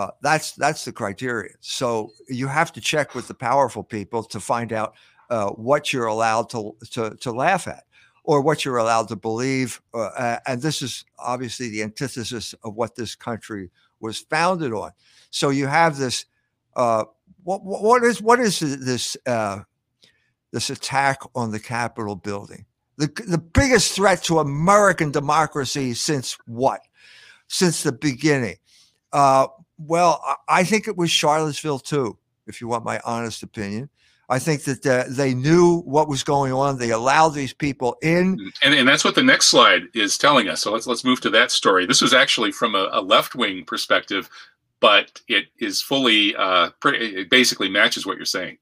Uh, 0.00 0.10
that's 0.22 0.52
that's 0.52 0.86
the 0.86 0.92
criteria. 0.92 1.50
So 1.60 2.12
you 2.26 2.46
have 2.46 2.72
to 2.72 2.80
check 2.80 3.14
with 3.14 3.28
the 3.28 3.34
powerful 3.34 3.84
people 3.84 4.22
to 4.24 4.40
find 4.40 4.72
out 4.72 4.94
uh, 5.28 5.50
what 5.50 5.92
you're 5.92 6.06
allowed 6.06 6.48
to, 6.50 6.74
to 6.92 7.16
to 7.16 7.30
laugh 7.30 7.68
at, 7.68 7.84
or 8.24 8.40
what 8.40 8.64
you're 8.64 8.78
allowed 8.78 9.08
to 9.08 9.16
believe. 9.16 9.82
Uh, 9.92 10.38
and 10.46 10.62
this 10.62 10.80
is 10.80 11.04
obviously 11.18 11.68
the 11.68 11.82
antithesis 11.82 12.54
of 12.64 12.76
what 12.76 12.94
this 12.94 13.14
country 13.14 13.70
was 14.00 14.18
founded 14.18 14.72
on. 14.72 14.92
So 15.30 15.50
you 15.50 15.66
have 15.66 15.98
this. 15.98 16.24
Uh, 16.74 17.04
what 17.44 17.60
what 17.62 18.02
is 18.02 18.22
what 18.22 18.40
is 18.40 18.60
this 18.60 19.18
uh, 19.26 19.60
this 20.50 20.70
attack 20.70 21.18
on 21.34 21.50
the 21.50 21.60
Capitol 21.60 22.16
building? 22.16 22.64
The 22.96 23.08
the 23.26 23.36
biggest 23.36 23.92
threat 23.92 24.24
to 24.24 24.38
American 24.38 25.10
democracy 25.10 25.92
since 25.92 26.38
what? 26.46 26.80
Since 27.48 27.82
the 27.82 27.92
beginning. 27.92 28.56
Uh, 29.12 29.48
well, 29.86 30.22
I 30.48 30.64
think 30.64 30.88
it 30.88 30.96
was 30.96 31.10
Charlottesville 31.10 31.78
too, 31.78 32.18
if 32.46 32.60
you 32.60 32.68
want 32.68 32.84
my 32.84 33.00
honest 33.04 33.42
opinion. 33.42 33.88
I 34.28 34.38
think 34.38 34.62
that 34.62 34.86
uh, 34.86 35.04
they 35.08 35.34
knew 35.34 35.80
what 35.80 36.08
was 36.08 36.22
going 36.22 36.52
on. 36.52 36.78
They 36.78 36.90
allowed 36.90 37.30
these 37.30 37.52
people 37.52 37.96
in, 38.00 38.38
and, 38.62 38.74
and 38.74 38.86
that's 38.86 39.04
what 39.04 39.16
the 39.16 39.24
next 39.24 39.48
slide 39.48 39.82
is 39.92 40.16
telling 40.16 40.48
us. 40.48 40.60
So 40.60 40.72
let's 40.72 40.86
let's 40.86 41.04
move 41.04 41.20
to 41.22 41.30
that 41.30 41.50
story. 41.50 41.84
This 41.84 42.00
was 42.00 42.14
actually 42.14 42.52
from 42.52 42.76
a, 42.76 42.88
a 42.92 43.00
left 43.00 43.34
wing 43.34 43.64
perspective, 43.64 44.30
but 44.78 45.20
it 45.26 45.46
is 45.58 45.82
fully, 45.82 46.36
uh, 46.36 46.70
pretty, 46.78 47.06
it 47.06 47.28
basically 47.28 47.68
matches 47.68 48.06
what 48.06 48.18
you're 48.18 48.24
saying. 48.24 48.58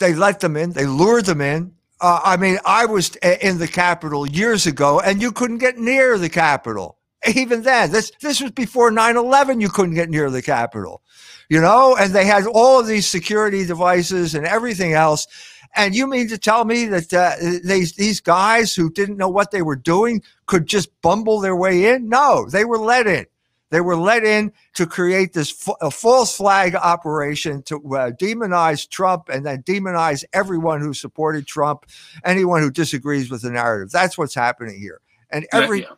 They 0.00 0.12
let 0.12 0.40
them 0.40 0.54
in. 0.56 0.72
They 0.72 0.84
lured 0.84 1.24
them 1.24 1.40
in. 1.40 1.72
Uh, 2.02 2.20
I 2.22 2.36
mean, 2.36 2.58
I 2.66 2.84
was 2.84 3.16
in 3.16 3.56
the 3.56 3.68
Capitol 3.68 4.26
years 4.26 4.66
ago, 4.66 5.00
and 5.00 5.22
you 5.22 5.32
couldn't 5.32 5.58
get 5.58 5.78
near 5.78 6.18
the 6.18 6.28
Capitol 6.28 6.95
even 7.34 7.62
then, 7.62 7.90
this 7.90 8.12
this 8.20 8.40
was 8.40 8.50
before 8.52 8.90
9-11, 8.90 9.60
you 9.60 9.68
couldn't 9.68 9.94
get 9.94 10.10
near 10.10 10.30
the 10.30 10.42
Capitol, 10.42 11.02
you 11.48 11.60
know, 11.60 11.96
and 11.96 12.12
they 12.12 12.24
had 12.24 12.46
all 12.46 12.80
of 12.80 12.86
these 12.86 13.06
security 13.06 13.64
devices 13.64 14.34
and 14.34 14.46
everything 14.46 14.92
else. 14.92 15.26
And 15.74 15.94
you 15.94 16.06
mean 16.06 16.28
to 16.28 16.38
tell 16.38 16.64
me 16.64 16.86
that 16.86 17.12
uh, 17.12 17.34
these 17.62 17.92
these 17.92 18.20
guys 18.20 18.74
who 18.74 18.90
didn't 18.90 19.18
know 19.18 19.28
what 19.28 19.50
they 19.50 19.62
were 19.62 19.76
doing 19.76 20.22
could 20.46 20.66
just 20.66 20.88
bumble 21.02 21.40
their 21.40 21.56
way 21.56 21.86
in? 21.92 22.08
No, 22.08 22.48
they 22.48 22.64
were 22.64 22.78
let 22.78 23.06
in. 23.06 23.26
They 23.70 23.80
were 23.80 23.96
let 23.96 24.24
in 24.24 24.52
to 24.74 24.86
create 24.86 25.32
this 25.32 25.68
f- 25.68 25.92
false 25.92 26.36
flag 26.36 26.76
operation 26.76 27.62
to 27.64 27.76
uh, 27.76 28.10
demonize 28.12 28.88
Trump 28.88 29.28
and 29.28 29.44
then 29.44 29.64
demonize 29.64 30.24
everyone 30.32 30.80
who 30.80 30.94
supported 30.94 31.46
Trump, 31.46 31.84
anyone 32.24 32.62
who 32.62 32.70
disagrees 32.70 33.28
with 33.28 33.42
the 33.42 33.50
narrative. 33.50 33.90
That's 33.90 34.16
what's 34.16 34.36
happening 34.36 34.78
here. 34.78 35.00
And 35.30 35.46
every 35.52 35.82
yeah 35.82 35.88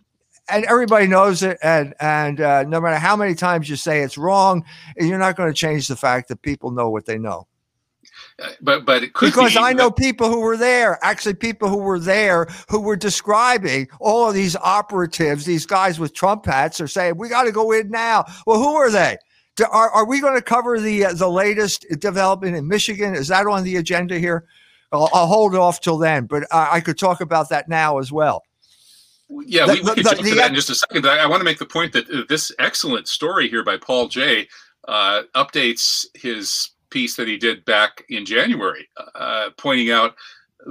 and 0.48 0.64
everybody 0.64 1.06
knows 1.06 1.42
it. 1.42 1.58
And 1.62 1.94
and 2.00 2.40
uh, 2.40 2.64
no 2.64 2.80
matter 2.80 2.96
how 2.96 3.16
many 3.16 3.34
times 3.34 3.68
you 3.68 3.76
say 3.76 4.02
it's 4.02 4.18
wrong, 4.18 4.64
you're 4.96 5.18
not 5.18 5.36
going 5.36 5.50
to 5.50 5.54
change 5.54 5.88
the 5.88 5.96
fact 5.96 6.28
that 6.28 6.42
people 6.42 6.70
know 6.70 6.90
what 6.90 7.06
they 7.06 7.18
know. 7.18 7.46
Uh, 8.40 8.50
but 8.60 8.84
but 8.84 9.00
because 9.00 9.54
be, 9.54 9.58
I 9.58 9.72
know 9.72 9.90
people 9.90 10.28
who 10.28 10.40
were 10.40 10.56
there, 10.56 10.98
actually 11.02 11.34
people 11.34 11.68
who 11.68 11.78
were 11.78 11.98
there 11.98 12.46
who 12.68 12.80
were 12.80 12.96
describing 12.96 13.88
all 14.00 14.28
of 14.28 14.34
these 14.34 14.56
operatives, 14.56 15.44
these 15.44 15.66
guys 15.66 15.98
with 15.98 16.14
Trump 16.14 16.46
hats, 16.46 16.80
are 16.80 16.88
saying 16.88 17.16
we 17.16 17.28
got 17.28 17.44
to 17.44 17.52
go 17.52 17.72
in 17.72 17.90
now. 17.90 18.24
Well, 18.46 18.58
who 18.58 18.74
are 18.76 18.90
they? 18.90 19.18
Are, 19.70 19.90
are 19.90 20.06
we 20.06 20.20
going 20.20 20.36
to 20.36 20.42
cover 20.42 20.78
the 20.78 21.06
uh, 21.06 21.14
the 21.14 21.28
latest 21.28 21.86
development 21.98 22.56
in 22.56 22.68
Michigan? 22.68 23.14
Is 23.14 23.28
that 23.28 23.46
on 23.46 23.64
the 23.64 23.76
agenda 23.76 24.18
here? 24.18 24.44
I'll, 24.92 25.10
I'll 25.12 25.26
hold 25.26 25.54
off 25.54 25.80
till 25.80 25.98
then, 25.98 26.26
but 26.26 26.44
I, 26.52 26.76
I 26.76 26.80
could 26.80 26.96
talk 26.96 27.20
about 27.20 27.48
that 27.50 27.68
now 27.68 27.98
as 27.98 28.12
well. 28.12 28.44
Yeah, 29.30 29.66
the, 29.66 29.74
we, 29.74 29.80
we 29.80 29.94
could 29.94 30.04
jump 30.04 30.18
to 30.18 30.34
that 30.36 30.48
in 30.48 30.54
just 30.54 30.70
a 30.70 30.74
second. 30.74 31.06
I, 31.06 31.18
I 31.18 31.26
want 31.26 31.40
to 31.40 31.44
make 31.44 31.58
the 31.58 31.66
point 31.66 31.92
that 31.92 32.10
uh, 32.10 32.22
this 32.28 32.52
excellent 32.58 33.08
story 33.08 33.48
here 33.48 33.62
by 33.62 33.76
Paul 33.76 34.08
Jay 34.08 34.48
uh, 34.86 35.22
updates 35.34 36.06
his 36.14 36.70
piece 36.90 37.16
that 37.16 37.28
he 37.28 37.36
did 37.36 37.64
back 37.66 38.04
in 38.08 38.24
January, 38.24 38.88
uh, 39.14 39.50
pointing 39.58 39.90
out 39.90 40.14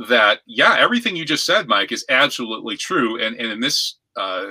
that 0.10 0.40
yeah, 0.46 0.76
everything 0.78 1.16
you 1.16 1.26
just 1.26 1.46
said, 1.46 1.68
Mike, 1.68 1.92
is 1.92 2.06
absolutely 2.10 2.78
true. 2.78 3.22
And 3.22 3.36
and 3.38 3.52
in 3.52 3.60
this 3.60 3.96
uh, 4.16 4.46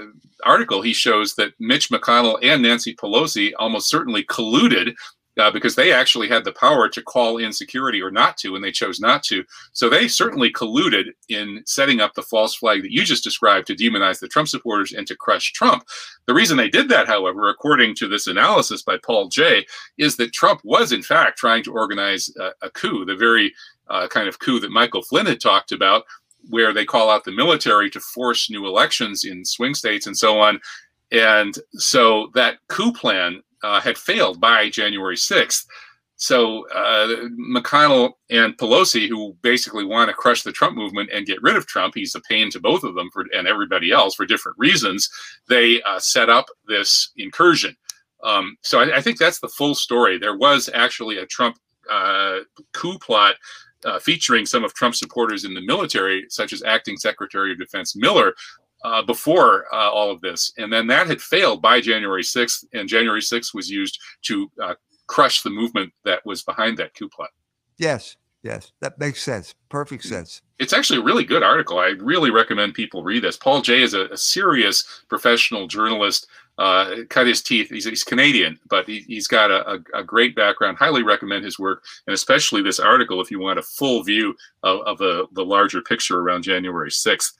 article, 0.45 0.83
he 0.83 0.93
shows 0.93 1.35
that 1.35 1.53
Mitch 1.59 1.91
McConnell 1.91 2.39
and 2.43 2.63
Nancy 2.63 2.95
Pelosi 2.95 3.53
almost 3.59 3.89
certainly 3.89 4.25
colluded 4.25 4.95
uh, 5.39 5.51
because 5.51 5.75
they 5.75 5.93
actually 5.93 6.29
had 6.29 6.45
the 6.45 6.53
power 6.53 6.89
to 6.89 7.03
call 7.03 7.39
in 7.39 7.53
security 7.53 8.01
or 8.01 8.11
not 8.11 8.37
to, 8.39 8.55
and 8.55 8.65
they 8.65 8.73
chose 8.73 9.01
not 9.01 9.23
to. 9.25 9.45
So 9.73 9.89
they 9.89 10.09
certainly 10.09 10.51
colluded 10.53 11.11
in 11.29 11.63
setting 11.67 12.01
up 12.01 12.15
the 12.15 12.23
false 12.23 12.55
flag 12.55 12.83
that 12.83 12.93
you 12.93 13.05
just 13.05 13.25
described 13.25 13.67
to 13.67 13.75
demonize 13.75 14.19
the 14.19 14.29
Trump 14.29 14.49
supporters 14.49 14.93
and 14.93 15.07
to 15.07 15.17
crush 15.17 15.53
Trump. 15.53 15.85
The 16.27 16.35
reason 16.35 16.57
they 16.57 16.71
did 16.71 16.89
that, 16.89 17.07
however, 17.07 17.49
according 17.49 17.95
to 17.97 18.09
this 18.09 18.27
analysis 18.27 18.83
by 18.83 18.99
Paul 19.05 19.29
Jay, 19.29 19.67
is 19.99 20.17
that 20.17 20.33
Trump 20.33 20.61
was 20.65 20.93
in 20.93 21.03
fact 21.03 21.39
trying 21.39 21.63
to 21.65 21.73
organize 21.73 22.31
a, 22.39 22.51
a 22.63 22.71
coup, 22.71 23.05
the 23.05 23.17
very 23.17 23.55
uh, 23.89 24.09
kind 24.09 24.29
of 24.29 24.39
coup 24.39 24.61
that 24.61 24.71
Michael 24.71 25.03
Flynn 25.03 25.27
had 25.27 25.41
talked 25.41 25.73
about, 25.73 26.05
where 26.49 26.73
they 26.73 26.85
call 26.85 27.11
out 27.11 27.25
the 27.25 27.33
military 27.33 27.91
to 27.91 28.01
force 28.01 28.51
new 28.51 28.67
elections 28.67 29.25
in 29.25 29.45
swing 29.45 29.75
states 29.75 30.07
and 30.07 30.17
so 30.17 30.39
on. 30.39 30.61
And 31.13 31.57
so 31.73 32.31
that 32.35 32.59
coup 32.69 32.93
plan 32.93 33.43
uh, 33.63 33.81
had 33.81 33.99
failed 33.99 34.41
by 34.41 34.69
January 34.69 35.17
6th. 35.17 35.65
So 36.17 36.67
uh, 36.71 37.29
McConnell 37.39 38.13
and 38.31 38.57
Pelosi, 38.57 39.07
who 39.07 39.37
basically 39.43 39.85
want 39.85 40.09
to 40.09 40.15
crush 40.15 40.43
the 40.43 40.53
Trump 40.53 40.75
movement 40.75 41.11
and 41.13 41.27
get 41.27 41.43
rid 41.43 41.57
of 41.57 41.67
Trump, 41.67 41.95
he's 41.95 42.15
a 42.15 42.21
pain 42.23 42.51
to 42.51 42.61
both 42.61 42.85
of 42.85 42.95
them 42.95 43.11
for, 43.13 43.27
and 43.35 43.47
everybody 43.47 43.93
else 43.93 44.15
for 44.15 44.25
different 44.25 44.57
reasons. 44.59 45.11
They 45.49 45.83
uh, 45.83 45.99
set 45.99 46.31
up 46.31 46.47
this 46.67 47.13
incursion. 47.17 47.77
Um, 48.25 48.57
so 48.63 48.81
I, 48.81 48.97
I, 48.97 49.01
think 49.03 49.19
that's 49.19 49.41
the 49.41 49.49
full 49.49 49.75
story. 49.75 50.19
There 50.19 50.39
was 50.39 50.71
actually 50.73 51.19
a 51.19 51.27
Trump 51.27 51.59
uh, 51.91 52.39
coup 52.73 52.99
plot 52.99 53.35
uh, 53.85 53.99
featuring 53.99 54.47
some 54.47 54.65
of 54.65 54.73
Trump's 54.73 54.99
supporters 54.99 55.45
in 55.45 55.53
the 55.53 55.61
military, 55.61 56.25
such 56.31 56.55
as 56.55 56.63
Acting 56.63 56.97
Secretary 56.97 57.53
of 57.53 57.59
Defense 57.59 57.95
Miller, 57.95 58.35
uh, 58.87 59.03
before 59.03 59.67
uh, 59.73 59.91
all 59.91 60.11
of 60.13 60.21
this. 60.21 60.53
And 60.59 60.73
then 60.73 60.87
that 60.87 61.09
had 61.09 61.21
failed 61.21 61.61
by 61.61 61.81
January 61.81 62.23
6th, 62.23 62.65
and 62.73 62.89
January 62.89 63.21
6th 63.21 63.53
was 63.53 63.69
used 63.69 63.99
to 64.23 64.51
uh, 64.63 64.75
crush 65.09 65.43
the 65.43 65.51
movement 65.51 65.93
that 66.05 66.25
was 66.25 66.45
behind 66.45 66.79
that 66.79 66.95
coup 66.95 67.09
plot. 67.09 67.31
Yes, 67.79 68.17
yes, 68.45 68.73
that 68.81 68.99
makes 68.99 69.23
sense. 69.23 69.55
Perfect 69.69 70.05
mm. 70.05 70.09
sense. 70.09 70.41
It's 70.61 70.73
actually 70.73 71.01
a 71.01 71.05
really 71.05 71.25
good 71.25 71.43
article. 71.43 71.81
I 71.81 71.89
really 71.99 72.31
recommend 72.31 72.75
people 72.75 73.03
read 73.03 73.25
this. 73.25 73.37
Paul 73.37 73.61
Jay 73.61 73.83
is 73.83 73.93
a, 73.93 74.07
a 74.07 74.17
serious 74.17 75.05
professional 75.09 75.67
journalist. 75.67 76.29
Uh, 76.57 77.03
cut 77.11 77.27
his 77.27 77.43
teeth. 77.43 77.69
He's, 77.69 77.85
he's 77.85 78.05
Canadian, 78.05 78.59
but 78.71 78.87
he, 78.87 79.05
has 79.17 79.27
got 79.27 79.51
a, 79.51 79.73
a, 79.73 80.01
a, 80.01 80.03
great 80.03 80.35
background. 80.35 80.79
Highly 80.79 81.03
recommend 81.03 81.45
his 81.45 81.59
work, 81.59 81.85
and 82.07 82.15
especially 82.15 82.63
this 82.63 82.81
article 82.81 83.21
if 83.21 83.31
you 83.31 83.39
want 83.39 83.59
a 83.59 83.63
full 83.63 84.03
view 84.03 84.35
of, 84.63 84.81
of 84.87 84.97
the, 84.97 85.27
the 85.33 85.45
larger 85.45 85.83
picture 85.83 86.19
around 86.19 86.45
January 86.45 86.89
6th. 86.89 87.33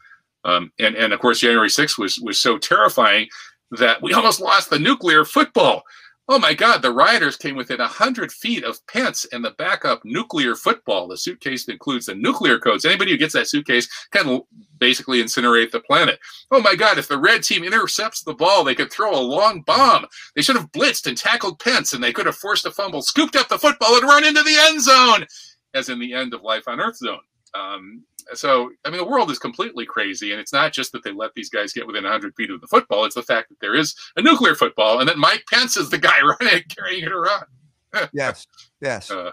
Um, 0.47 0.73
and, 0.79 0.95
and 0.95 1.13
of 1.13 1.21
course, 1.21 1.41
January 1.41 1.69
6th 1.69 1.99
was, 1.99 2.19
was 2.21 2.39
so 2.39 2.57
terrifying 2.57 3.29
that 3.73 4.01
we 4.01 4.13
almost 4.15 4.41
lost 4.41 4.71
the 4.71 4.79
nuclear 4.79 5.25
football. 5.25 5.83
Oh 6.29 6.41
my 6.41 6.55
God, 6.55 6.83
the 6.83 6.91
rioters 6.91 7.37
came 7.37 7.55
within 7.55 7.79
100 7.79 8.33
feet 8.33 8.65
of 8.65 8.85
Pence 8.89 9.27
and 9.31 9.45
the 9.45 9.53
backup 9.53 10.05
nuclear 10.05 10.57
football. 10.57 11.07
The 11.07 11.17
suitcase 11.17 11.69
includes 11.69 12.07
the 12.07 12.17
nuclear 12.17 12.59
codes. 12.59 12.85
Anybody 12.85 13.13
who 13.13 13.17
gets 13.17 13.35
that 13.35 13.47
suitcase 13.47 13.89
can 14.11 14.41
basically 14.79 15.23
incinerate 15.23 15.71
the 15.71 15.81
planet. 15.81 16.19
Oh 16.51 16.61
my 16.61 16.75
God, 16.75 16.99
if 16.99 17.07
the 17.07 17.19
red 17.19 17.45
team 17.45 17.63
intercepts 17.63 18.23
the 18.23 18.35
ball, 18.35 18.65
they 18.65 18.75
could 18.75 18.91
throw 18.91 19.17
a 19.17 19.23
long 19.23 19.63
bomb. 19.63 20.07
They 20.35 20.43
should 20.43 20.57
have 20.57 20.73
blitzed 20.73 21.07
and 21.07 21.17
tackled 21.17 21.61
Pence, 21.61 21.93
and 21.93 22.03
they 22.03 22.13
could 22.13 22.27
have 22.27 22.37
forced 22.37 22.67
a 22.67 22.73
fumble, 22.73 23.03
scooped 23.03 23.37
up 23.37 23.49
the 23.49 23.59
football, 23.59 23.95
and 23.97 24.03
run 24.03 24.25
into 24.25 24.43
the 24.43 24.57
end 24.63 24.83
zone, 24.83 25.27
as 25.75 25.91
in 25.91 26.01
the 26.01 26.13
end 26.13 26.35
of 26.35 26.43
Life 26.43 26.67
on 26.67 26.81
Earth 26.81 26.97
zone. 26.97 27.21
Um, 27.57 28.05
so 28.35 28.71
I 28.85 28.91
mean, 28.91 28.99
the 28.99 29.07
world 29.07 29.31
is 29.31 29.39
completely 29.39 29.87
crazy, 29.87 30.33
and 30.33 30.41
it's 30.41 30.53
not 30.53 30.73
just 30.73 30.93
that 30.93 31.05
they 31.05 31.13
let 31.13 31.33
these 31.35 31.49
guys 31.49 31.73
get 31.73 31.87
within 31.87 32.05
100 32.05 32.35
feet 32.35 32.51
of 32.51 32.61
the 32.61 32.67
football; 32.67 33.05
it's 33.05 33.15
the 33.15 33.23
fact 33.23 33.49
that 33.51 33.61
there 33.61 33.75
is 33.75 33.95
a 34.17 34.23
nuclear 34.23 34.55
football, 34.55 35.01
and 35.01 35.09
that 35.09 35.19
Mike 35.19 35.45
Pence 35.51 35.77
is 35.77 35.91
the 35.91 35.99
guy 35.99 36.21
running 36.41 36.63
carrying 36.69 37.05
it 37.05 37.13
around. 37.13 37.47
yes, 38.13 38.47
yes, 38.81 39.11
uh, 39.11 39.33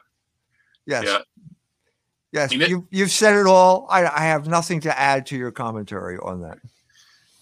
yes, 0.85 1.03
yeah. 1.05 1.19
yes. 2.31 2.53
you, 2.53 2.87
you've 2.91 3.11
said 3.11 3.35
it 3.35 3.47
all. 3.47 3.87
I, 3.89 4.05
I 4.05 4.25
have 4.25 4.47
nothing 4.47 4.79
to 4.81 4.99
add 4.99 5.25
to 5.27 5.37
your 5.37 5.51
commentary 5.51 6.17
on 6.17 6.41
that. 6.41 6.59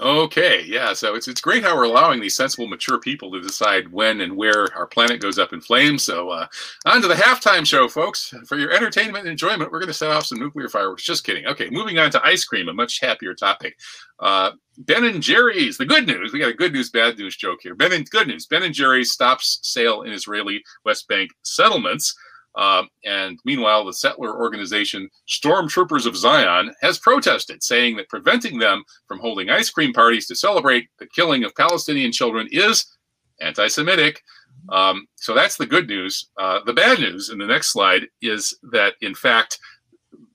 Okay, 0.02 0.64
yeah. 0.66 0.94
So 0.94 1.14
it's 1.14 1.28
it's 1.28 1.42
great 1.42 1.62
how 1.64 1.76
we're 1.76 1.84
allowing 1.84 2.20
these 2.20 2.36
sensible, 2.36 2.68
mature 2.68 3.00
people 3.00 3.32
to 3.32 3.40
decide 3.40 3.92
when 3.92 4.22
and 4.22 4.36
where 4.36 4.68
our 4.76 4.88
planet 4.88 5.22
goes 5.22 5.38
up 5.38 5.54
in 5.54 5.62
flames. 5.62 6.04
So 6.04 6.30
uh, 6.30 6.48
on 6.88 7.04
to 7.04 7.08
the 7.08 7.14
halftime 7.14 7.68
show, 7.68 7.88
folks. 7.88 8.34
For 8.48 8.58
your 8.58 8.72
entertainment 8.72 9.26
and 9.26 9.30
enjoyment, 9.30 9.72
we're 9.72 9.80
going 9.80 9.90
to 9.90 9.94
set 9.94 10.10
off 10.10 10.26
some 10.26 10.40
nuclear 10.40 10.70
fireworks. 10.70 11.04
Just 11.04 11.24
kidding. 11.24 11.46
Okay, 11.46 11.70
moving 11.70 12.00
on 12.00 12.10
to 12.12 12.26
ice 12.26 12.44
cream, 12.46 12.68
a 12.68 12.74
much 12.74 13.00
happier 13.00 13.36
topic. 13.36 13.78
Uh, 14.20 14.54
ben 14.80 15.06
and 15.06 15.22
Jerry's. 15.22 15.78
The 15.78 15.86
good 15.86 16.08
news. 16.08 16.34
We 16.34 16.40
got 16.40 16.50
a 16.50 16.56
good 16.56 16.74
news, 16.74 16.90
bad 16.90 17.20
news 17.20 17.38
joke 17.38 17.60
here. 17.62 17.76
Ben 17.76 17.94
and 17.94 18.10
good 18.10 18.28
news. 18.28 18.48
Ben 18.48 18.64
and 18.64 18.74
Jerry's 18.74 19.12
stops 19.12 19.60
sale 19.62 20.02
in 20.02 20.14
Israeli 20.14 20.64
West 20.84 21.08
Bank 21.10 21.30
settlements. 21.44 22.16
Uh, 22.56 22.84
and 23.06 23.40
meanwhile, 23.46 23.86
the 23.86 23.94
settler 23.94 24.38
organization 24.38 25.10
Stormtroopers 25.28 26.06
of 26.06 26.18
Zion 26.18 26.74
has 26.82 27.00
protested, 27.00 27.64
saying 27.64 27.96
that 27.98 28.10
preventing 28.10 28.60
them 28.60 28.84
from 29.08 29.20
holding 29.20 29.50
ice 29.50 29.70
cream 29.70 29.94
parties 29.94 30.28
to 30.28 30.36
celebrate 30.36 30.90
the 31.00 31.08
killing 31.08 31.44
of 31.44 31.56
Palestinian 31.56 32.12
children 32.12 32.48
is 32.52 32.98
anti 33.40 33.68
Semitic. 33.68 34.22
Um, 34.70 35.08
so 35.16 35.34
that's 35.34 35.58
the 35.58 35.66
good 35.66 35.88
news. 35.88 36.30
Uh, 36.38 36.60
the 36.66 36.74
bad 36.74 37.00
news 37.00 37.30
in 37.30 37.38
the 37.38 37.48
next 37.48 37.72
slide 37.72 38.08
is 38.22 38.58
that, 38.72 38.94
in 39.02 39.16
fact, 39.16 39.60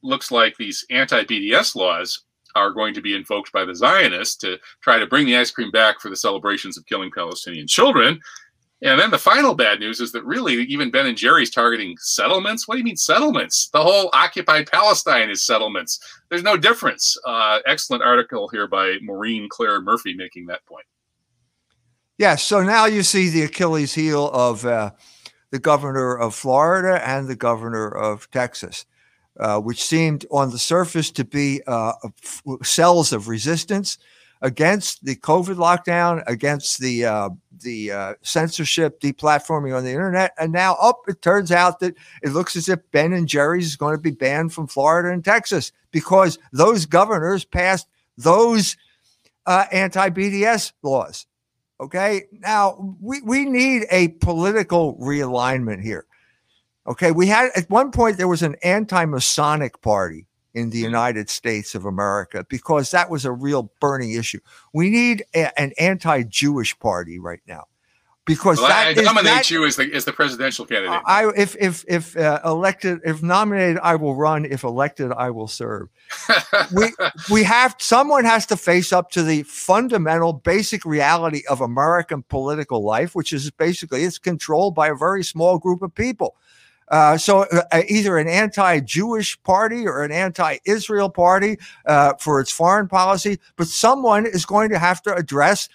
looks 0.02 0.30
like 0.30 0.56
these 0.56 0.84
anti 0.90 1.24
BDS 1.24 1.76
laws 1.76 2.24
are 2.54 2.70
going 2.70 2.94
to 2.94 3.02
be 3.02 3.14
invoked 3.14 3.52
by 3.52 3.64
the 3.64 3.74
Zionists 3.74 4.36
to 4.36 4.58
try 4.80 4.98
to 4.98 5.06
bring 5.06 5.26
the 5.26 5.36
ice 5.36 5.50
cream 5.50 5.70
back 5.70 6.00
for 6.00 6.08
the 6.08 6.16
celebrations 6.16 6.78
of 6.78 6.86
killing 6.86 7.10
Palestinian 7.14 7.66
children. 7.66 8.18
And 8.82 9.00
then 9.00 9.10
the 9.10 9.18
final 9.18 9.54
bad 9.54 9.80
news 9.80 10.00
is 10.00 10.12
that 10.12 10.24
really 10.24 10.54
even 10.64 10.90
Ben 10.90 11.06
and 11.06 11.16
Jerry's 11.16 11.50
targeting 11.50 11.96
settlements. 11.98 12.68
What 12.68 12.74
do 12.74 12.78
you 12.78 12.84
mean 12.84 12.96
settlements? 12.96 13.70
The 13.72 13.82
whole 13.82 14.10
occupied 14.12 14.70
Palestine 14.70 15.30
is 15.30 15.42
settlements. 15.42 15.98
There's 16.28 16.42
no 16.42 16.58
difference. 16.58 17.16
Uh, 17.24 17.60
excellent 17.66 18.02
article 18.02 18.48
here 18.48 18.66
by 18.66 18.98
Maureen 19.00 19.48
Clare 19.48 19.80
Murphy 19.80 20.14
making 20.14 20.46
that 20.46 20.64
point. 20.66 20.84
Yes. 22.18 22.42
So 22.42 22.62
now 22.62 22.84
you 22.84 23.02
see 23.02 23.30
the 23.30 23.42
Achilles 23.42 23.94
heel 23.94 24.30
of 24.30 24.66
uh, 24.66 24.90
the 25.50 25.58
governor 25.58 26.14
of 26.14 26.34
Florida 26.34 27.06
and 27.06 27.28
the 27.28 27.36
governor 27.36 27.88
of 27.88 28.30
Texas, 28.30 28.84
uh, 29.40 29.58
which 29.58 29.82
seemed 29.82 30.26
on 30.30 30.50
the 30.50 30.58
surface 30.58 31.10
to 31.12 31.24
be 31.24 31.62
uh, 31.66 31.92
cells 32.62 33.12
of 33.14 33.28
resistance 33.28 33.96
against 34.42 35.04
the 35.04 35.16
COVID 35.16 35.56
lockdown, 35.56 36.22
against 36.26 36.80
the 36.80 37.04
uh, 37.04 37.30
the 37.62 37.92
uh, 37.92 38.14
censorship, 38.22 39.00
deplatforming 39.00 39.76
on 39.76 39.84
the 39.84 39.90
internet, 39.90 40.32
and 40.38 40.52
now 40.52 40.74
up 40.74 41.00
oh, 41.06 41.10
it 41.10 41.22
turns 41.22 41.50
out 41.50 41.80
that 41.80 41.94
it 42.22 42.30
looks 42.30 42.56
as 42.56 42.68
if 42.68 42.78
Ben 42.90 43.12
and 43.12 43.28
Jerry's 43.28 43.66
is 43.66 43.76
going 43.76 43.96
to 43.96 44.00
be 44.00 44.10
banned 44.10 44.52
from 44.52 44.66
Florida 44.66 45.10
and 45.10 45.24
Texas 45.24 45.72
because 45.90 46.38
those 46.52 46.86
governors 46.86 47.44
passed 47.44 47.88
those 48.18 48.76
uh, 49.46 49.64
anti-BDS 49.72 50.72
laws. 50.82 51.26
Okay, 51.80 52.24
now 52.32 52.96
we 53.00 53.20
we 53.22 53.44
need 53.44 53.84
a 53.90 54.08
political 54.08 54.96
realignment 54.96 55.82
here. 55.82 56.06
Okay, 56.86 57.10
we 57.10 57.26
had 57.26 57.50
at 57.56 57.68
one 57.68 57.90
point 57.90 58.16
there 58.16 58.28
was 58.28 58.42
an 58.42 58.56
anti-Masonic 58.62 59.80
party 59.82 60.26
in 60.56 60.70
the. 60.70 60.78
United 60.78 61.28
States 61.28 61.74
of 61.74 61.84
America 61.84 62.46
because 62.48 62.90
that 62.90 63.10
was 63.10 63.24
a 63.24 63.32
real 63.32 63.70
burning 63.80 64.12
issue. 64.12 64.38
We 64.72 64.88
need 64.90 65.24
a, 65.34 65.58
an 65.60 65.72
anti-Jewish 65.78 66.78
party 66.78 67.18
right 67.18 67.40
now 67.46 67.64
because 68.24 68.58
well, 68.58 68.68
that 68.68 68.98
I, 68.98 69.00
I 69.00 69.04
nominate 69.04 69.24
that, 69.24 69.50
you 69.50 69.64
as 69.64 69.76
the 69.76 69.92
as 69.94 70.04
the 70.04 70.12
presidential 70.12 70.66
candidate. 70.66 71.00
I 71.06 71.30
if 71.36 71.56
if 71.58 71.84
if 71.88 72.16
uh, 72.16 72.40
elected 72.44 73.00
if 73.04 73.22
nominated 73.22 73.78
I 73.82 73.94
will 73.96 74.14
run 74.14 74.44
if 74.44 74.64
elected 74.64 75.12
I 75.12 75.30
will 75.30 75.48
serve. 75.48 75.88
we 76.74 76.92
we 77.30 77.44
have 77.44 77.76
someone 77.78 78.24
has 78.24 78.46
to 78.46 78.56
face 78.56 78.92
up 78.92 79.10
to 79.12 79.22
the 79.22 79.44
fundamental 79.44 80.32
basic 80.32 80.84
reality 80.84 81.42
of 81.48 81.60
American 81.60 82.24
political 82.24 82.84
life 82.84 83.14
which 83.14 83.32
is 83.32 83.50
basically 83.50 84.02
it's 84.02 84.18
controlled 84.18 84.74
by 84.74 84.88
a 84.88 84.94
very 84.94 85.22
small 85.22 85.58
group 85.58 85.82
of 85.82 85.94
people. 85.94 86.36
Uh, 86.88 87.18
so 87.18 87.42
uh, 87.42 87.82
either 87.88 88.16
an 88.18 88.28
anti-Jewish 88.28 89.42
party 89.42 89.86
or 89.86 90.04
an 90.04 90.12
anti-Israel 90.12 91.10
party 91.10 91.58
uh, 91.86 92.14
for 92.14 92.40
its 92.40 92.52
foreign 92.52 92.88
policy, 92.88 93.38
but 93.56 93.66
someone 93.66 94.26
is 94.26 94.46
going 94.46 94.70
to 94.70 94.78
have 94.78 95.02
to 95.02 95.14
address 95.14 95.68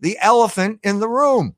the 0.00 0.18
elephant 0.20 0.80
in 0.82 1.00
the 1.00 1.08
room. 1.08 1.54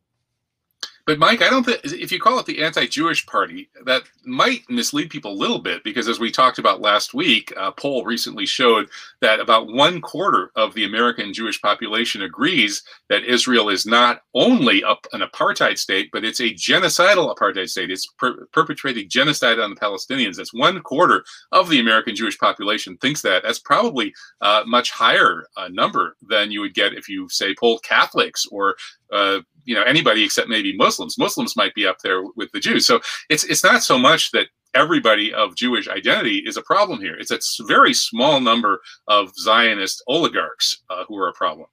But 1.07 1.21
Mike, 1.21 1.41
I 1.41 1.49
don't 1.49 1.63
think 1.63 1.85
if 1.85 2.11
you 2.11 2.19
call 2.19 2.41
it 2.41 2.47
the 2.47 2.65
anti-Jewish 2.65 3.27
party, 3.27 3.71
that 3.85 4.03
might 4.25 4.69
mislead 4.69 5.09
people 5.09 5.31
a 5.31 5.41
little 5.41 5.61
bit 5.61 5.85
because, 5.85 6.09
as 6.09 6.19
we 6.19 6.33
talked 6.33 6.59
about 6.59 6.81
last 6.81 7.15
week, 7.15 7.53
a 7.57 7.71
poll 7.71 8.05
recently 8.05 8.45
showed 8.45 8.89
that 9.21 9.39
about 9.39 9.73
one 9.73 10.01
quarter 10.01 10.51
of 10.57 10.75
the 10.75 10.85
American 10.85 11.33
Jewish 11.33 11.63
population 11.63 12.23
agrees 12.23 12.83
that 13.09 13.23
Israel 13.23 13.69
is 13.69 13.87
not 13.87 14.23
only 14.35 14.83
an 14.83 15.21
apartheid 15.21 15.79
state, 15.79 16.11
but 16.13 16.25
it's 16.25 16.41
a 16.41 16.53
genocidal 16.55 17.33
apartheid 17.33 17.69
state. 17.69 17.93
It's 17.93 18.07
per 18.19 18.45
perpetrating 18.47 19.09
genocide 19.09 19.61
on 19.61 19.71
the 19.71 19.81
Palestinians. 19.81 20.35
That's 20.35 20.53
one 20.53 20.81
quarter 20.81 21.25
of 21.53 21.69
the 21.69 21.79
American 21.79 22.17
Jewish 22.17 22.37
population 22.37 22.97
thinks 22.97 23.23
that. 23.23 23.45
That's 23.45 23.61
probably 23.61 24.13
a 24.41 24.63
much 24.67 24.91
higher 24.91 25.47
uh, 25.57 25.69
number 25.69 26.17
than 26.29 26.51
you 26.51 26.63
would 26.63 26.75
get 26.75 26.95
if 26.95 27.09
you 27.09 27.29
say 27.29 27.55
polled 27.55 27.85
Catholics 27.85 28.45
or 28.51 28.75
uh, 29.13 29.39
you 29.67 29.75
know 29.75 29.83
anybody 29.83 30.25
except 30.25 30.49
maybe 30.49 30.77
Muslims. 30.77 31.19
Muslims 31.19 31.57
might 31.57 31.75
be 31.75 31.87
up 31.87 31.99
there 32.03 32.23
with 32.37 32.51
the 32.53 32.61
Jews. 32.61 32.87
So 32.87 33.01
it's 33.29 33.45
it's 33.45 33.63
not 33.63 33.83
so 33.83 33.99
much 33.99 34.31
that 34.31 34.49
everybody 34.75 35.33
of 35.33 35.57
Jewish 35.57 35.89
identity 35.89 36.43
is 36.47 36.57
a 36.57 36.63
problem 36.63 37.01
here. 37.01 37.17
It's 37.19 37.31
a 37.31 37.65
very 37.65 37.95
small 37.95 38.41
number 38.41 38.81
of 39.09 39.33
Zionist 39.37 40.03
oligarchs 40.07 40.83
uh, 40.91 41.05
who 41.09 41.17
are 41.19 41.29
a 41.29 41.33
problem. 41.33 41.69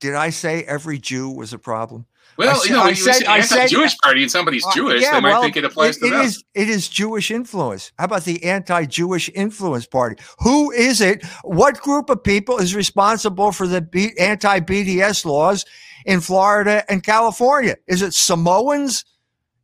Did 0.00 0.14
I 0.14 0.30
say 0.30 0.62
every 0.64 0.98
Jew 0.98 1.30
was 1.30 1.52
a 1.52 1.58
problem? 1.58 2.06
Well, 2.38 2.56
said, 2.56 2.68
you 2.68 2.76
know, 2.76 2.82
I 2.82 2.88
you 2.90 2.94
said, 2.94 3.24
I 3.24 3.40
said, 3.40 3.68
Jewish 3.68 3.96
party 3.98 4.22
and 4.22 4.30
somebody's 4.30 4.66
Jewish, 4.74 5.02
yeah, 5.02 5.12
they 5.12 5.20
might 5.20 5.30
well, 5.30 5.42
think 5.42 5.56
it 5.56 5.64
applies 5.64 5.96
it, 5.96 6.00
to 6.00 6.06
it 6.06 6.10
them. 6.10 6.20
Is, 6.22 6.44
it 6.54 6.68
is 6.68 6.88
Jewish 6.88 7.30
influence. 7.30 7.92
How 7.98 8.04
about 8.04 8.24
the 8.24 8.44
anti-Jewish 8.44 9.30
influence 9.34 9.86
party? 9.86 10.22
Who 10.40 10.70
is 10.70 11.00
it? 11.00 11.24
What 11.42 11.80
group 11.80 12.10
of 12.10 12.22
people 12.22 12.58
is 12.58 12.74
responsible 12.74 13.52
for 13.52 13.66
the 13.66 13.80
B- 13.80 14.12
anti-BDS 14.18 15.24
laws 15.24 15.64
in 16.04 16.20
Florida 16.20 16.84
and 16.90 17.02
California? 17.02 17.76
Is 17.86 18.02
it 18.02 18.12
Samoans? 18.12 19.04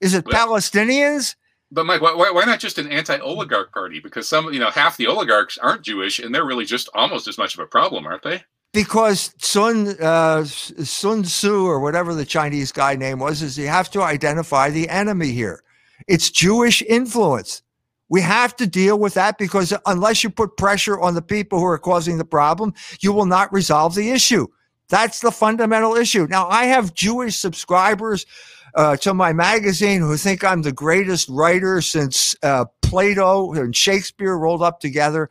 Is 0.00 0.14
it 0.14 0.24
well, 0.26 0.48
Palestinians? 0.48 1.36
But 1.70 1.86
Mike, 1.86 2.02
why, 2.02 2.14
why 2.14 2.44
not 2.44 2.60
just 2.60 2.78
an 2.78 2.88
anti-oligarch 2.88 3.72
party? 3.72 3.98
Because 4.00 4.28
some, 4.28 4.52
you 4.52 4.58
know, 4.58 4.70
half 4.70 4.96
the 4.96 5.06
oligarchs 5.06 5.56
aren't 5.56 5.82
Jewish, 5.82 6.18
and 6.18 6.34
they're 6.34 6.44
really 6.44 6.66
just 6.66 6.90
almost 6.94 7.28
as 7.28 7.38
much 7.38 7.54
of 7.54 7.60
a 7.60 7.66
problem, 7.66 8.06
aren't 8.06 8.22
they? 8.22 8.44
Because 8.72 9.34
Sun 9.38 10.00
uh, 10.00 10.44
Sun 10.44 11.24
Tzu 11.24 11.66
or 11.66 11.80
whatever 11.80 12.14
the 12.14 12.24
Chinese 12.24 12.72
guy 12.72 12.96
name 12.96 13.18
was, 13.18 13.42
is 13.42 13.58
you 13.58 13.68
have 13.68 13.90
to 13.90 14.02
identify 14.02 14.70
the 14.70 14.88
enemy 14.88 15.32
here. 15.32 15.62
It's 16.08 16.30
Jewish 16.30 16.82
influence. 16.82 17.62
We 18.08 18.20
have 18.22 18.56
to 18.56 18.66
deal 18.66 18.98
with 18.98 19.14
that 19.14 19.38
because 19.38 19.72
unless 19.86 20.22
you 20.22 20.30
put 20.30 20.56
pressure 20.56 21.00
on 21.00 21.14
the 21.14 21.22
people 21.22 21.58
who 21.58 21.64
are 21.64 21.78
causing 21.78 22.18
the 22.18 22.24
problem, 22.24 22.74
you 23.00 23.12
will 23.12 23.26
not 23.26 23.52
resolve 23.52 23.94
the 23.94 24.10
issue. 24.10 24.46
That's 24.88 25.20
the 25.20 25.30
fundamental 25.30 25.94
issue. 25.94 26.26
Now, 26.28 26.46
I 26.48 26.66
have 26.66 26.92
Jewish 26.92 27.36
subscribers 27.36 28.26
uh, 28.74 28.96
to 28.98 29.14
my 29.14 29.32
magazine 29.32 30.00
who 30.00 30.16
think 30.16 30.44
I'm 30.44 30.62
the 30.62 30.72
greatest 30.72 31.28
writer 31.30 31.80
since 31.80 32.34
uh, 32.42 32.66
Plato 32.82 33.52
and 33.52 33.74
Shakespeare 33.74 34.36
rolled 34.36 34.62
up 34.62 34.80
together. 34.80 35.30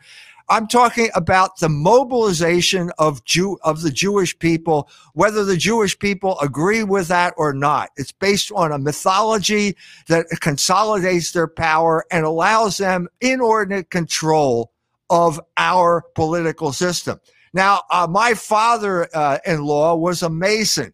I'm 0.52 0.68
talking 0.68 1.10
about 1.16 1.60
the 1.60 1.70
mobilization 1.70 2.92
of 3.00 3.24
Jew 3.24 3.58
of 3.64 3.84
the 3.84 3.90
Jewish 3.90 4.38
people, 4.38 4.90
whether 5.14 5.46
the 5.46 5.56
Jewish 5.56 5.98
people 5.98 6.38
agree 6.42 6.84
with 6.84 7.08
that 7.08 7.34
or 7.38 7.54
not. 7.54 7.92
It's 7.96 8.12
based 8.12 8.52
on 8.52 8.74
a 8.74 8.78
mythology 8.78 9.78
that 10.10 10.26
consolidates 10.42 11.32
their 11.32 11.48
power 11.48 12.06
and 12.12 12.26
allows 12.26 12.76
them 12.76 13.08
inordinate 13.22 13.92
control 13.92 14.74
of 15.10 15.40
our 15.56 16.04
political 16.16 16.74
system. 16.74 17.22
Now, 17.54 17.84
uh, 17.90 18.08
my 18.10 18.34
father-in-law 18.34 19.96
was 19.96 20.22
a 20.22 20.30
Mason. 20.30 20.94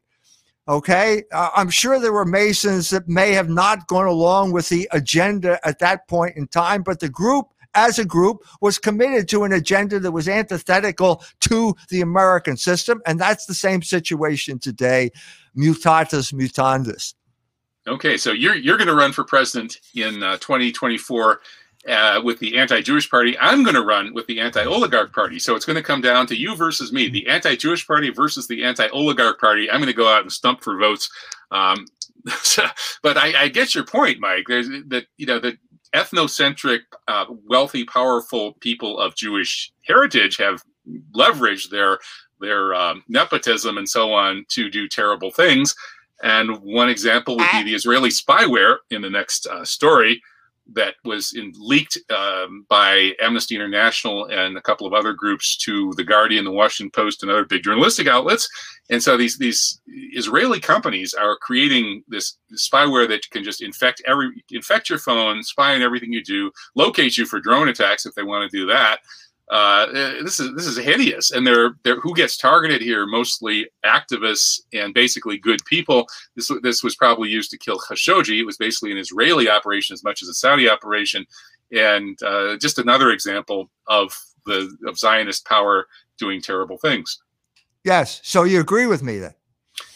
Okay. 0.68 1.24
Uh, 1.32 1.50
I'm 1.56 1.72
sure 1.72 2.00
there 2.00 2.14
were 2.14 2.26
Masons 2.26 2.92
that 2.92 3.08
may 3.08 3.32
have 3.32 3.50
not 3.50 3.88
gone 3.88 4.06
along 4.06 4.52
with 4.52 4.70
the 4.70 4.88
agenda 4.92 5.60
at 5.68 5.80
that 5.80 6.08
point 6.08 6.38
in 6.38 6.48
time, 6.48 6.84
but 6.84 7.00
the 7.00 7.10
group 7.10 7.48
as 7.78 8.00
a 8.00 8.06
group 8.06 8.44
was 8.60 8.80
committed 8.80 9.30
to 9.30 9.44
an 9.44 9.54
agenda 9.54 10.00
that 10.00 10.12
was 10.12 10.28
antithetical 10.28 11.24
to 11.42 11.76
the 11.90 12.02
American 12.02 12.58
system. 12.58 13.02
And 13.06 13.20
that's 13.20 13.46
the 13.46 13.54
same 13.54 13.84
situation 13.84 14.58
today, 14.58 15.12
mutatis 15.56 16.34
mutandis. 16.34 17.14
Okay, 17.88 18.18
so 18.18 18.34
you're 18.34 18.56
you're 18.56 18.78
going 18.78 18.90
to 18.90 18.96
run 18.96 19.14
for 19.14 19.24
president 19.24 19.80
in 19.96 20.22
uh, 20.22 20.36
2024 20.38 21.40
uh, 21.88 22.22
with 22.22 22.38
the 22.40 22.58
anti-Jewish 22.58 23.10
party. 23.10 23.38
I'm 23.40 23.64
going 23.64 23.76
to 23.76 23.86
run 23.86 24.14
with 24.14 24.28
the 24.28 24.42
anti-oligarch 24.42 25.14
party. 25.14 25.40
So 25.40 25.56
it's 25.56 25.64
going 25.64 25.78
to 25.78 25.84
come 25.84 26.02
down 26.02 26.28
to 26.28 26.36
you 26.36 26.54
versus 26.56 26.92
me, 26.92 27.08
the 27.08 27.28
anti-Jewish 27.28 27.88
party 27.88 28.10
versus 28.10 28.46
the 28.48 28.64
anti-oligarch 28.66 29.40
party. 29.40 29.72
I'm 29.72 29.78
going 29.78 29.88
to 29.88 29.94
go 29.94 30.10
out 30.10 30.24
and 30.24 30.32
stump 30.32 30.64
for 30.64 30.78
votes. 30.78 31.10
Um, 31.52 31.86
but 33.04 33.18
I, 33.18 33.44
I, 33.44 33.48
get 33.48 33.74
your 33.74 33.86
point, 33.86 34.20
Mike. 34.20 34.48
That 34.48 35.06
you 35.16 35.26
know 35.26 35.40
that 35.40 35.58
ethnocentric, 35.96 36.82
uh, 37.08 37.26
wealthy, 37.46 37.84
powerful 37.84 38.54
people 38.60 39.00
of 39.00 39.16
Jewish 39.16 39.72
heritage 39.86 40.38
have 40.38 40.64
leveraged 41.16 41.70
their 41.70 42.00
their 42.40 42.76
um, 42.76 43.04
nepotism 43.08 43.78
and 43.78 43.90
so 43.90 44.14
on 44.14 44.46
to 44.50 44.70
do 44.70 44.88
terrible 44.88 45.32
things. 45.32 45.76
And 46.22 46.58
one 46.62 46.90
example 46.90 47.36
would 47.38 47.50
be 47.52 47.64
the 47.64 47.74
Israeli 47.74 48.10
spyware 48.10 48.78
in 48.92 49.02
the 49.02 49.10
next 49.10 49.48
uh, 49.48 49.66
story 49.66 50.22
that 50.74 50.96
was 51.06 51.34
in, 51.34 51.54
leaked 51.58 51.98
um, 52.12 52.66
by 52.70 53.14
Amnesty 53.22 53.56
International 53.56 54.26
and 54.26 54.58
a 54.58 54.62
couple 54.62 54.86
of 54.86 54.94
other 54.94 55.14
groups 55.14 55.58
to 55.58 55.94
the 55.96 56.04
Guardian, 56.04 56.46
the 56.46 56.52
Washington 56.52 56.92
Post, 56.92 57.24
and 57.24 57.32
other 57.32 57.46
big 57.46 57.64
journalistic 57.64 58.08
outlets. 58.08 58.50
And 58.90 59.02
so 59.02 59.18
these 59.18 59.38
these 59.38 59.82
Israeli 59.88 60.60
companies 60.60 61.14
are 61.14 61.38
creating 61.38 62.04
this 62.08 62.38
spyware 62.54 63.08
that 63.10 63.30
can 63.32 63.44
just 63.44 63.62
infect 63.62 64.02
every 64.06 64.44
infect 64.52 64.90
your 64.90 65.00
phone, 65.00 65.44
spy 65.44 65.76
on 65.76 65.82
everything 65.82 66.12
you 66.12 66.24
do, 66.24 66.52
locate 66.76 67.18
you 67.18 67.26
for 67.26 67.40
drone 67.40 67.70
attacks 67.70 68.06
if 68.06 68.14
they 68.16 68.24
want 68.24 68.50
to 68.50 68.58
do 68.58 68.66
that. 68.68 69.00
Uh, 69.50 69.86
this 70.24 70.40
is 70.42 70.54
this 70.56 70.66
is 70.66 70.78
hideous, 70.78 71.32
and 71.32 71.48
they're, 71.48 71.78
they're 71.84 72.00
who 72.02 72.14
gets 72.14 72.36
targeted 72.36 72.82
here? 72.82 73.06
Mostly 73.06 73.70
activists 73.86 74.60
and 74.74 74.94
basically 74.94 75.38
good 75.38 75.64
people. 75.66 76.06
This 76.36 76.52
this 76.62 76.84
was 76.84 76.96
probably 76.96 77.30
used 77.30 77.52
to 77.52 77.58
kill 77.58 77.80
Khashoggi. 77.80 78.40
It 78.40 78.46
was 78.46 78.58
basically 78.58 78.92
an 78.92 78.98
Israeli 78.98 79.50
operation 79.50 79.94
as 79.94 80.04
much 80.04 80.22
as 80.22 80.28
a 80.28 80.34
Saudi 80.34 80.70
operation, 80.70 81.26
and 81.72 82.22
uh, 82.24 82.58
just 82.58 82.78
another 82.78 83.12
example 83.12 83.70
of 83.88 84.14
the 84.46 84.76
of 84.86 84.98
Zionist 84.98 85.46
power 85.46 85.88
doing 86.18 86.42
terrible 86.42 86.78
things. 86.78 87.22
Yes. 87.86 88.20
So 88.24 88.44
you 88.44 88.60
agree 88.60 88.86
with 88.86 89.02
me 89.02 89.18
then? 89.18 89.34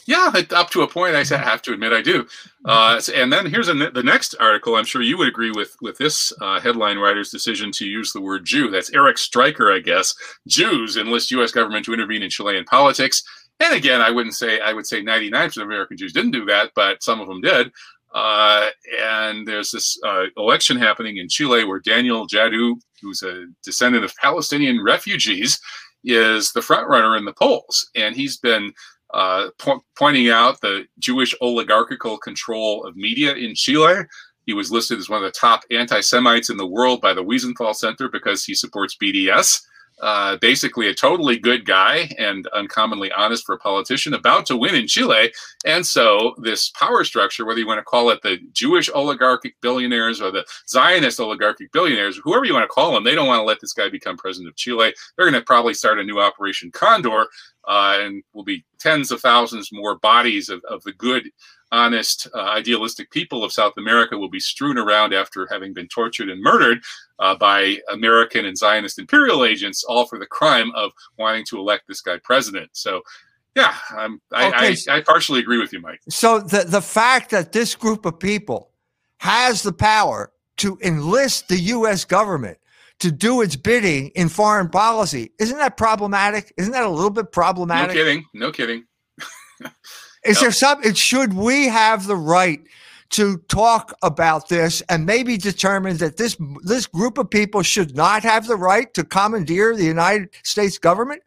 Yeah, 0.06 0.32
up 0.52 0.70
to 0.72 0.82
a 0.82 0.88
point, 0.88 1.16
I 1.16 1.24
have 1.38 1.62
to 1.64 1.74
admit 1.74 1.94
I 1.94 2.02
do. 2.02 2.26
Uh, 2.66 3.00
and 3.14 3.32
then 3.32 3.46
here's 3.46 3.68
a, 3.68 3.74
the 3.74 4.04
next 4.04 4.36
article. 4.40 4.76
I'm 4.76 4.86
sure 4.86 5.02
you 5.02 5.18
would 5.18 5.28
agree 5.28 5.52
with 5.52 5.76
with 5.82 5.98
this 5.98 6.34
uh, 6.42 6.60
headline 6.60 6.98
writer's 6.98 7.30
decision 7.30 7.72
to 7.74 7.86
use 7.86 8.12
the 8.12 8.22
word 8.22 8.46
Jew. 8.46 8.70
That's 8.70 8.92
Eric 8.94 9.18
Striker, 9.18 9.72
I 9.72 9.80
guess. 9.80 10.16
Jews 10.48 10.98
enlist 10.98 11.32
U.S. 11.32 11.52
government 11.52 11.86
to 11.86 11.94
intervene 11.94 12.24
in 12.24 12.30
Chilean 12.30 12.66
politics. 12.66 13.24
And 13.60 13.76
again, 13.76 14.02
I 14.02 14.10
wouldn't 14.10 14.36
say 14.36 14.60
I 14.60 14.74
would 14.74 14.88
say 14.88 15.02
99% 15.04 15.58
of 15.58 15.64
American 15.64 15.98
Jews 15.98 16.14
didn't 16.14 16.32
do 16.32 16.46
that, 16.46 16.72
but 16.76 17.04
some 17.04 17.22
of 17.22 17.28
them 17.28 17.42
did. 17.42 17.72
Uh, 18.14 18.68
and 19.00 19.48
there's 19.48 19.72
this 19.72 19.98
uh, 20.06 20.26
election 20.36 20.78
happening 20.78 21.18
in 21.18 21.30
Chile 21.30 21.64
where 21.64 21.80
Daniel 21.80 22.28
Jadue, 22.28 22.76
who's 23.02 23.24
a 23.24 23.46
descendant 23.64 24.04
of 24.04 24.16
Palestinian 24.18 24.84
refugees, 24.84 25.60
is 26.04 26.52
the 26.52 26.62
front 26.62 26.90
runner 26.90 27.16
in 27.16 27.26
the 27.26 27.34
polls, 27.34 27.90
and 27.96 28.16
he's 28.16 28.38
been 28.38 28.74
uh, 29.14 29.50
po- 29.58 29.84
pointing 29.98 30.30
out 30.30 30.62
the 30.62 30.86
Jewish 31.00 31.36
oligarchical 31.42 32.18
control 32.18 32.86
of 32.86 32.96
media 32.96 33.34
in 33.34 33.56
Chile. 33.56 34.04
He 34.46 34.54
was 34.54 34.72
listed 34.72 35.00
as 35.00 35.10
one 35.10 35.24
of 35.24 35.32
the 35.32 35.40
top 35.40 35.62
anti 35.72 36.02
Semites 36.02 36.50
in 36.50 36.58
the 36.58 36.68
world 36.68 37.02
by 37.02 37.14
the 37.14 37.24
Wiesenthal 37.24 37.76
Center 37.76 38.10
because 38.10 38.44
he 38.44 38.56
supports 38.56 38.98
BDS. 39.02 39.62
Uh, 40.02 40.36
basically 40.38 40.88
a 40.88 40.94
totally 40.96 41.38
good 41.38 41.64
guy 41.64 42.10
and 42.18 42.48
uncommonly 42.56 43.12
honest 43.12 43.46
for 43.46 43.54
a 43.54 43.60
politician 43.60 44.16
about 44.16 44.48
to 44.48 44.58
win 44.58 44.74
in 44.74 44.88
Chile. 44.88 45.32
And 45.64 45.86
so 45.86 46.34
this 46.40 46.72
power 46.72 47.04
structure, 47.04 47.46
whether 47.46 47.60
you 47.60 47.68
want 47.68 47.78
to 47.78 47.84
call 47.84 48.10
it 48.10 48.20
the 48.24 48.40
Jewish 48.52 48.90
oligarchic 48.90 49.54
billionaires 49.62 50.20
or 50.20 50.32
the 50.32 50.44
Zionist 50.68 51.20
oligarchic 51.20 51.72
billionaires, 51.72 52.20
whoever 52.24 52.46
you 52.46 52.54
want 52.54 52.64
to 52.64 52.74
call 52.74 52.94
them, 52.94 53.04
they 53.04 53.14
don't 53.14 53.28
want 53.28 53.42
to 53.42 53.46
let 53.46 53.62
this 53.62 53.74
guy 53.74 53.90
become 53.90 54.18
president 54.18 54.50
of 54.50 54.56
Chile. 54.56 54.92
They're 55.16 55.30
going 55.30 55.40
to 55.40 55.46
probably 55.46 55.76
start 55.76 56.00
a 56.00 56.04
new 56.04 56.20
Operation 56.20 56.72
Condor 56.72 57.28
uh, 57.68 58.00
and 58.02 58.24
will 58.34 58.44
be 58.44 58.66
tens 58.80 59.12
of 59.12 59.22
thousands 59.22 59.70
more 59.72 60.00
bodies 60.00 60.50
of, 60.50 60.64
of 60.68 60.82
the 60.84 60.94
good 60.94 61.30
honest, 61.72 62.28
uh, 62.36 62.40
idealistic 62.40 63.12
people 63.12 63.44
of 63.44 63.52
South 63.52 63.74
America 63.78 64.18
will 64.18 64.30
be 64.30 64.40
strewn 64.40 64.78
around 64.78 65.14
after 65.14 65.48
having 65.52 65.74
been 65.74 65.88
tortured 65.88 66.30
and 66.30 66.42
murdered 66.42 66.80
uh, 67.20 67.36
by 67.36 67.78
American 67.92 68.46
and 68.46 68.58
Zionist 68.58 69.00
imperial 69.00 69.46
agents, 69.46 69.84
all 69.84 70.06
for 70.06 70.20
the 70.20 70.26
crime 70.26 70.72
of 70.76 70.92
wanting 71.18 71.46
to 71.50 71.58
elect 71.58 71.88
this 71.88 72.02
guy 72.02 72.18
president. 72.24 72.70
So, 72.74 73.02
yeah, 73.56 73.76
I'm, 73.92 74.22
I, 74.32 74.48
okay. 74.48 74.76
I, 74.90 74.98
I 74.98 75.02
partially 75.02 75.40
agree 75.40 75.60
with 75.60 75.74
you, 75.74 75.82
Mike. 75.82 76.00
So 76.10 76.40
the 76.40 76.64
the 76.64 76.82
fact 76.82 77.32
that 77.32 77.52
this 77.52 77.76
group 77.76 78.06
of 78.06 78.20
people 78.20 78.72
has 79.18 79.62
the 79.62 79.74
power 79.74 80.32
to 80.58 80.78
enlist 80.82 81.48
the 81.50 81.58
U.S. 81.58 82.06
government 82.06 82.58
to 83.00 83.12
do 83.12 83.42
its 83.42 83.56
bidding 83.56 84.10
in 84.10 84.30
foreign 84.30 84.70
policy 84.70 85.32
isn't 85.40 85.58
that 85.58 85.76
problematic? 85.76 86.54
Isn't 86.58 86.72
that 86.74 86.86
a 86.86 86.90
little 86.90 87.10
bit 87.10 87.32
problematic? 87.32 87.90
No 87.90 87.94
kidding. 87.94 88.26
No 88.34 88.52
kidding. 88.52 88.86
Is 90.24 90.40
there 90.40 90.52
some? 90.52 90.82
Should 90.94 91.34
we 91.34 91.68
have 91.68 92.06
the 92.06 92.16
right 92.16 92.62
to 93.12 93.38
talk 93.50 93.94
about 94.04 94.50
this 94.50 94.82
and 94.90 95.06
maybe 95.06 95.38
determine 95.38 95.98
that 95.98 96.18
this 96.18 96.38
this 96.64 96.88
group 96.88 97.18
of 97.18 97.30
people 97.30 97.62
should 97.62 97.96
not 97.96 98.24
have 98.24 98.48
the 98.48 98.56
right 98.56 98.94
to 98.94 99.04
commandeer 99.04 99.76
the 99.76 99.84
United 99.84 100.30
States 100.44 100.78
government? 100.78 101.22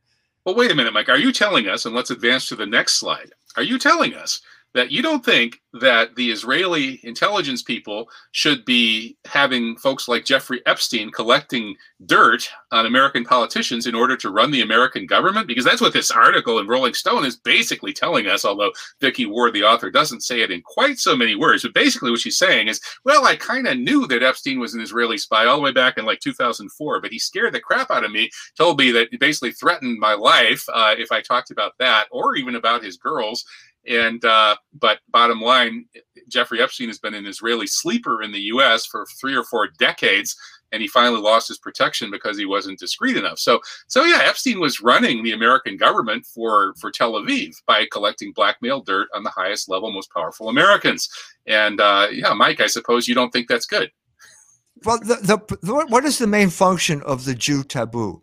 Well, 0.45 0.55
wait 0.55 0.71
a 0.71 0.75
minute, 0.75 0.93
Mike. 0.93 1.09
Are 1.09 1.19
you 1.19 1.33
telling 1.33 1.69
us? 1.69 1.87
And 1.87 1.95
let's 1.95 2.11
advance 2.11 2.47
to 2.49 2.57
the 2.57 2.67
next 2.67 2.95
slide. 2.95 3.33
Are 3.57 3.63
you 3.63 3.79
telling 3.79 4.15
us 4.15 4.41
that 4.75 4.91
you 4.91 5.03
don't 5.03 5.25
think 5.25 5.61
that 5.81 6.14
the 6.14 6.31
Israeli 6.31 7.01
intelligence 7.03 7.62
people 7.62 8.09
should 8.33 8.64
be 8.64 9.16
having 9.25 9.77
folks 9.77 10.07
like 10.07 10.25
Jeffrey 10.25 10.62
Epstein 10.66 11.11
collecting 11.11 11.75
dirt 12.07 12.49
on 12.70 12.87
American 12.87 13.25
politicians 13.25 13.87
in 13.87 13.95
order 13.95 14.16
to 14.16 14.31
run 14.31 14.51
the 14.51 14.62
American 14.62 15.07
government? 15.07 15.49
Because 15.49 15.64
that's 15.64 15.81
what 15.81 15.93
this 15.93 16.11
article 16.11 16.59
in 16.59 16.66
Rolling 16.66 16.95
Stone 16.95 17.25
is 17.25 17.37
basically 17.37 17.93
telling 17.93 18.27
us, 18.27 18.45
although 18.45 18.72
Vicky 19.01 19.27
Ward, 19.27 19.53
the 19.53 19.64
author, 19.64 19.91
doesn't 19.91 20.22
say 20.22 20.43
it 20.43 20.51
in 20.51 20.62
quite 20.62 20.99
so 20.99 21.16
many 21.16 21.35
words. 21.35 21.62
But 21.62 21.75
basically, 21.75 22.11
what 22.11 22.20
she's 22.20 22.39
saying 22.39 22.68
is, 22.68 22.81
well, 23.05 23.25
I 23.25 23.37
kind 23.37 23.66
of 23.66 23.79
knew 23.79 24.07
that 24.09 24.22
Epstein 24.22 24.61
was 24.61 24.75
an 24.75 24.81
Israeli 24.81 25.18
spy 25.18 25.47
all 25.47 25.57
the 25.57 25.62
way 25.62 25.72
back 25.72 25.99
in 25.99 26.05
like 26.05 26.20
2004, 26.20 27.01
but 27.01 27.12
he 27.12 27.18
scared 27.18 27.55
the 27.55 27.61
crap 27.61 27.91
out 27.91 28.05
of 28.05 28.12
me, 28.12 28.31
told 28.57 28.79
me 28.79 28.91
that 28.93 29.09
he 29.11 29.16
basically 29.16 29.53
threatened 29.53 29.99
my 29.99 30.14
life 30.14 30.64
uh, 30.72 30.95
if 30.99 31.11
I 31.11 31.20
talked 31.20 31.51
about 31.51 31.72
that 31.79 32.07
or 32.11 32.37
even 32.37 32.57
about 32.57 32.85
his 32.85 32.97
girls. 32.97 33.45
And 33.89 34.24
uh, 34.24 34.57
but 34.80 35.01
bottom 35.11 35.41
line, 35.41 35.87
Jeffrey 36.28 36.62
Epstein 36.62 36.89
has 36.89 36.99
been 36.99 37.14
an 37.14 37.26
Israeli 37.26 37.66
sleeper 37.66 38.22
in 38.22 38.32
the 38.32 38.41
U.S. 38.41 38.87
for 38.87 39.07
three 39.20 39.35
or 39.35 39.45
four 39.45 39.68
decades, 39.78 40.37
and 40.72 40.80
he 40.80 40.89
finally 40.89 41.20
lost 41.20 41.49
his 41.49 41.59
protection 41.59 42.11
because 42.11 42.39
he 42.39 42.47
wasn't 42.47 42.78
discreet 42.78 43.16
enough. 43.16 43.39
So, 43.39 43.61
so 43.87 44.05
yeah, 44.05 44.20
Epstein 44.22 44.59
was 44.59 44.80
running 44.80 45.22
the 45.22 45.32
American 45.32 45.76
government 45.76 46.24
for 46.26 46.74
for 46.80 46.91
Tel 46.91 47.12
Aviv 47.12 47.55
by 47.66 47.87
collecting 47.93 48.32
blackmail 48.32 48.80
dirt 48.80 49.09
on 49.14 49.22
the 49.22 49.30
highest 49.30 49.68
level, 49.68 49.93
most 49.93 50.11
powerful 50.12 50.49
Americans. 50.49 51.09
And 51.47 51.80
uh, 51.80 52.09
yeah, 52.11 52.32
Mike, 52.32 52.61
I 52.61 52.66
suppose 52.66 53.07
you 53.07 53.14
don't 53.14 53.32
think 53.32 53.49
that's 53.49 53.66
good. 53.66 53.91
Well, 54.85 54.99
the, 54.99 55.14
the, 55.16 55.59
the 55.62 55.87
what 55.89 56.05
is 56.05 56.18
the 56.18 56.26
main 56.26 56.51
function 56.51 57.01
of 57.03 57.24
the 57.24 57.35
Jew 57.35 57.64
taboo? 57.64 58.22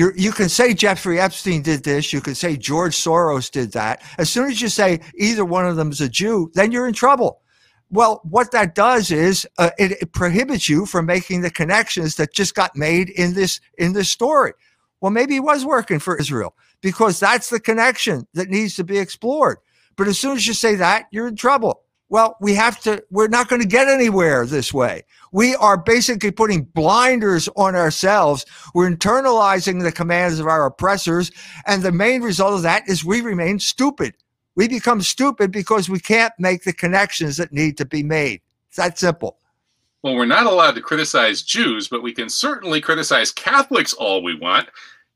You 0.00 0.12
you 0.16 0.32
can 0.32 0.48
say 0.48 0.72
Jeffrey 0.72 1.20
Epstein 1.20 1.60
did 1.60 1.84
this. 1.84 2.10
You 2.10 2.22
can 2.22 2.34
say 2.34 2.56
George 2.56 2.96
Soros 2.96 3.50
did 3.50 3.72
that. 3.72 4.02
As 4.16 4.30
soon 4.30 4.50
as 4.50 4.62
you 4.62 4.70
say 4.70 5.00
either 5.14 5.44
one 5.44 5.66
of 5.66 5.76
them 5.76 5.90
is 5.90 6.00
a 6.00 6.08
Jew, 6.08 6.50
then 6.54 6.72
you're 6.72 6.88
in 6.88 6.94
trouble. 6.94 7.42
Well, 7.90 8.22
what 8.24 8.50
that 8.52 8.74
does 8.74 9.10
is 9.10 9.46
uh, 9.58 9.70
it, 9.78 9.92
it 10.00 10.12
prohibits 10.12 10.70
you 10.70 10.86
from 10.86 11.04
making 11.04 11.42
the 11.42 11.50
connections 11.50 12.14
that 12.14 12.32
just 12.32 12.54
got 12.54 12.74
made 12.74 13.10
in 13.10 13.34
this 13.34 13.60
in 13.76 13.92
this 13.92 14.08
story. 14.08 14.54
Well, 15.02 15.10
maybe 15.10 15.34
he 15.34 15.40
was 15.40 15.66
working 15.66 15.98
for 15.98 16.16
Israel 16.16 16.54
because 16.80 17.20
that's 17.20 17.50
the 17.50 17.60
connection 17.60 18.26
that 18.32 18.48
needs 18.48 18.76
to 18.76 18.84
be 18.84 18.98
explored. 18.98 19.58
But 19.96 20.08
as 20.08 20.18
soon 20.18 20.36
as 20.36 20.46
you 20.46 20.54
say 20.54 20.76
that, 20.76 21.08
you're 21.10 21.28
in 21.28 21.36
trouble. 21.36 21.82
Well, 22.10 22.36
we 22.40 22.54
have 22.54 22.80
to, 22.80 23.02
we're 23.10 23.28
not 23.28 23.48
going 23.48 23.62
to 23.62 23.68
get 23.68 23.88
anywhere 23.88 24.44
this 24.44 24.74
way. 24.74 25.04
We 25.32 25.54
are 25.54 25.76
basically 25.76 26.32
putting 26.32 26.64
blinders 26.64 27.48
on 27.56 27.76
ourselves. 27.76 28.44
We're 28.74 28.90
internalizing 28.90 29.82
the 29.82 29.92
commands 29.92 30.40
of 30.40 30.48
our 30.48 30.66
oppressors. 30.66 31.30
And 31.66 31.84
the 31.84 31.92
main 31.92 32.22
result 32.22 32.54
of 32.54 32.62
that 32.62 32.88
is 32.88 33.04
we 33.04 33.20
remain 33.20 33.60
stupid. 33.60 34.16
We 34.56 34.66
become 34.66 35.00
stupid 35.02 35.52
because 35.52 35.88
we 35.88 36.00
can't 36.00 36.32
make 36.38 36.64
the 36.64 36.72
connections 36.72 37.36
that 37.36 37.52
need 37.52 37.78
to 37.78 37.84
be 37.84 38.02
made. 38.02 38.40
It's 38.68 38.76
that 38.76 38.98
simple. 38.98 39.38
Well, 40.02 40.16
we're 40.16 40.26
not 40.26 40.46
allowed 40.46 40.74
to 40.74 40.80
criticize 40.80 41.42
Jews, 41.42 41.86
but 41.86 42.02
we 42.02 42.12
can 42.12 42.28
certainly 42.28 42.80
criticize 42.80 43.30
Catholics 43.30 43.92
all 43.92 44.22
we 44.22 44.34
want. 44.34 44.68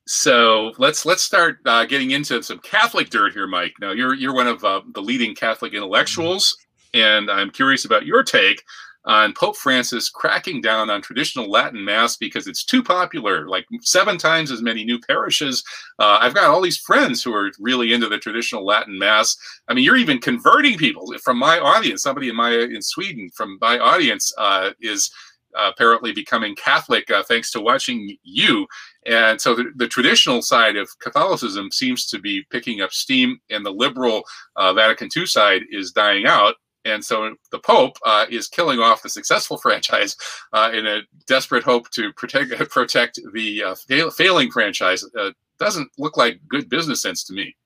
So 0.07 0.73
let's 0.77 1.07
let's 1.07 1.23
start 1.23 1.59
uh, 1.65 1.87
getting 1.87 2.11
into 2.11 2.43
some 2.43 2.59
Catholic 2.59 3.09
dirt 3.09 3.33
here, 3.33 3.47
Mike. 3.47 3.73
Now 3.81 3.93
you're 3.93 4.13
you're 4.13 4.35
one 4.35 4.47
of 4.47 4.63
uh, 4.63 4.83
the 4.93 5.01
leading 5.01 5.35
Catholic 5.35 5.73
intellectuals, 5.73 6.55
and 6.95 7.31
I'm 7.31 7.51
curious 7.51 7.85
about 7.85 8.07
your 8.07 8.23
take 8.23 8.63
on 9.07 9.35
Pope 9.35 9.57
Francis 9.57 10.09
cracking 10.09 10.63
down 10.63 10.89
on 10.89 11.03
traditional 11.03 11.51
Latin 11.51 11.85
Mass 11.85 12.17
because 12.17 12.47
it's 12.47 12.65
too 12.65 12.83
popular, 12.83 13.47
like 13.49 13.67
seven 13.83 14.17
times 14.17 14.51
as 14.51 14.63
many 14.63 14.85
new 14.85 14.99
parishes. 14.99 15.63
Uh, 15.99 16.19
I've 16.21 16.35
got 16.35 16.49
all 16.49 16.63
these 16.63 16.79
friends 16.79 17.23
who 17.23 17.35
are 17.35 17.51
really 17.59 17.93
into 17.93 18.09
the 18.09 18.19
traditional 18.19 18.65
Latin 18.65 18.99
Mass. 18.99 19.37
I 19.69 19.75
mean, 19.75 19.85
you're 19.85 19.97
even 19.97 20.21
converting 20.21 20.79
people 20.79 21.13
from 21.23 21.39
my 21.39 21.59
audience. 21.59 22.03
Somebody 22.03 22.31
in 22.31 22.37
my 22.37 22.53
in 22.53 22.81
Sweden 22.81 23.29
from 23.35 23.59
my 23.61 23.79
audience 23.79 24.33
uh, 24.39 24.71
is 24.81 25.11
apparently 25.55 26.13
becoming 26.13 26.55
Catholic 26.57 27.09
uh, 27.11 27.23
thanks 27.23 27.51
to 27.53 27.61
watching 27.61 28.17
you. 28.23 28.67
And 29.07 29.41
so 29.41 29.55
the, 29.55 29.71
the, 29.77 29.87
traditional 29.87 30.43
side 30.43 30.77
of 30.77 30.89
Catholicism 30.99 31.71
seems 31.71 32.07
to 32.09 32.19
be 32.19 32.45
picking 32.51 32.81
up 32.81 32.93
steam, 32.93 33.39
and 33.51 33.65
the 33.65 33.71
liberal 33.71 34.25
uh, 34.57 34.73
Vatican 34.73 35.09
II 35.17 35.27
side 35.27 35.63
is 35.71 35.93
dying 35.93 36.27
out. 36.27 36.57
And 36.85 37.05
so 37.05 37.35
the 37.51 37.59
Pope 37.59 37.97
uh, 38.05 38.27
is 38.31 38.49
killing 38.49 38.81
off 38.81 39.03
the 39.03 39.09
successful 39.09 39.59
franchise 39.63 40.17
uh, 40.53 40.71
in 40.73 40.87
a 40.87 41.01
desperate 41.27 41.65
hope 41.65 41.91
to 41.91 42.13
protect 42.13 42.51
protect 42.71 43.21
the 43.33 43.63
uh, 43.63 43.75
fail, 43.75 44.11
failing 44.11 44.51
franchise. 44.51 45.05
Uh, 45.19 45.31
doesn't 45.59 45.91
look 45.99 46.17
like 46.17 46.41
good 46.49 46.69
business 46.69 47.01
sense 47.01 47.25
to 47.25 47.33
me. 47.33 47.57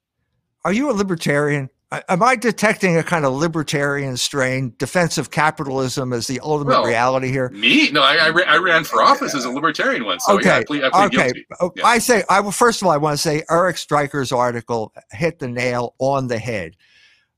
Are 0.65 0.73
you 0.73 0.91
a 0.91 0.93
libertarian? 0.93 1.71
Am 2.11 2.23
I 2.23 2.37
detecting 2.37 2.99
a 2.99 3.03
kind 3.03 3.25
of 3.25 3.33
libertarian 3.33 4.19
strain, 4.19 4.75
defensive 4.77 5.31
capitalism 5.31 6.13
as 6.13 6.27
the 6.27 6.39
ultimate 6.41 6.73
well, 6.73 6.85
reality 6.85 7.31
here? 7.31 7.49
Me? 7.49 7.91
No, 7.91 8.03
I, 8.03 8.29
I, 8.29 8.43
I, 8.47 8.57
ran 8.59 8.85
for 8.85 9.03
office 9.03 9.35
as 9.35 9.47
a 9.47 9.51
libertarian 9.51 10.05
once. 10.05 10.27
So 10.27 10.35
okay. 10.35 10.49
Yeah, 10.49 10.57
I 10.57 10.65
plead, 10.65 10.85
I 10.85 10.91
plead 10.91 11.19
okay. 11.19 11.45
Oh, 11.61 11.73
yeah. 11.75 11.87
I 11.87 11.97
say, 11.97 12.25
I 12.29 12.41
will, 12.41 12.51
first 12.51 12.83
of 12.83 12.87
all, 12.87 12.93
I 12.93 12.99
want 12.99 13.15
to 13.15 13.23
say 13.23 13.43
Eric 13.49 13.79
Striker's 13.79 14.33
article 14.33 14.93
hit 15.13 15.39
the 15.39 15.49
nail 15.49 15.95
on 15.99 16.27
the 16.27 16.39
head. 16.39 16.77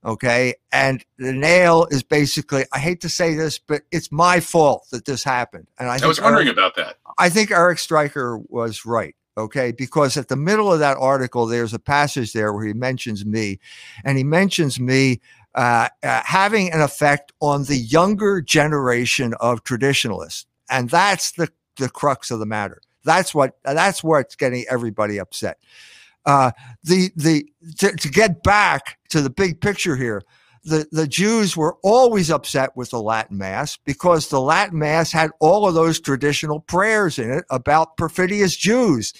Okay. 0.04 0.54
And 0.72 1.04
the 1.18 1.32
nail 1.32 1.86
is 1.90 2.02
basically, 2.02 2.64
I 2.72 2.78
hate 2.78 3.00
to 3.02 3.08
say 3.08 3.34
this, 3.34 3.58
but 3.58 3.82
it's 3.90 4.10
my 4.10 4.40
fault 4.40 4.86
that 4.92 5.04
this 5.04 5.22
happened. 5.22 5.66
And 5.78 5.88
I, 5.88 5.98
I 6.02 6.06
was 6.06 6.20
wondering 6.20 6.46
Eric, 6.46 6.56
about 6.56 6.76
that. 6.76 6.96
I 7.18 7.28
think 7.28 7.50
Eric 7.50 7.78
Striker 7.78 8.38
was 8.48 8.86
right. 8.86 9.14
Okay. 9.36 9.72
Because 9.72 10.16
at 10.16 10.28
the 10.28 10.36
middle 10.36 10.72
of 10.72 10.78
that 10.78 10.96
article, 10.96 11.46
there's 11.46 11.74
a 11.74 11.78
passage 11.78 12.32
there 12.32 12.52
where 12.52 12.64
he 12.64 12.72
mentions 12.72 13.24
me 13.26 13.58
and 14.04 14.16
he 14.16 14.24
mentions 14.24 14.80
me 14.80 15.20
uh, 15.54 15.88
uh, 16.02 16.22
having 16.24 16.72
an 16.72 16.80
effect 16.80 17.32
on 17.40 17.64
the 17.64 17.76
younger 17.76 18.40
generation 18.40 19.34
of 19.40 19.64
traditionalists. 19.64 20.46
And 20.70 20.88
that's 20.88 21.32
the, 21.32 21.50
the 21.76 21.90
crux 21.90 22.30
of 22.30 22.38
the 22.38 22.46
matter. 22.46 22.80
That's 23.04 23.34
what, 23.34 23.58
that's 23.64 24.02
what's 24.04 24.36
getting 24.36 24.64
everybody 24.70 25.18
upset. 25.18 25.58
Uh, 26.26 26.50
the 26.84 27.10
the 27.16 27.46
to, 27.78 27.92
to 27.92 28.08
get 28.08 28.42
back 28.42 28.98
to 29.08 29.20
the 29.20 29.30
big 29.30 29.60
picture 29.60 29.96
here, 29.96 30.22
the, 30.64 30.86
the 30.92 31.06
Jews 31.06 31.56
were 31.56 31.76
always 31.82 32.30
upset 32.30 32.76
with 32.76 32.90
the 32.90 33.00
Latin 33.00 33.38
Mass 33.38 33.78
because 33.78 34.28
the 34.28 34.40
Latin 34.40 34.78
Mass 34.78 35.10
had 35.10 35.30
all 35.40 35.66
of 35.66 35.74
those 35.74 36.00
traditional 36.00 36.60
prayers 36.60 37.18
in 37.18 37.30
it 37.30 37.44
about 37.50 37.96
perfidious 37.96 38.56
Jews. 38.56 39.14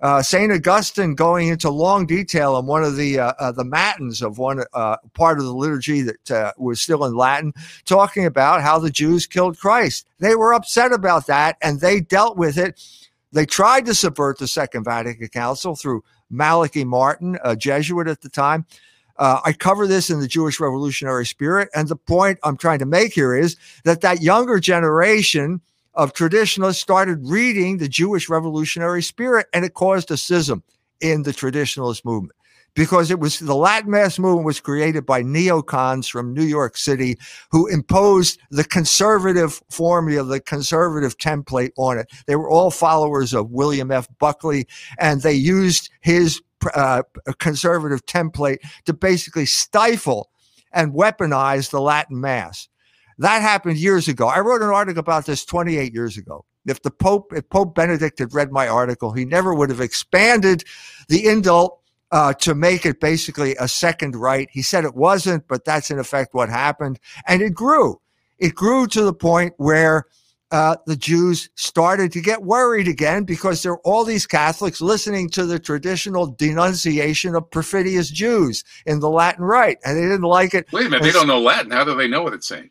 Uh, 0.00 0.22
Saint 0.22 0.52
Augustine 0.52 1.14
going 1.14 1.48
into 1.48 1.70
long 1.70 2.04
detail 2.06 2.56
on 2.56 2.66
one 2.66 2.84
of 2.84 2.96
the 2.96 3.18
uh, 3.18 3.32
uh, 3.38 3.52
the 3.52 3.64
matins 3.64 4.22
of 4.22 4.38
one 4.38 4.62
uh, 4.74 4.96
part 5.14 5.38
of 5.38 5.44
the 5.44 5.54
liturgy 5.54 6.02
that 6.02 6.30
uh, 6.30 6.52
was 6.58 6.80
still 6.80 7.04
in 7.04 7.14
Latin, 7.14 7.52
talking 7.84 8.26
about 8.26 8.60
how 8.60 8.78
the 8.78 8.90
Jews 8.90 9.26
killed 9.26 9.58
Christ. 9.58 10.06
They 10.18 10.34
were 10.34 10.52
upset 10.52 10.92
about 10.92 11.26
that, 11.28 11.56
and 11.62 11.80
they 11.80 12.00
dealt 12.00 12.36
with 12.36 12.58
it. 12.58 12.80
They 13.32 13.46
tried 13.46 13.86
to 13.86 13.94
subvert 13.94 14.38
the 14.38 14.46
Second 14.46 14.84
Vatican 14.84 15.28
Council 15.28 15.74
through 15.74 16.04
Malachi 16.36 16.84
Martin, 16.84 17.38
a 17.44 17.56
Jesuit 17.56 18.08
at 18.08 18.20
the 18.20 18.28
time. 18.28 18.66
Uh, 19.16 19.40
I 19.44 19.52
cover 19.52 19.86
this 19.86 20.10
in 20.10 20.20
the 20.20 20.26
Jewish 20.26 20.58
Revolutionary 20.58 21.24
Spirit. 21.26 21.68
And 21.74 21.88
the 21.88 21.96
point 21.96 22.38
I'm 22.42 22.56
trying 22.56 22.80
to 22.80 22.86
make 22.86 23.12
here 23.12 23.34
is 23.34 23.56
that 23.84 24.00
that 24.00 24.22
younger 24.22 24.58
generation 24.58 25.60
of 25.94 26.12
traditionalists 26.12 26.82
started 26.82 27.20
reading 27.22 27.78
the 27.78 27.88
Jewish 27.88 28.28
Revolutionary 28.28 29.02
Spirit, 29.02 29.46
and 29.52 29.64
it 29.64 29.74
caused 29.74 30.10
a 30.10 30.16
schism 30.16 30.64
in 31.00 31.22
the 31.22 31.30
traditionalist 31.30 32.04
movement 32.04 32.34
because 32.74 33.10
it 33.10 33.20
was 33.20 33.38
the 33.38 33.54
Latin 33.54 33.90
Mass 33.90 34.18
movement 34.18 34.46
was 34.46 34.60
created 34.60 35.06
by 35.06 35.22
neocons 35.22 36.10
from 36.10 36.34
New 36.34 36.44
York 36.44 36.76
City 36.76 37.16
who 37.50 37.66
imposed 37.68 38.38
the 38.50 38.64
conservative 38.64 39.62
formula, 39.70 40.24
the 40.24 40.40
conservative 40.40 41.16
template 41.18 41.70
on 41.76 41.98
it. 41.98 42.10
They 42.26 42.36
were 42.36 42.50
all 42.50 42.70
followers 42.70 43.32
of 43.32 43.50
William 43.50 43.90
F. 43.90 44.08
Buckley, 44.18 44.66
and 44.98 45.22
they 45.22 45.34
used 45.34 45.90
his 46.00 46.42
uh, 46.74 47.02
conservative 47.38 48.04
template 48.06 48.58
to 48.86 48.92
basically 48.92 49.46
stifle 49.46 50.30
and 50.72 50.92
weaponize 50.92 51.70
the 51.70 51.80
Latin 51.80 52.20
Mass. 52.20 52.68
That 53.18 53.42
happened 53.42 53.78
years 53.78 54.08
ago. 54.08 54.26
I 54.26 54.40
wrote 54.40 54.62
an 54.62 54.70
article 54.70 55.00
about 55.00 55.26
this 55.26 55.44
28 55.44 55.92
years 55.94 56.16
ago. 56.16 56.44
If 56.66 56.82
the 56.82 56.90
Pope, 56.90 57.32
if 57.32 57.48
Pope 57.48 57.74
Benedict 57.74 58.18
had 58.18 58.34
read 58.34 58.50
my 58.50 58.66
article, 58.66 59.12
he 59.12 59.24
never 59.24 59.54
would 59.54 59.70
have 59.70 59.80
expanded 59.80 60.64
the 61.08 61.24
indult 61.24 61.78
uh, 62.14 62.32
to 62.32 62.54
make 62.54 62.86
it 62.86 63.00
basically 63.00 63.56
a 63.56 63.66
second 63.66 64.14
rite. 64.14 64.48
He 64.52 64.62
said 64.62 64.84
it 64.84 64.94
wasn't, 64.94 65.48
but 65.48 65.64
that's 65.64 65.90
in 65.90 65.98
effect 65.98 66.32
what 66.32 66.48
happened. 66.48 67.00
And 67.26 67.42
it 67.42 67.54
grew. 67.54 68.00
It 68.38 68.54
grew 68.54 68.86
to 68.86 69.02
the 69.02 69.12
point 69.12 69.54
where 69.56 70.04
uh, 70.52 70.76
the 70.86 70.94
Jews 70.94 71.50
started 71.56 72.12
to 72.12 72.20
get 72.20 72.44
worried 72.44 72.86
again 72.86 73.24
because 73.24 73.64
there 73.64 73.72
are 73.72 73.80
all 73.80 74.04
these 74.04 74.28
Catholics 74.28 74.80
listening 74.80 75.28
to 75.30 75.44
the 75.44 75.58
traditional 75.58 76.28
denunciation 76.28 77.34
of 77.34 77.50
perfidious 77.50 78.10
Jews 78.10 78.62
in 78.86 79.00
the 79.00 79.10
Latin 79.10 79.44
Rite, 79.44 79.78
and 79.84 79.96
they 79.96 80.02
didn't 80.02 80.22
like 80.22 80.54
it. 80.54 80.72
Wait 80.72 80.86
a 80.86 80.90
minute, 80.90 81.02
they 81.02 81.10
don't 81.10 81.26
know 81.26 81.40
Latin. 81.40 81.72
How 81.72 81.82
do 81.82 81.96
they 81.96 82.06
know 82.06 82.22
what 82.22 82.32
it's 82.32 82.46
saying? 82.46 82.70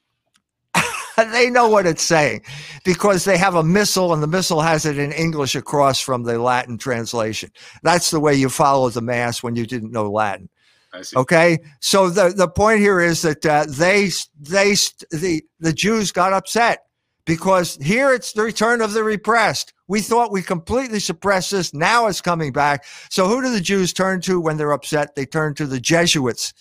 they 1.31 1.49
know 1.49 1.69
what 1.69 1.85
it's 1.85 2.03
saying 2.03 2.41
because 2.83 3.25
they 3.25 3.37
have 3.37 3.55
a 3.55 3.63
missal 3.63 4.13
and 4.13 4.23
the 4.23 4.27
missal 4.27 4.61
has 4.61 4.85
it 4.85 4.97
in 4.97 5.11
English 5.11 5.55
across 5.55 5.99
from 5.99 6.23
the 6.23 6.39
Latin 6.39 6.77
translation. 6.77 7.51
That's 7.83 8.11
the 8.11 8.19
way 8.19 8.35
you 8.35 8.49
follow 8.49 8.89
the 8.89 9.01
mass 9.01 9.43
when 9.43 9.55
you 9.55 9.65
didn't 9.65 9.91
know 9.91 10.09
Latin. 10.09 10.49
Okay, 11.15 11.57
so 11.79 12.09
the 12.09 12.29
the 12.29 12.47
point 12.47 12.79
here 12.79 12.99
is 12.99 13.23
that 13.23 13.43
uh, 13.45 13.65
they 13.67 14.09
they 14.39 14.75
the 15.09 15.43
the 15.59 15.73
Jews 15.73 16.11
got 16.11 16.33
upset 16.33 16.83
because 17.25 17.77
here 17.77 18.13
it's 18.13 18.33
the 18.33 18.43
return 18.43 18.79
of 18.79 18.93
the 18.93 19.03
repressed. 19.03 19.73
We 19.87 20.01
thought 20.01 20.31
we 20.31 20.43
completely 20.43 20.99
suppressed 20.99 21.49
this. 21.49 21.73
Now 21.73 22.05
it's 22.07 22.21
coming 22.21 22.51
back. 22.51 22.85
So 23.09 23.27
who 23.27 23.41
do 23.41 23.51
the 23.51 23.59
Jews 23.59 23.91
turn 23.91 24.21
to 24.21 24.39
when 24.39 24.57
they're 24.57 24.71
upset? 24.71 25.15
They 25.15 25.25
turn 25.25 25.55
to 25.55 25.65
the 25.65 25.79
Jesuits 25.79 26.53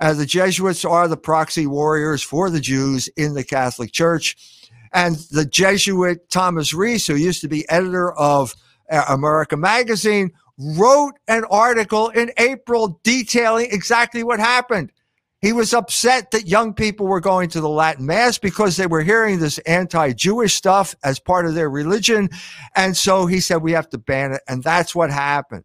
uh, 0.00 0.14
the 0.14 0.26
Jesuits 0.26 0.84
are 0.84 1.08
the 1.08 1.16
proxy 1.16 1.66
warriors 1.66 2.22
for 2.22 2.50
the 2.50 2.60
Jews 2.60 3.08
in 3.16 3.34
the 3.34 3.44
Catholic 3.44 3.92
Church. 3.92 4.36
And 4.92 5.16
the 5.30 5.44
Jesuit 5.44 6.30
Thomas 6.30 6.74
Reese, 6.74 7.06
who 7.06 7.14
used 7.14 7.42
to 7.42 7.48
be 7.48 7.68
editor 7.68 8.12
of 8.12 8.54
uh, 8.90 9.04
America 9.08 9.56
Magazine, 9.56 10.32
wrote 10.58 11.14
an 11.28 11.44
article 11.50 12.08
in 12.08 12.32
April 12.38 13.00
detailing 13.02 13.68
exactly 13.70 14.24
what 14.24 14.40
happened. 14.40 14.90
He 15.40 15.54
was 15.54 15.72
upset 15.72 16.32
that 16.32 16.48
young 16.48 16.74
people 16.74 17.06
were 17.06 17.20
going 17.20 17.48
to 17.50 17.62
the 17.62 17.68
Latin 17.68 18.04
Mass 18.04 18.36
because 18.36 18.76
they 18.76 18.86
were 18.86 19.02
hearing 19.02 19.38
this 19.38 19.58
anti 19.58 20.12
Jewish 20.12 20.54
stuff 20.54 20.94
as 21.02 21.18
part 21.18 21.46
of 21.46 21.54
their 21.54 21.70
religion. 21.70 22.28
And 22.76 22.96
so 22.96 23.26
he 23.26 23.40
said, 23.40 23.62
we 23.62 23.72
have 23.72 23.88
to 23.90 23.98
ban 23.98 24.32
it. 24.32 24.42
And 24.48 24.62
that's 24.62 24.94
what 24.94 25.10
happened. 25.10 25.64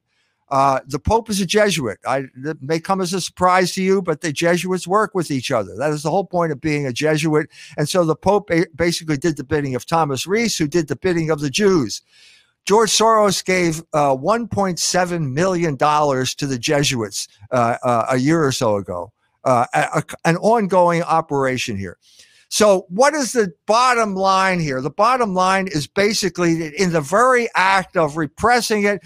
Uh, 0.49 0.79
the 0.85 0.99
Pope 0.99 1.29
is 1.29 1.41
a 1.41 1.45
Jesuit. 1.45 1.97
I, 2.05 2.25
it 2.43 2.61
may 2.61 2.79
come 2.79 3.01
as 3.01 3.13
a 3.13 3.21
surprise 3.21 3.73
to 3.73 3.83
you, 3.83 4.01
but 4.01 4.21
the 4.21 4.31
Jesuits 4.31 4.87
work 4.87 5.15
with 5.15 5.31
each 5.31 5.49
other. 5.51 5.75
That 5.75 5.91
is 5.91 6.03
the 6.03 6.11
whole 6.11 6.25
point 6.25 6.51
of 6.51 6.61
being 6.61 6.85
a 6.85 6.93
Jesuit. 6.93 7.49
And 7.77 7.89
so 7.89 8.05
the 8.05 8.15
Pope 8.15 8.49
basically 8.75 9.17
did 9.17 9.37
the 9.37 9.43
bidding 9.43 9.75
of 9.75 9.85
Thomas 9.85 10.27
Reese, 10.27 10.57
who 10.57 10.67
did 10.67 10.87
the 10.87 10.95
bidding 10.95 11.31
of 11.31 11.39
the 11.39 11.49
Jews. 11.49 12.01
George 12.65 12.89
Soros 12.89 13.45
gave 13.45 13.81
uh, 13.93 14.15
$1.7 14.15 15.31
million 15.31 15.77
to 15.77 16.47
the 16.47 16.57
Jesuits 16.59 17.27
uh, 17.51 17.77
uh, 17.83 18.05
a 18.09 18.17
year 18.17 18.43
or 18.43 18.51
so 18.51 18.77
ago, 18.77 19.11
uh, 19.43 19.65
a, 19.73 20.03
an 20.25 20.37
ongoing 20.37 21.03
operation 21.03 21.77
here. 21.77 21.97
So, 22.49 22.85
what 22.89 23.13
is 23.13 23.33
the 23.33 23.51
bottom 23.65 24.15
line 24.15 24.59
here? 24.59 24.79
The 24.81 24.89
bottom 24.89 25.33
line 25.33 25.67
is 25.67 25.87
basically 25.87 26.55
that 26.55 26.73
in 26.73 26.91
the 26.91 27.01
very 27.01 27.49
act 27.55 27.97
of 27.97 28.17
repressing 28.17 28.83
it, 28.83 29.01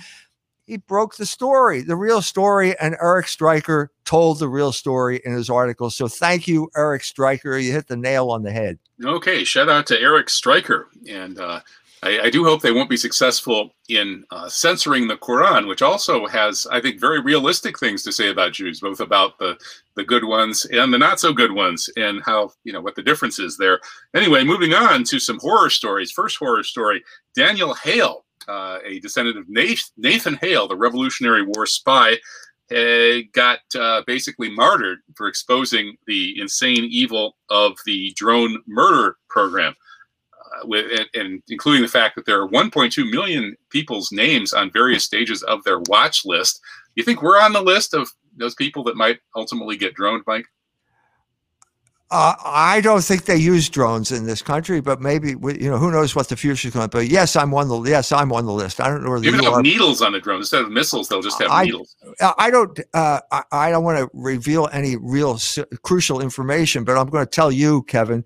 he 0.69 0.77
broke 0.77 1.15
the 1.15 1.25
story, 1.25 1.81
the 1.81 1.95
real 1.95 2.21
story, 2.21 2.77
and 2.79 2.95
Eric 3.01 3.27
Striker 3.27 3.91
told 4.05 4.37
the 4.37 4.47
real 4.47 4.71
story 4.71 5.19
in 5.25 5.33
his 5.33 5.49
article. 5.49 5.89
So 5.89 6.07
thank 6.07 6.47
you, 6.47 6.69
Eric 6.77 7.03
Striker. 7.03 7.57
You 7.57 7.71
hit 7.71 7.87
the 7.87 7.97
nail 7.97 8.29
on 8.29 8.43
the 8.43 8.51
head. 8.51 8.77
Okay, 9.03 9.43
shout 9.43 9.67
out 9.67 9.87
to 9.87 9.99
Eric 9.99 10.29
Striker, 10.29 10.87
and 11.09 11.39
uh, 11.39 11.61
I, 12.03 12.19
I, 12.25 12.29
do 12.29 12.43
hope 12.43 12.61
they 12.61 12.71
won't 12.71 12.89
be 12.89 12.97
successful 12.97 13.73
in 13.87 14.23
uh, 14.29 14.47
censoring 14.47 15.07
the 15.07 15.17
Quran, 15.17 15.67
which 15.67 15.81
also 15.81 16.27
has, 16.27 16.67
I 16.71 16.79
think, 16.79 16.99
very 16.99 17.19
realistic 17.19 17.79
things 17.79 18.03
to 18.03 18.11
say 18.11 18.29
about 18.29 18.53
Jews, 18.53 18.79
both 18.79 18.99
about 18.99 19.39
the 19.39 19.57
the 19.95 20.03
good 20.03 20.23
ones 20.23 20.65
and 20.65 20.93
the 20.93 20.97
not 20.97 21.19
so 21.19 21.33
good 21.33 21.51
ones, 21.51 21.89
and 21.97 22.21
how 22.23 22.51
you 22.63 22.71
know 22.71 22.81
what 22.81 22.95
the 22.95 23.03
difference 23.03 23.39
is 23.39 23.57
there. 23.57 23.79
Anyway, 24.13 24.43
moving 24.43 24.73
on 24.73 25.03
to 25.05 25.19
some 25.19 25.39
horror 25.39 25.71
stories. 25.71 26.11
First 26.11 26.37
horror 26.37 26.63
story: 26.63 27.03
Daniel 27.35 27.73
Hale, 27.73 28.23
uh, 28.47 28.79
a 28.85 28.99
descendant 28.99 29.37
of 29.37 29.49
Nathan 29.49 30.35
Hale, 30.41 30.67
the 30.67 30.75
Revolutionary 30.75 31.43
War 31.43 31.65
spy, 31.65 32.17
uh, 32.71 33.25
got 33.33 33.59
uh, 33.77 34.03
basically 34.05 34.49
martyred 34.49 34.99
for 35.15 35.27
exposing 35.27 35.95
the 36.05 36.39
insane 36.39 36.85
evil 36.85 37.35
of 37.49 37.77
the 37.85 38.13
drone 38.15 38.61
murder 38.67 39.17
program 39.27 39.73
with 40.63 40.85
and, 40.91 41.09
and, 41.13 41.43
including 41.49 41.81
the 41.81 41.87
fact 41.87 42.15
that 42.15 42.25
there 42.25 42.41
are 42.41 42.47
1.2 42.47 43.09
million 43.09 43.55
people's 43.69 44.11
names 44.11 44.53
on 44.53 44.71
various 44.71 45.03
stages 45.03 45.43
of 45.43 45.63
their 45.63 45.79
watch 45.87 46.25
list. 46.25 46.59
You 46.95 47.03
think 47.03 47.21
we're 47.21 47.39
on 47.39 47.53
the 47.53 47.61
list 47.61 47.93
of 47.93 48.09
those 48.35 48.55
people 48.55 48.83
that 48.85 48.95
might 48.95 49.19
ultimately 49.35 49.77
get 49.77 49.95
droned, 49.95 50.23
Mike? 50.27 50.45
Uh, 52.11 52.33
I 52.43 52.81
don't 52.81 53.03
think 53.03 53.25
they 53.25 53.37
use 53.37 53.69
drones 53.69 54.11
in 54.11 54.25
this 54.25 54.41
country, 54.41 54.81
but 54.81 54.99
maybe 54.99 55.29
you 55.29 55.69
know 55.69 55.77
who 55.77 55.91
knows 55.91 56.15
what 56.15 56.27
the 56.27 56.35
future 56.35 56.67
is 56.67 56.73
going 56.73 56.89
to 56.89 56.97
be. 56.97 57.07
Yes, 57.07 57.35
I'm 57.35 57.53
on 57.53 57.67
the 57.67 57.81
yes, 57.83 58.11
I'm 58.11 58.31
on 58.31 58.47
the 58.47 58.51
list. 58.51 58.81
I 58.81 58.87
don't 58.87 59.03
know 59.03 59.11
where 59.11 59.19
the 59.19 59.31
have 59.31 59.61
needles 59.61 60.01
on 60.01 60.13
the 60.13 60.19
drone 60.19 60.39
instead 60.39 60.63
of 60.63 60.71
missiles. 60.71 61.07
They'll 61.07 61.21
just 61.21 61.39
have 61.39 61.51
I, 61.51 61.65
needles. 61.65 61.95
I 62.37 62.49
don't. 62.49 62.79
Uh, 62.95 63.19
I, 63.31 63.43
I, 63.51 63.69
don't 63.69 63.83
want 63.83 63.99
to 63.99 64.09
reveal 64.13 64.69
any 64.73 64.95
real 64.95 65.39
crucial 65.83 66.19
information, 66.19 66.83
but 66.83 66.97
I'm 66.97 67.09
going 67.09 67.25
to 67.25 67.29
tell 67.29 67.51
you, 67.51 67.83
Kevin. 67.83 68.25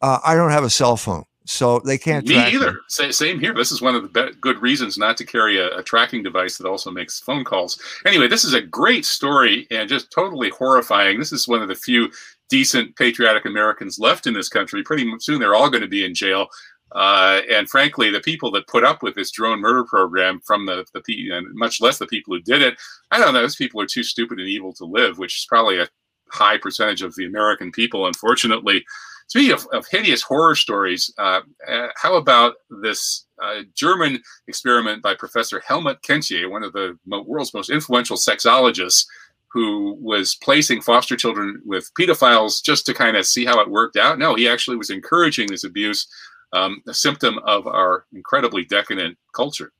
Uh, 0.00 0.18
I 0.24 0.34
don't 0.34 0.50
have 0.50 0.64
a 0.64 0.70
cell 0.70 0.96
phone 0.96 1.24
so 1.50 1.80
they 1.80 1.98
can't. 1.98 2.26
Me 2.26 2.36
either. 2.36 2.72
Me. 2.72 3.12
Same 3.12 3.40
here. 3.40 3.52
This 3.52 3.72
is 3.72 3.82
one 3.82 3.94
of 3.96 4.02
the 4.02 4.08
be- 4.08 4.32
good 4.40 4.62
reasons 4.62 4.96
not 4.96 5.16
to 5.16 5.26
carry 5.26 5.58
a, 5.58 5.76
a, 5.78 5.82
tracking 5.82 6.22
device 6.22 6.56
that 6.58 6.68
also 6.68 6.90
makes 6.90 7.20
phone 7.20 7.44
calls. 7.44 7.80
Anyway, 8.06 8.28
this 8.28 8.44
is 8.44 8.54
a 8.54 8.62
great 8.62 9.04
story 9.04 9.66
and 9.70 9.88
just 9.88 10.12
totally 10.12 10.50
horrifying. 10.50 11.18
This 11.18 11.32
is 11.32 11.48
one 11.48 11.60
of 11.60 11.68
the 11.68 11.74
few 11.74 12.10
decent 12.50 12.96
patriotic 12.96 13.46
Americans 13.46 13.98
left 13.98 14.26
in 14.26 14.34
this 14.34 14.48
country. 14.48 14.82
Pretty 14.82 15.10
soon, 15.20 15.40
they're 15.40 15.54
all 15.54 15.70
going 15.70 15.82
to 15.82 15.88
be 15.88 16.04
in 16.04 16.14
jail. 16.14 16.48
Uh, 16.92 17.40
and 17.48 17.70
frankly, 17.70 18.10
the 18.10 18.20
people 18.20 18.50
that 18.50 18.66
put 18.66 18.84
up 18.84 19.02
with 19.02 19.14
this 19.14 19.30
drone 19.30 19.60
murder 19.60 19.84
program, 19.84 20.40
from 20.44 20.66
the 20.66 20.84
the 20.92 21.30
and 21.30 21.46
much 21.54 21.80
less 21.80 21.98
the 21.98 22.06
people 22.06 22.34
who 22.34 22.42
did 22.42 22.62
it, 22.62 22.74
I 23.10 23.18
don't 23.18 23.32
know. 23.32 23.42
Those 23.42 23.56
people 23.56 23.80
are 23.80 23.86
too 23.86 24.02
stupid 24.02 24.40
and 24.40 24.48
evil 24.48 24.72
to 24.74 24.84
live, 24.84 25.18
which 25.18 25.38
is 25.38 25.46
probably 25.48 25.78
a 25.78 25.88
high 26.30 26.58
percentage 26.58 27.02
of 27.02 27.14
the 27.14 27.26
American 27.26 27.70
people, 27.70 28.06
unfortunately. 28.06 28.84
Speaking 29.28 29.52
of, 29.52 29.64
of 29.72 29.86
hideous 29.86 30.22
horror 30.22 30.56
stories, 30.56 31.12
uh, 31.16 31.42
uh, 31.68 31.86
how 31.94 32.16
about 32.16 32.54
this 32.82 33.26
uh, 33.40 33.60
German 33.76 34.20
experiment 34.48 35.02
by 35.02 35.14
Professor 35.14 35.62
Helmut 35.64 36.02
Kentler, 36.02 36.48
one 36.48 36.64
of 36.64 36.72
the 36.72 36.98
world's 37.06 37.54
most 37.54 37.70
influential 37.70 38.16
sexologists, 38.16 39.06
who 39.52 39.96
was 40.00 40.36
placing 40.36 40.80
foster 40.80 41.16
children 41.16 41.60
with 41.64 41.90
pedophiles 41.98 42.62
just 42.62 42.86
to 42.86 42.94
kind 42.94 43.16
of 43.16 43.26
see 43.26 43.44
how 43.44 43.60
it 43.60 43.70
worked 43.70 43.96
out? 43.96 44.18
No, 44.18 44.34
he 44.34 44.48
actually 44.48 44.76
was 44.76 44.90
encouraging 44.90 45.48
this 45.48 45.64
abuse, 45.64 46.06
um, 46.52 46.82
a 46.86 46.94
symptom 46.94 47.38
of 47.44 47.66
our 47.66 48.06
incredibly 48.12 48.64
decadent 48.64 49.18
culture. 49.34 49.72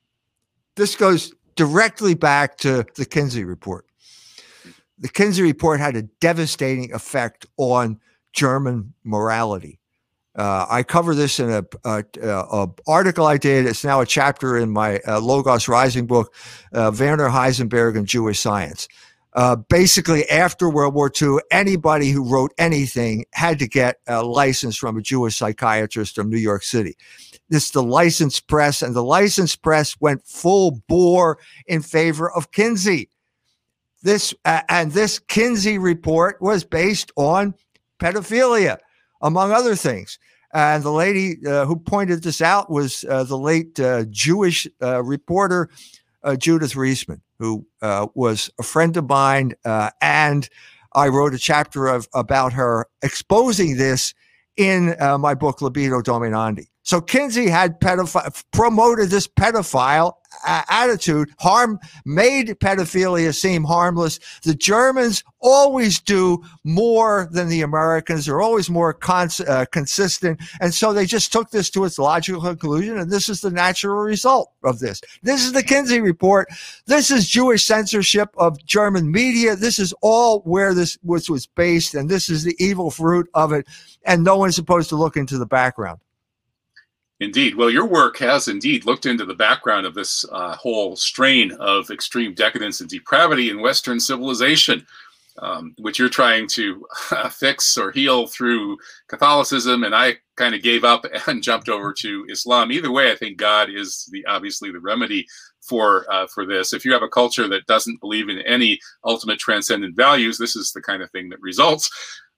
This 0.75 0.95
goes 0.95 1.33
directly 1.55 2.15
back 2.15 2.57
to 2.57 2.85
the 2.95 3.05
Kinsey 3.05 3.43
report. 3.43 3.85
The 4.99 5.09
Kinsey 5.09 5.41
report 5.41 5.79
had 5.79 5.95
a 5.95 6.03
devastating 6.03 6.93
effect 6.93 7.45
on 7.57 7.99
German 8.33 8.93
morality. 9.03 9.79
Uh, 10.35 10.65
I 10.69 10.83
cover 10.83 11.13
this 11.13 11.39
in 11.39 11.49
a, 11.49 11.65
a, 11.83 12.03
a, 12.23 12.69
article 12.87 13.25
I 13.25 13.37
did. 13.37 13.65
It's 13.65 13.83
now 13.83 13.99
a 13.99 14.05
chapter 14.05 14.57
in 14.57 14.69
my 14.69 14.99
uh, 15.05 15.19
Logos 15.19 15.67
Rising 15.67 16.07
book, 16.07 16.33
uh, 16.73 16.91
Werner 16.97 17.27
Heisenberg 17.27 17.97
and 17.97 18.07
Jewish 18.07 18.39
Science. 18.39 18.87
Uh, 19.33 19.55
basically, 19.55 20.29
after 20.29 20.69
World 20.69 20.93
War 20.93 21.09
II, 21.21 21.37
anybody 21.51 22.09
who 22.09 22.29
wrote 22.29 22.51
anything 22.57 23.25
had 23.31 23.59
to 23.59 23.67
get 23.67 23.99
a 24.05 24.23
license 24.23 24.75
from 24.75 24.97
a 24.97 25.01
Jewish 25.01 25.37
psychiatrist 25.37 26.15
from 26.15 26.29
New 26.29 26.37
York 26.37 26.63
City. 26.63 26.97
This 27.47 27.71
the 27.71 27.83
licensed 27.83 28.47
press, 28.47 28.81
and 28.81 28.93
the 28.93 29.03
licensed 29.03 29.61
press 29.61 29.99
went 30.01 30.25
full 30.25 30.81
bore 30.87 31.37
in 31.65 31.81
favor 31.81 32.29
of 32.29 32.51
Kinsey. 32.51 33.09
This 34.03 34.33
uh, 34.43 34.61
and 34.67 34.91
this 34.91 35.19
Kinsey 35.19 35.77
report 35.77 36.41
was 36.41 36.65
based 36.65 37.11
on 37.15 37.53
pedophilia, 37.99 38.79
among 39.21 39.51
other 39.51 39.75
things. 39.75 40.19
And 40.53 40.83
the 40.83 40.91
lady 40.91 41.37
uh, 41.47 41.65
who 41.65 41.77
pointed 41.77 42.23
this 42.23 42.41
out 42.41 42.69
was 42.69 43.05
uh, 43.09 43.23
the 43.23 43.37
late 43.37 43.79
uh, 43.79 44.03
Jewish 44.09 44.67
reporter 44.81 45.69
Judith 46.37 46.73
Reisman, 46.73 47.21
who 47.41 47.65
uh, 47.81 48.07
was 48.13 48.49
a 48.59 48.63
friend 48.63 48.95
of 48.95 49.09
mine. 49.09 49.53
and 50.01 50.47
I 50.93 51.07
wrote 51.07 51.33
a 51.33 51.39
chapter 51.39 51.87
of, 51.87 52.07
about 52.13 52.53
her 52.53 52.85
exposing 53.01 53.77
this 53.77 54.13
in 54.55 54.95
my 55.19 55.33
book, 55.33 55.61
Libido 55.61 56.01
Dominandi. 56.01 56.67
So 56.83 57.01
Kinsey 57.01 57.47
had 57.47 57.79
pedophile, 57.79 58.43
promoted 58.51 59.09
this 59.09 59.27
pedophile 59.27 60.13
attitude, 60.45 61.29
harm 61.39 61.79
made 62.05 62.47
pedophilia 62.59 63.33
seem 63.33 63.63
harmless. 63.63 64.19
The 64.43 64.55
Germans 64.55 65.23
always 65.39 65.99
do 65.99 66.43
more 66.63 67.27
than 67.31 67.49
the 67.49 67.61
Americans. 67.61 68.25
They're 68.25 68.41
always 68.41 68.69
more 68.69 68.93
cons- 68.93 69.39
uh, 69.39 69.65
consistent, 69.71 70.39
and 70.59 70.73
so 70.73 70.93
they 70.93 71.05
just 71.05 71.31
took 71.31 71.51
this 71.51 71.69
to 71.71 71.85
its 71.85 71.99
logical 71.99 72.41
conclusion, 72.41 72.97
and 72.97 73.11
this 73.11 73.29
is 73.29 73.41
the 73.41 73.51
natural 73.51 73.97
result 73.97 74.51
of 74.63 74.79
this. 74.79 75.01
This 75.23 75.45
is 75.45 75.53
the 75.53 75.63
Kinsey 75.63 75.99
report. 75.99 76.49
This 76.85 77.11
is 77.11 77.27
Jewish 77.27 77.65
censorship 77.65 78.29
of 78.37 78.63
German 78.65 79.11
media. 79.11 79.55
This 79.55 79.79
is 79.79 79.93
all 80.01 80.39
where 80.41 80.73
this 80.73 80.97
was, 81.03 81.29
was 81.29 81.47
based, 81.47 81.95
and 81.95 82.09
this 82.09 82.29
is 82.29 82.43
the 82.43 82.55
evil 82.59 82.91
fruit 82.91 83.29
of 83.33 83.51
it. 83.53 83.67
And 84.05 84.23
no 84.23 84.37
one's 84.37 84.55
supposed 84.55 84.89
to 84.89 84.95
look 84.95 85.17
into 85.17 85.37
the 85.37 85.45
background. 85.45 85.99
Indeed. 87.21 87.53
Well, 87.53 87.69
your 87.69 87.85
work 87.85 88.17
has 88.17 88.47
indeed 88.47 88.87
looked 88.87 89.05
into 89.05 89.25
the 89.25 89.35
background 89.35 89.85
of 89.85 89.93
this 89.93 90.25
uh, 90.31 90.55
whole 90.55 90.95
strain 90.95 91.51
of 91.59 91.91
extreme 91.91 92.33
decadence 92.33 92.81
and 92.81 92.89
depravity 92.89 93.51
in 93.51 93.61
Western 93.61 93.99
civilization, 93.99 94.83
um, 95.37 95.75
which 95.77 95.99
you're 95.99 96.09
trying 96.09 96.47
to 96.47 96.83
uh, 97.11 97.29
fix 97.29 97.77
or 97.77 97.91
heal 97.91 98.25
through 98.25 98.75
Catholicism. 99.07 99.83
And 99.83 99.93
I 99.93 100.15
kind 100.35 100.55
of 100.55 100.63
gave 100.63 100.83
up 100.83 101.05
and 101.27 101.43
jumped 101.43 101.69
over 101.69 101.93
to 101.99 102.25
Islam. 102.27 102.71
Either 102.71 102.91
way, 102.91 103.11
I 103.11 103.15
think 103.15 103.37
God 103.37 103.69
is 103.69 104.09
the 104.11 104.25
obviously 104.25 104.71
the 104.71 104.79
remedy 104.79 105.27
for 105.61 106.11
uh, 106.11 106.25
for 106.25 106.43
this. 106.47 106.73
If 106.73 106.85
you 106.85 106.91
have 106.91 107.03
a 107.03 107.07
culture 107.07 107.47
that 107.49 107.67
doesn't 107.67 108.01
believe 108.01 108.29
in 108.29 108.39
any 108.39 108.79
ultimate 109.05 109.37
transcendent 109.37 109.95
values, 109.95 110.39
this 110.39 110.55
is 110.55 110.71
the 110.71 110.81
kind 110.81 111.03
of 111.03 111.11
thing 111.11 111.29
that 111.29 111.39
results. 111.39 111.91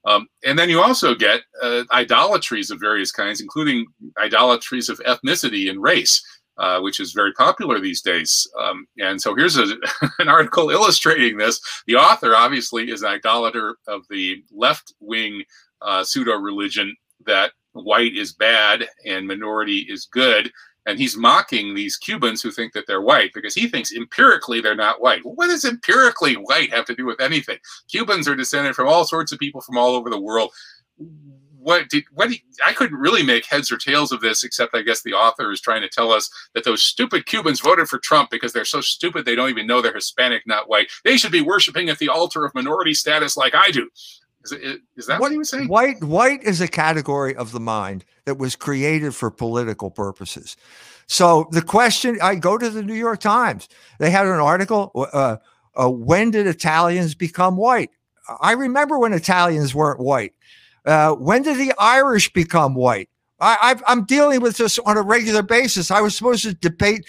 Um, 0.05 0.27
and 0.45 0.57
then 0.59 0.69
you 0.69 0.81
also 0.81 1.15
get 1.15 1.41
uh, 1.61 1.83
idolatries 1.91 2.71
of 2.71 2.79
various 2.79 3.11
kinds, 3.11 3.41
including 3.41 3.85
idolatries 4.17 4.89
of 4.89 4.99
ethnicity 4.99 5.69
and 5.69 5.81
race, 5.81 6.21
uh, 6.57 6.79
which 6.81 6.99
is 6.99 7.13
very 7.13 7.33
popular 7.33 7.79
these 7.79 8.01
days. 8.01 8.47
Um, 8.59 8.85
and 8.99 9.21
so 9.21 9.33
here's 9.35 9.57
a, 9.57 9.75
an 10.19 10.27
article 10.27 10.69
illustrating 10.69 11.37
this. 11.37 11.59
The 11.87 11.95
author 11.95 12.35
obviously 12.35 12.91
is 12.91 13.01
an 13.01 13.09
idolater 13.09 13.77
of 13.87 14.01
the 14.09 14.43
left 14.51 14.93
wing 14.99 15.43
uh, 15.81 16.03
pseudo 16.03 16.35
religion 16.35 16.95
that 17.25 17.51
white 17.71 18.15
is 18.15 18.33
bad 18.33 18.87
and 19.05 19.27
minority 19.27 19.85
is 19.89 20.07
good 20.11 20.51
and 20.85 20.99
he's 20.99 21.17
mocking 21.17 21.73
these 21.73 21.97
Cubans 21.97 22.41
who 22.41 22.51
think 22.51 22.73
that 22.73 22.85
they're 22.87 23.01
white 23.01 23.31
because 23.33 23.55
he 23.55 23.67
thinks 23.67 23.93
empirically 23.93 24.61
they're 24.61 24.75
not 24.75 25.01
white. 25.01 25.23
Well, 25.23 25.35
what 25.35 25.47
does 25.47 25.65
empirically 25.65 26.35
white 26.35 26.73
have 26.73 26.85
to 26.85 26.95
do 26.95 27.05
with 27.05 27.21
anything? 27.21 27.57
Cubans 27.89 28.27
are 28.27 28.35
descended 28.35 28.75
from 28.75 28.87
all 28.87 29.05
sorts 29.05 29.31
of 29.31 29.39
people 29.39 29.61
from 29.61 29.77
all 29.77 29.95
over 29.95 30.09
the 30.09 30.19
world. 30.19 30.51
What 31.57 31.87
did 31.89 32.03
what 32.11 32.29
I 32.65 32.73
couldn't 32.73 32.99
really 32.99 33.23
make 33.23 33.45
heads 33.45 33.71
or 33.71 33.77
tails 33.77 34.11
of 34.11 34.19
this, 34.19 34.43
except 34.43 34.75
I 34.75 34.81
guess 34.81 35.01
the 35.01 35.13
author 35.13 35.49
is 35.49 35.61
trying 35.61 35.81
to 35.81 35.87
tell 35.87 36.11
us 36.11 36.29
that 36.53 36.65
those 36.65 36.83
stupid 36.83 37.25
Cubans 37.25 37.61
voted 37.61 37.87
for 37.87 37.99
Trump 37.99 38.29
because 38.29 38.51
they're 38.51 38.65
so 38.65 38.81
stupid 38.81 39.23
they 39.23 39.35
don't 39.35 39.49
even 39.49 39.65
know 39.65 39.81
they're 39.81 39.93
Hispanic, 39.93 40.45
not 40.45 40.67
white. 40.67 40.91
They 41.05 41.15
should 41.15 41.31
be 41.31 41.39
worshiping 41.39 41.87
at 41.87 41.99
the 41.99 42.09
altar 42.09 42.43
of 42.43 42.53
minority 42.53 42.93
status 42.93 43.37
like 43.37 43.55
I 43.55 43.71
do. 43.71 43.89
Is, 44.45 44.51
it, 44.51 44.81
is 44.97 45.07
that 45.07 45.19
what, 45.19 45.21
what 45.21 45.31
he 45.31 45.37
was 45.37 45.49
saying? 45.49 45.67
White 45.67 46.03
white 46.03 46.43
is 46.43 46.59
a 46.61 46.67
category 46.67 47.35
of 47.35 47.51
the 47.51 47.59
mind 47.59 48.03
that 48.25 48.37
was 48.37 48.55
created 48.55 49.15
for 49.15 49.31
political 49.31 49.89
purposes. 49.89 50.57
So 51.07 51.47
the 51.51 51.61
question, 51.61 52.17
I 52.21 52.35
go 52.35 52.57
to 52.57 52.69
the 52.69 52.83
New 52.83 52.93
York 52.93 53.19
Times. 53.19 53.67
They 53.99 54.09
had 54.09 54.25
an 54.25 54.39
article. 54.39 54.91
Uh, 54.95 55.37
uh, 55.75 55.89
when 55.89 56.31
did 56.31 56.47
Italians 56.47 57.15
become 57.15 57.57
white? 57.57 57.89
I 58.41 58.53
remember 58.53 58.97
when 58.99 59.13
Italians 59.13 59.75
weren't 59.75 59.99
white. 59.99 60.33
Uh, 60.85 61.13
when 61.13 61.43
did 61.43 61.57
the 61.57 61.73
Irish 61.77 62.31
become 62.31 62.75
white? 62.75 63.09
I, 63.39 63.75
am 63.87 64.05
dealing 64.05 64.39
with 64.41 64.57
this 64.57 64.79
on 64.79 64.97
a 64.97 65.01
regular 65.01 65.41
basis. 65.41 65.91
I 65.91 65.99
was 65.99 66.15
supposed 66.15 66.43
to 66.43 66.53
debate 66.53 67.05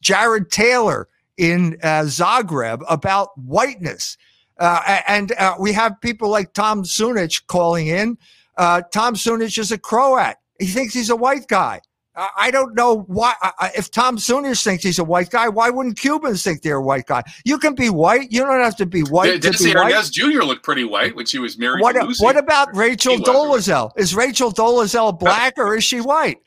Jared 0.00 0.50
Taylor 0.50 1.08
in 1.36 1.78
uh, 1.82 2.02
Zagreb 2.02 2.82
about 2.88 3.38
whiteness. 3.38 4.16
Uh, 4.58 5.00
and 5.06 5.32
uh, 5.32 5.54
we 5.58 5.72
have 5.72 6.00
people 6.00 6.28
like 6.28 6.52
Tom 6.52 6.82
Sunic 6.82 7.46
calling 7.46 7.86
in. 7.86 8.18
Uh, 8.56 8.82
Tom 8.92 9.14
Sunic 9.14 9.56
is 9.58 9.70
a 9.70 9.78
Croat. 9.78 10.34
He 10.58 10.66
thinks 10.66 10.94
he's 10.94 11.10
a 11.10 11.16
white 11.16 11.46
guy. 11.46 11.80
I 12.36 12.50
don't 12.50 12.74
know 12.74 13.02
why. 13.06 13.34
If 13.76 13.92
Tom 13.92 14.16
Sunic 14.16 14.60
thinks 14.62 14.82
he's 14.82 14.98
a 14.98 15.04
white 15.04 15.30
guy, 15.30 15.48
why 15.48 15.70
wouldn't 15.70 15.98
Cubans 15.98 16.42
think 16.42 16.62
they're 16.62 16.78
a 16.78 16.82
white 16.82 17.06
guy? 17.06 17.22
You 17.44 17.58
can 17.58 17.76
be 17.76 17.90
white. 17.90 18.32
You 18.32 18.40
don't 18.40 18.60
have 18.60 18.74
to 18.76 18.86
be 18.86 19.02
white. 19.02 19.40
Desi 19.40 19.72
Arnaz 19.72 20.10
Jr. 20.10 20.42
looked 20.42 20.64
pretty 20.64 20.82
white 20.82 21.14
when 21.14 21.26
she 21.26 21.38
was 21.38 21.56
married 21.58 21.80
what. 21.80 21.94
What 22.18 22.36
about 22.36 22.74
Rachel 22.74 23.18
Dolezal? 23.18 23.92
Is 23.96 24.16
Rachel 24.16 24.50
Dolezal 24.50 25.16
black 25.16 25.58
or 25.58 25.76
is 25.76 25.84
she 25.84 26.00
white? 26.00 26.38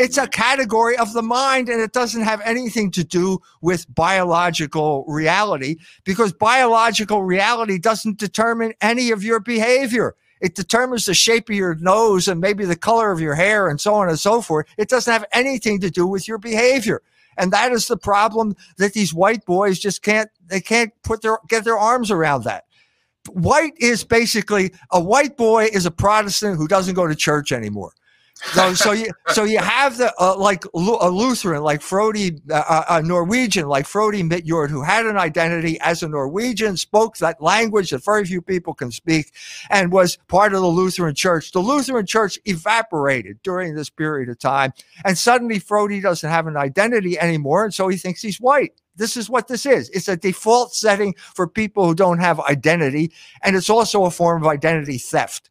It's 0.00 0.16
a 0.16 0.26
category 0.26 0.96
of 0.96 1.12
the 1.12 1.20
mind, 1.20 1.68
and 1.68 1.78
it 1.78 1.92
doesn't 1.92 2.22
have 2.22 2.40
anything 2.40 2.90
to 2.92 3.04
do 3.04 3.38
with 3.60 3.84
biological 3.94 5.04
reality 5.06 5.76
because 6.04 6.32
biological 6.32 7.22
reality 7.22 7.78
doesn't 7.78 8.18
determine 8.18 8.72
any 8.80 9.10
of 9.10 9.22
your 9.22 9.40
behavior. 9.40 10.14
It 10.40 10.54
determines 10.54 11.04
the 11.04 11.12
shape 11.12 11.50
of 11.50 11.54
your 11.54 11.74
nose 11.74 12.28
and 12.28 12.40
maybe 12.40 12.64
the 12.64 12.76
color 12.76 13.12
of 13.12 13.20
your 13.20 13.34
hair 13.34 13.68
and 13.68 13.78
so 13.78 13.92
on 13.92 14.08
and 14.08 14.18
so 14.18 14.40
forth. 14.40 14.66
It 14.78 14.88
doesn't 14.88 15.12
have 15.12 15.26
anything 15.34 15.80
to 15.80 15.90
do 15.90 16.06
with 16.06 16.26
your 16.26 16.38
behavior. 16.38 17.02
And 17.36 17.52
that 17.52 17.70
is 17.70 17.86
the 17.86 17.98
problem 17.98 18.56
that 18.78 18.94
these 18.94 19.12
white 19.12 19.44
boys 19.44 19.78
just 19.78 20.00
can't, 20.02 20.30
they 20.46 20.62
can't 20.62 20.94
put 21.02 21.20
their, 21.20 21.40
get 21.46 21.64
their 21.64 21.78
arms 21.78 22.10
around 22.10 22.44
that. 22.44 22.64
White 23.28 23.74
is 23.76 24.02
basically 24.02 24.72
a 24.90 24.98
white 24.98 25.36
boy 25.36 25.64
is 25.66 25.84
a 25.84 25.90
Protestant 25.90 26.56
who 26.56 26.68
doesn't 26.68 26.94
go 26.94 27.06
to 27.06 27.14
church 27.14 27.52
anymore. 27.52 27.92
So, 28.36 28.74
so 28.74 28.92
you 28.92 29.10
so 29.28 29.44
you 29.44 29.58
have 29.58 29.98
the 29.98 30.12
uh, 30.18 30.34
like 30.36 30.64
a 30.64 31.08
Lutheran 31.10 31.62
like 31.62 31.82
Frodi, 31.82 32.40
uh, 32.50 32.84
a 32.88 33.02
Norwegian 33.02 33.68
like 33.68 33.86
Frodi 33.86 34.22
Midjord, 34.22 34.70
who 34.70 34.82
had 34.82 35.04
an 35.04 35.18
identity 35.18 35.78
as 35.80 36.02
a 36.02 36.08
Norwegian, 36.08 36.76
spoke 36.76 37.18
that 37.18 37.42
language 37.42 37.90
that 37.90 38.02
very 38.04 38.24
few 38.24 38.40
people 38.40 38.72
can 38.72 38.90
speak, 38.90 39.32
and 39.68 39.92
was 39.92 40.16
part 40.28 40.54
of 40.54 40.62
the 40.62 40.68
Lutheran 40.68 41.14
Church. 41.14 41.52
The 41.52 41.60
Lutheran 41.60 42.06
Church 42.06 42.38
evaporated 42.46 43.40
during 43.42 43.74
this 43.74 43.90
period 43.90 44.30
of 44.30 44.38
time, 44.38 44.72
and 45.04 45.18
suddenly 45.18 45.58
Frodi 45.58 46.00
doesn't 46.00 46.28
have 46.28 46.46
an 46.46 46.56
identity 46.56 47.18
anymore, 47.18 47.64
and 47.64 47.74
so 47.74 47.88
he 47.88 47.98
thinks 47.98 48.22
he's 48.22 48.38
white. 48.40 48.72
This 48.96 49.16
is 49.16 49.30
what 49.30 49.48
this 49.48 49.66
is. 49.66 49.90
It's 49.90 50.08
a 50.08 50.16
default 50.16 50.74
setting 50.74 51.14
for 51.34 51.46
people 51.46 51.86
who 51.86 51.94
don't 51.94 52.18
have 52.18 52.40
identity, 52.40 53.12
and 53.42 53.54
it's 53.54 53.70
also 53.70 54.04
a 54.04 54.10
form 54.10 54.42
of 54.42 54.48
identity 54.48 54.98
theft. 54.98 55.49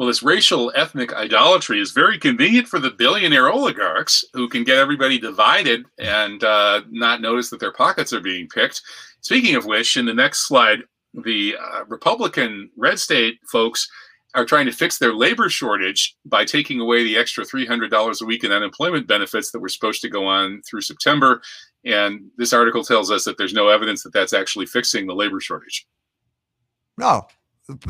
Well, 0.00 0.06
this 0.06 0.22
racial 0.22 0.72
ethnic 0.74 1.12
idolatry 1.12 1.78
is 1.78 1.90
very 1.90 2.18
convenient 2.18 2.66
for 2.66 2.78
the 2.78 2.90
billionaire 2.90 3.50
oligarchs 3.50 4.24
who 4.32 4.48
can 4.48 4.64
get 4.64 4.78
everybody 4.78 5.18
divided 5.18 5.84
and 5.98 6.42
uh, 6.42 6.80
not 6.88 7.20
notice 7.20 7.50
that 7.50 7.60
their 7.60 7.74
pockets 7.74 8.10
are 8.14 8.20
being 8.22 8.48
picked. 8.48 8.80
Speaking 9.20 9.56
of 9.56 9.66
which, 9.66 9.98
in 9.98 10.06
the 10.06 10.14
next 10.14 10.48
slide, 10.48 10.78
the 11.12 11.54
uh, 11.54 11.84
Republican 11.86 12.70
red 12.78 12.98
state 12.98 13.40
folks 13.52 13.86
are 14.34 14.46
trying 14.46 14.64
to 14.64 14.72
fix 14.72 14.96
their 14.96 15.12
labor 15.12 15.50
shortage 15.50 16.16
by 16.24 16.46
taking 16.46 16.80
away 16.80 17.04
the 17.04 17.18
extra 17.18 17.44
$300 17.44 18.22
a 18.22 18.24
week 18.24 18.42
in 18.42 18.52
unemployment 18.52 19.06
benefits 19.06 19.50
that 19.50 19.60
were 19.60 19.68
supposed 19.68 20.00
to 20.00 20.08
go 20.08 20.24
on 20.24 20.62
through 20.62 20.80
September. 20.80 21.42
And 21.84 22.30
this 22.38 22.54
article 22.54 22.84
tells 22.84 23.10
us 23.10 23.24
that 23.24 23.36
there's 23.36 23.52
no 23.52 23.68
evidence 23.68 24.02
that 24.04 24.14
that's 24.14 24.32
actually 24.32 24.64
fixing 24.64 25.06
the 25.06 25.14
labor 25.14 25.40
shortage. 25.40 25.86
No, 26.96 27.26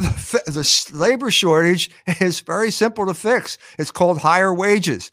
the 0.47 0.91
labor 0.93 1.31
shortage 1.31 1.91
is 2.20 2.41
very 2.41 2.70
simple 2.70 3.07
to 3.07 3.14
fix. 3.14 3.59
It's 3.78 3.91
called 3.91 4.18
higher 4.18 4.55
wages. 4.55 5.11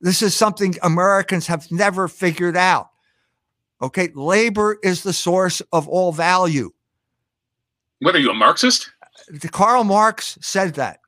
This 0.00 0.22
is 0.22 0.34
something 0.34 0.74
Americans 0.82 1.46
have 1.46 1.70
never 1.70 2.08
figured 2.08 2.56
out. 2.56 2.88
Okay, 3.80 4.08
labor 4.14 4.78
is 4.82 5.02
the 5.02 5.12
source 5.12 5.60
of 5.72 5.88
all 5.88 6.12
value. 6.12 6.70
What 8.00 8.14
are 8.16 8.20
you, 8.20 8.30
a 8.30 8.34
Marxist? 8.34 8.90
Karl 9.50 9.84
Marx 9.84 10.38
said 10.40 10.74
that. 10.74 11.00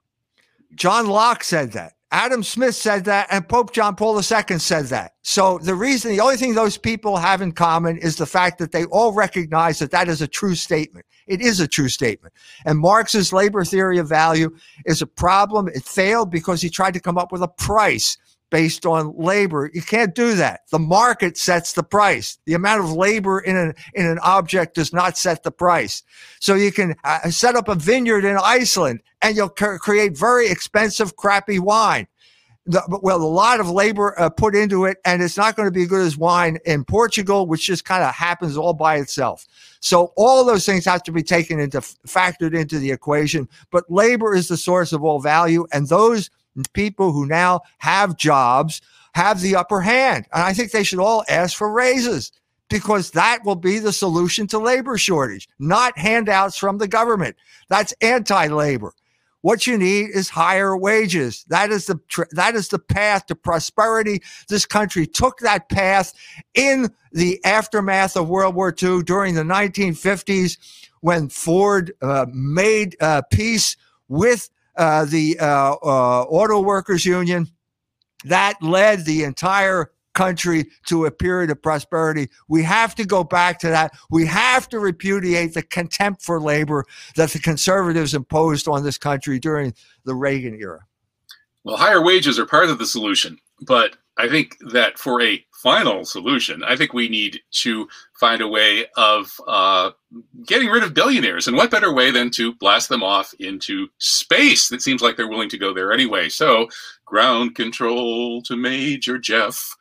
John 0.75 1.07
Locke 1.07 1.45
said 1.45 1.73
that. 1.73 1.95
Adam 2.15 2.45
Smith 2.45 2.77
said 2.77 3.05
that, 3.07 3.27
and 3.29 3.49
Pope 3.49 3.73
John 3.73 3.97
Paul 3.97 4.17
II 4.17 4.23
said 4.61 4.85
that. 4.87 5.15
So 5.23 5.59
the 5.59 5.75
reason, 5.75 6.13
the 6.13 6.21
only 6.21 6.37
thing 6.37 6.55
those 6.55 6.79
people 6.79 7.17
have 7.17 7.43
in 7.43 7.51
common 7.51 7.99
is 7.99 8.15
the 8.15 8.25
fact 8.25 8.59
that 8.61 8.71
they 8.71 8.85
all 8.85 9.13
recognize 9.13 9.81
that 9.81 9.91
that 9.91 10.07
is 10.09 10.23
a 10.23 10.29
true 10.29 10.55
statement. 10.55 11.05
It 11.27 11.41
is 11.41 11.59
a 11.59 11.67
true 11.67 11.89
statement. 11.89 12.33
And 12.67 12.79
Marx's 12.79 13.33
labor 13.33 13.65
theory 13.65 13.99
of 13.99 14.09
value 14.09 14.57
is 14.87 15.03
a 15.03 15.09
problem. 15.09 15.67
It 15.67 15.83
failed 15.83 16.31
because 16.31 16.63
he 16.63 16.71
tried 16.71 16.95
to 16.95 17.01
come 17.01 17.19
up 17.19 17.33
with 17.33 17.43
a 17.43 17.49
price 17.49 18.17
based 18.51 18.87
on 18.87 19.15
labor. 19.17 19.71
You 19.75 19.83
can't 19.83 20.15
do 20.15 20.35
that. 20.35 20.61
The 20.71 20.79
market 20.79 21.37
sets 21.37 21.73
the 21.73 21.83
price. 21.83 22.39
The 22.47 22.55
amount 22.55 22.85
of 22.85 22.93
labor 22.93 23.41
in 23.41 23.57
an 23.57 23.75
in 23.95 24.07
an 24.07 24.19
object 24.23 24.77
does 24.77 24.93
not 24.93 25.19
set 25.19 25.43
the 25.43 25.51
price. 25.51 26.03
So 26.41 26.55
you 26.55 26.71
can 26.71 26.95
uh, 27.05 27.31
set 27.31 27.57
up 27.57 27.69
a 27.69 27.75
vineyard 27.75 28.25
in 28.25 28.37
Iceland 28.37 29.01
and 29.23 29.37
you'll 29.37 29.55
c- 29.59 29.79
create 29.81 30.17
very 30.17 30.49
expensive, 30.49 31.17
crappy 31.17 31.59
wine. 31.59 32.07
The, 32.67 32.83
well, 33.03 33.21
a 33.21 33.25
lot 33.25 33.61
of 33.61 33.69
labor 33.69 34.19
uh, 34.19 34.31
put 34.31 34.55
into 34.55 34.87
it, 34.87 34.97
and 35.05 35.23
it's 35.23 35.37
not 35.37 35.55
going 35.55 35.67
to 35.67 35.73
be 35.73 35.83
as 35.83 35.89
good 35.89 36.07
as 36.07 36.17
wine 36.17 36.59
in 36.65 36.85
Portugal, 36.85 37.47
which 37.47 37.67
just 37.67 37.85
kind 37.85 38.03
of 38.03 38.15
happens 38.15 38.57
all 38.57 38.73
by 38.73 38.97
itself. 38.97 39.45
So 39.81 40.15
all 40.17 40.45
those 40.47 40.65
things 40.65 40.87
have 40.87 41.03
to 41.03 41.13
be 41.13 41.23
taken 41.23 41.61
into 41.61 41.81
factored 41.81 42.57
into 42.57 42.79
the 42.79 42.91
equation. 42.91 43.51
But 43.71 43.91
labor 43.91 44.35
is 44.35 44.49
the 44.49 44.57
source 44.57 44.95
of 44.95 45.05
all 45.05 45.21
value, 45.21 45.67
and 45.73 45.89
those 45.89 46.31
people 46.73 47.13
who 47.13 47.27
now 47.27 47.61
have 47.79 48.17
jobs 48.17 48.81
have 49.15 49.41
the 49.41 49.57
upper 49.57 49.81
hand. 49.81 50.27
And 50.33 50.43
I 50.43 50.53
think 50.53 50.71
they 50.71 50.85
should 50.85 50.99
all 50.99 51.25
ask 51.29 51.57
for 51.57 51.73
raises 51.73 52.33
because 52.69 53.13
that 53.13 53.45
will 53.45 53.57
be 53.57 53.79
the 53.79 53.93
solution 53.93 54.47
to 54.49 54.59
labor 54.59 54.99
shortage, 54.99 55.49
not 55.59 55.97
handouts 55.99 56.57
from 56.57 56.79
the 56.79 56.89
government. 56.89 57.37
That's 57.69 57.95
anti-labor. 58.01 58.93
What 59.43 59.67
you 59.67 59.77
need 59.77 60.09
is 60.15 60.31
higher 60.31 60.75
wages. 60.75 61.45
That 61.49 61.71
is 61.71 61.85
the 61.85 62.01
that 62.31 62.55
is 62.55 62.69
the 62.69 62.79
path 62.79 63.27
to 63.27 63.35
prosperity. 63.35 64.23
This 64.49 64.65
country 64.65 65.07
took 65.07 65.39
that 65.41 65.69
path 65.69 66.15
in 66.55 66.89
the 67.13 67.45
aftermath 67.45 68.17
of 68.17 68.31
World 68.31 68.55
War 68.55 68.75
II 68.83 69.03
during 69.03 69.35
the 69.35 69.43
1950s 69.43 70.57
when 71.03 71.29
Ford 71.29 71.93
uh, 72.01 72.25
made 72.33 72.97
uh, 73.03 73.21
peace 73.31 73.77
with 74.09 74.49
uh, 74.77 75.05
the 75.05 75.39
uh, 75.41 75.75
uh, 75.83 76.23
Auto 76.23 76.61
Workers 76.61 77.05
Union. 77.05 77.49
That 78.25 78.55
led 78.63 79.05
the 79.05 79.25
entire 79.25 79.91
country 80.15 80.71
to 80.87 81.05
a 81.05 81.11
period 81.11 81.51
of 81.51 81.61
prosperity. 81.61 82.31
We 82.49 82.63
have 82.63 82.95
to 82.95 83.05
go 83.05 83.25
back 83.25 83.59
to 83.61 83.69
that. 83.69 83.93
We 84.11 84.25
have 84.27 84.69
to 84.71 84.79
repudiate 84.79 85.55
the 85.55 85.63
contempt 85.63 86.23
for 86.23 86.41
labor 86.41 86.87
that 87.17 87.31
the 87.31 87.41
conservatives 87.41 88.15
imposed 88.15 88.67
on 88.69 88.85
this 88.85 88.97
country 88.97 89.39
during 89.39 89.75
the 90.05 90.15
Reagan 90.15 90.55
era. 90.59 90.87
Well, 91.65 91.77
higher 91.77 92.03
wages 92.03 92.39
are 92.39 92.47
part 92.47 92.69
of 92.69 92.79
the 92.79 92.87
solution, 92.87 93.39
but 93.63 93.97
I 94.17 94.29
think 94.29 94.57
that 94.71 94.99
for 94.99 95.21
a 95.23 95.45
final 95.63 96.05
solution, 96.05 96.63
I 96.63 96.77
think 96.77 96.93
we 96.93 97.09
need 97.09 97.41
to 97.63 97.89
find 98.21 98.43
a 98.43 98.49
way 98.49 98.87
of 98.97 99.33
uh, 99.49 99.91
getting 100.47 100.69
rid 100.69 100.85
of 100.85 100.95
billionaires. 100.95 101.49
And 101.49 101.57
what 101.57 101.71
better 101.71 101.93
way 101.93 102.11
than 102.11 102.31
to 102.33 102.55
blast 102.55 102.89
them 102.89 103.03
off 103.03 103.35
into 103.41 103.89
space? 103.99 104.71
It 104.71 104.83
seems 104.83 105.03
like 105.03 105.17
they're 105.17 105.29
willing 105.29 105.49
to 105.49 105.59
go 105.59 105.75
there 105.75 105.93
anyway. 105.93 106.29
So, 106.29 106.69
ground 107.07 107.55
control 107.55 108.43
to 108.43 108.57
Major 108.57 109.19
Jeff. 109.19 109.75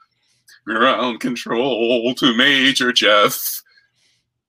Ground 0.66 1.20
control 1.20 2.14
to 2.16 2.34
Major 2.34 2.92
Jeff. 2.94 3.62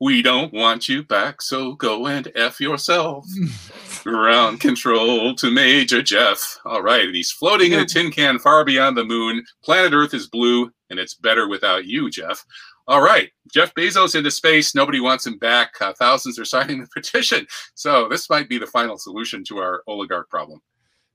We 0.00 0.22
don't 0.22 0.52
want 0.52 0.88
you 0.88 1.02
back, 1.02 1.42
so 1.42 1.74
go 1.74 2.06
and 2.06 2.30
F 2.34 2.60
yourself. 2.60 3.26
Ground 4.04 4.60
control 4.60 5.34
to 5.36 5.50
Major 5.50 6.02
Jeff. 6.02 6.58
All 6.66 6.82
right, 6.82 7.08
he's 7.08 7.32
floating 7.32 7.72
in 7.72 7.80
a 7.80 7.86
tin 7.86 8.10
can 8.10 8.38
far 8.38 8.64
beyond 8.64 8.96
the 8.96 9.04
moon. 9.04 9.42
Planet 9.62 9.94
Earth 9.94 10.12
is 10.12 10.28
blue, 10.28 10.70
and 10.90 10.98
it's 10.98 11.14
better 11.14 11.48
without 11.48 11.86
you, 11.86 12.10
Jeff. 12.10 12.44
All 12.86 13.00
right, 13.00 13.30
Jeff 13.52 13.74
Bezos 13.74 14.14
into 14.14 14.30
space. 14.30 14.74
Nobody 14.74 15.00
wants 15.00 15.26
him 15.26 15.38
back. 15.38 15.80
Uh, 15.80 15.94
thousands 15.94 16.38
are 16.38 16.44
signing 16.44 16.80
the 16.80 16.88
petition. 16.94 17.46
So 17.74 18.08
this 18.08 18.28
might 18.28 18.48
be 18.48 18.58
the 18.58 18.66
final 18.66 18.98
solution 18.98 19.42
to 19.44 19.58
our 19.58 19.82
oligarch 19.86 20.28
problem. 20.28 20.60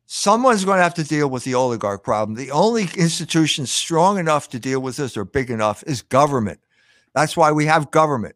Someone's 0.08 0.66
going 0.66 0.80
to 0.80 0.84
have 0.84 0.96
to 0.96 1.04
deal 1.04 1.30
with 1.30 1.44
the 1.44 1.54
oligarch 1.54 2.04
problem. 2.04 2.36
The 2.36 2.50
only 2.50 2.90
institution 2.98 3.68
strong 3.68 4.18
enough 4.18 4.50
to 4.50 4.60
deal 4.60 4.80
with 4.80 4.98
this 4.98 5.16
or 5.16 5.26
big 5.26 5.52
enough 5.52 5.84
is 5.86 6.02
government. 6.02 6.60
That's 7.14 7.38
why 7.38 7.52
we 7.52 7.68
have 7.68 7.92
government 7.92 8.36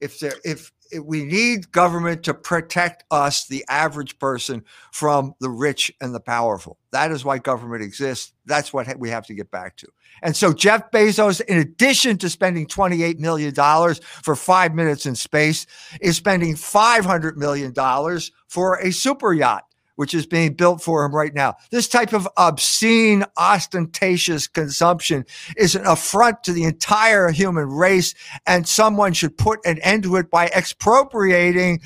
if 0.00 0.18
there 0.18 0.34
if, 0.44 0.52
if 0.52 0.72
we 1.02 1.24
need 1.24 1.70
government 1.72 2.22
to 2.24 2.34
protect 2.34 3.04
us 3.10 3.46
the 3.46 3.64
average 3.68 4.18
person 4.18 4.64
from 4.92 5.34
the 5.40 5.50
rich 5.50 5.92
and 6.00 6.14
the 6.14 6.20
powerful. 6.20 6.78
That 6.92 7.12
is 7.12 7.24
why 7.24 7.38
government 7.38 7.82
exists. 7.82 8.32
That's 8.46 8.72
what 8.72 8.98
we 8.98 9.10
have 9.10 9.26
to 9.26 9.34
get 9.34 9.50
back 9.50 9.76
to. 9.76 9.88
And 10.22 10.36
so 10.36 10.52
jeff 10.52 10.90
bezos 10.90 11.40
in 11.42 11.58
addition 11.58 12.18
to 12.18 12.28
spending 12.28 12.66
28 12.66 13.20
million 13.20 13.54
dollars 13.54 14.00
for 14.22 14.34
5 14.36 14.74
minutes 14.74 15.06
in 15.06 15.14
space 15.14 15.66
is 16.00 16.16
spending 16.16 16.56
500 16.56 17.38
million 17.38 17.72
dollars 17.72 18.32
for 18.48 18.78
a 18.80 18.90
super 18.90 19.32
yacht 19.32 19.64
which 20.00 20.14
is 20.14 20.24
being 20.24 20.54
built 20.54 20.80
for 20.80 21.04
him 21.04 21.14
right 21.14 21.34
now. 21.34 21.54
This 21.70 21.86
type 21.86 22.14
of 22.14 22.26
obscene, 22.38 23.22
ostentatious 23.36 24.46
consumption 24.46 25.26
is 25.58 25.74
an 25.74 25.84
affront 25.84 26.42
to 26.44 26.54
the 26.54 26.64
entire 26.64 27.28
human 27.28 27.68
race, 27.68 28.14
and 28.46 28.66
someone 28.66 29.12
should 29.12 29.36
put 29.36 29.60
an 29.66 29.78
end 29.80 30.04
to 30.04 30.16
it 30.16 30.30
by 30.30 30.46
expropriating 30.54 31.82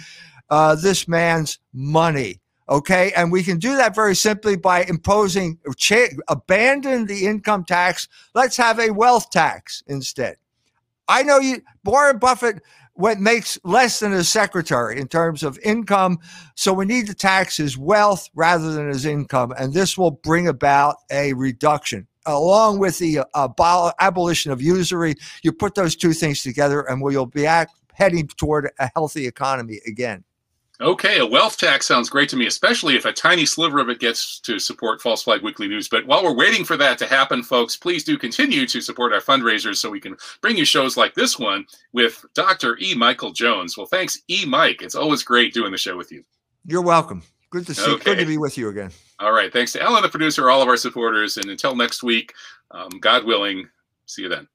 uh, 0.49 0.77
this 0.77 1.09
man's 1.09 1.59
money. 1.73 2.41
Okay. 2.69 3.13
And 3.17 3.33
we 3.33 3.43
can 3.43 3.59
do 3.59 3.75
that 3.79 3.97
very 3.97 4.15
simply 4.15 4.55
by 4.55 4.85
imposing, 4.85 5.59
cha- 5.77 6.15
abandon 6.29 7.07
the 7.07 7.27
income 7.27 7.65
tax. 7.65 8.07
Let's 8.33 8.57
have 8.59 8.79
a 8.79 8.93
wealth 8.93 9.31
tax 9.31 9.83
instead. 9.89 10.37
I 11.09 11.25
know 11.25 11.41
you, 11.41 11.63
Warren 11.85 12.19
Buffett 12.19 12.63
what 12.95 13.19
makes 13.19 13.59
less 13.65 14.01
than 14.01 14.13
his 14.13 14.29
secretary 14.29 14.99
in 15.01 15.09
terms 15.09 15.43
of 15.43 15.59
income. 15.61 16.19
So 16.55 16.73
we 16.73 16.87
need 16.87 17.07
to 17.09 17.15
tax 17.15 17.57
his 17.57 17.77
wealth 17.77 18.29
rather 18.35 18.73
than 18.73 18.89
his 18.89 19.05
income. 19.05 19.53
And 19.59 19.73
this 19.73 19.99
will 19.99 20.13
bring 20.13 20.49
about 20.49 20.97
a 21.11 21.33
reduction. 21.35 22.07
Along 22.27 22.79
with 22.79 22.99
the 22.99 23.21
uh, 23.35 23.93
abolition 24.01 24.51
of 24.51 24.63
usury, 24.63 25.15
you 25.43 25.53
put 25.53 25.75
those 25.75 25.95
two 25.95 26.15
things 26.15 26.43
together 26.43 26.81
and 26.83 27.03
we'll 27.03 27.27
be 27.27 27.47
heading 27.93 28.29
toward 28.29 28.71
a 28.79 28.91
healthy 28.95 29.27
economy 29.27 29.81
again. 29.87 30.25
Okay, 30.85 31.19
a 31.19 31.25
wealth 31.25 31.57
tax 31.57 31.87
sounds 31.87 32.11
great 32.11 32.29
to 32.29 32.37
me, 32.37 32.47
especially 32.47 32.95
if 32.95 33.07
a 33.07 33.13
tiny 33.13 33.47
sliver 33.47 33.79
of 33.79 33.89
it 33.89 34.01
gets 34.01 34.39
to 34.41 34.59
support 34.59 35.01
False 35.01 35.23
Flag 35.23 35.41
Weekly 35.41 35.67
News. 35.67 35.89
But 35.89 36.07
while 36.07 36.23
we're 36.23 36.37
waiting 36.37 36.63
for 36.63 36.77
that 36.77 36.99
to 36.99 37.07
happen, 37.07 37.43
folks, 37.43 37.75
please 37.75 38.05
do 38.05 38.19
continue 38.19 38.67
to 38.67 38.83
support 38.83 39.15
our 39.15 39.23
fundraisers 39.23 39.77
so 39.77 39.89
we 39.89 39.99
can 39.99 40.15
bring 40.43 40.59
you 40.59 40.67
shows 40.67 40.99
like 40.99 41.15
this 41.15 41.39
one 41.39 41.65
with 41.95 42.23
Dr. 42.35 42.77
E. 42.83 42.95
Michael 42.95 43.33
Jones. 43.33 43.79
Well, 43.79 43.87
thanks, 43.87 44.21
E. 44.29 44.45
Mike. 44.45 44.83
It's 44.83 44.95
always 44.95 45.23
great 45.23 45.55
doing 45.55 45.73
the 45.73 45.79
show 45.79 45.97
with 45.97 46.13
you. 46.13 46.23
You're 46.67 46.83
welcome. 46.83 47.23
Good 47.49 47.67
to 47.69 47.75
see. 47.75 47.91
Okay. 47.91 48.05
Good 48.05 48.19
to 48.19 48.27
be 48.27 48.37
with 48.37 48.59
you 48.59 48.69
again. 48.69 48.91
All 49.21 49.33
right. 49.33 49.51
Thanks 49.51 49.73
to 49.73 49.83
Ellen, 49.83 50.03
the 50.03 50.11
producer, 50.11 50.51
all 50.51 50.61
of 50.61 50.69
our 50.69 50.77
supporters, 50.77 51.39
and 51.39 51.49
until 51.49 51.75
next 51.75 52.03
week, 52.03 52.35
um, 52.73 52.91
God 53.01 53.25
willing, 53.25 53.71
see 54.05 54.21
you 54.21 54.29
then. 54.29 54.47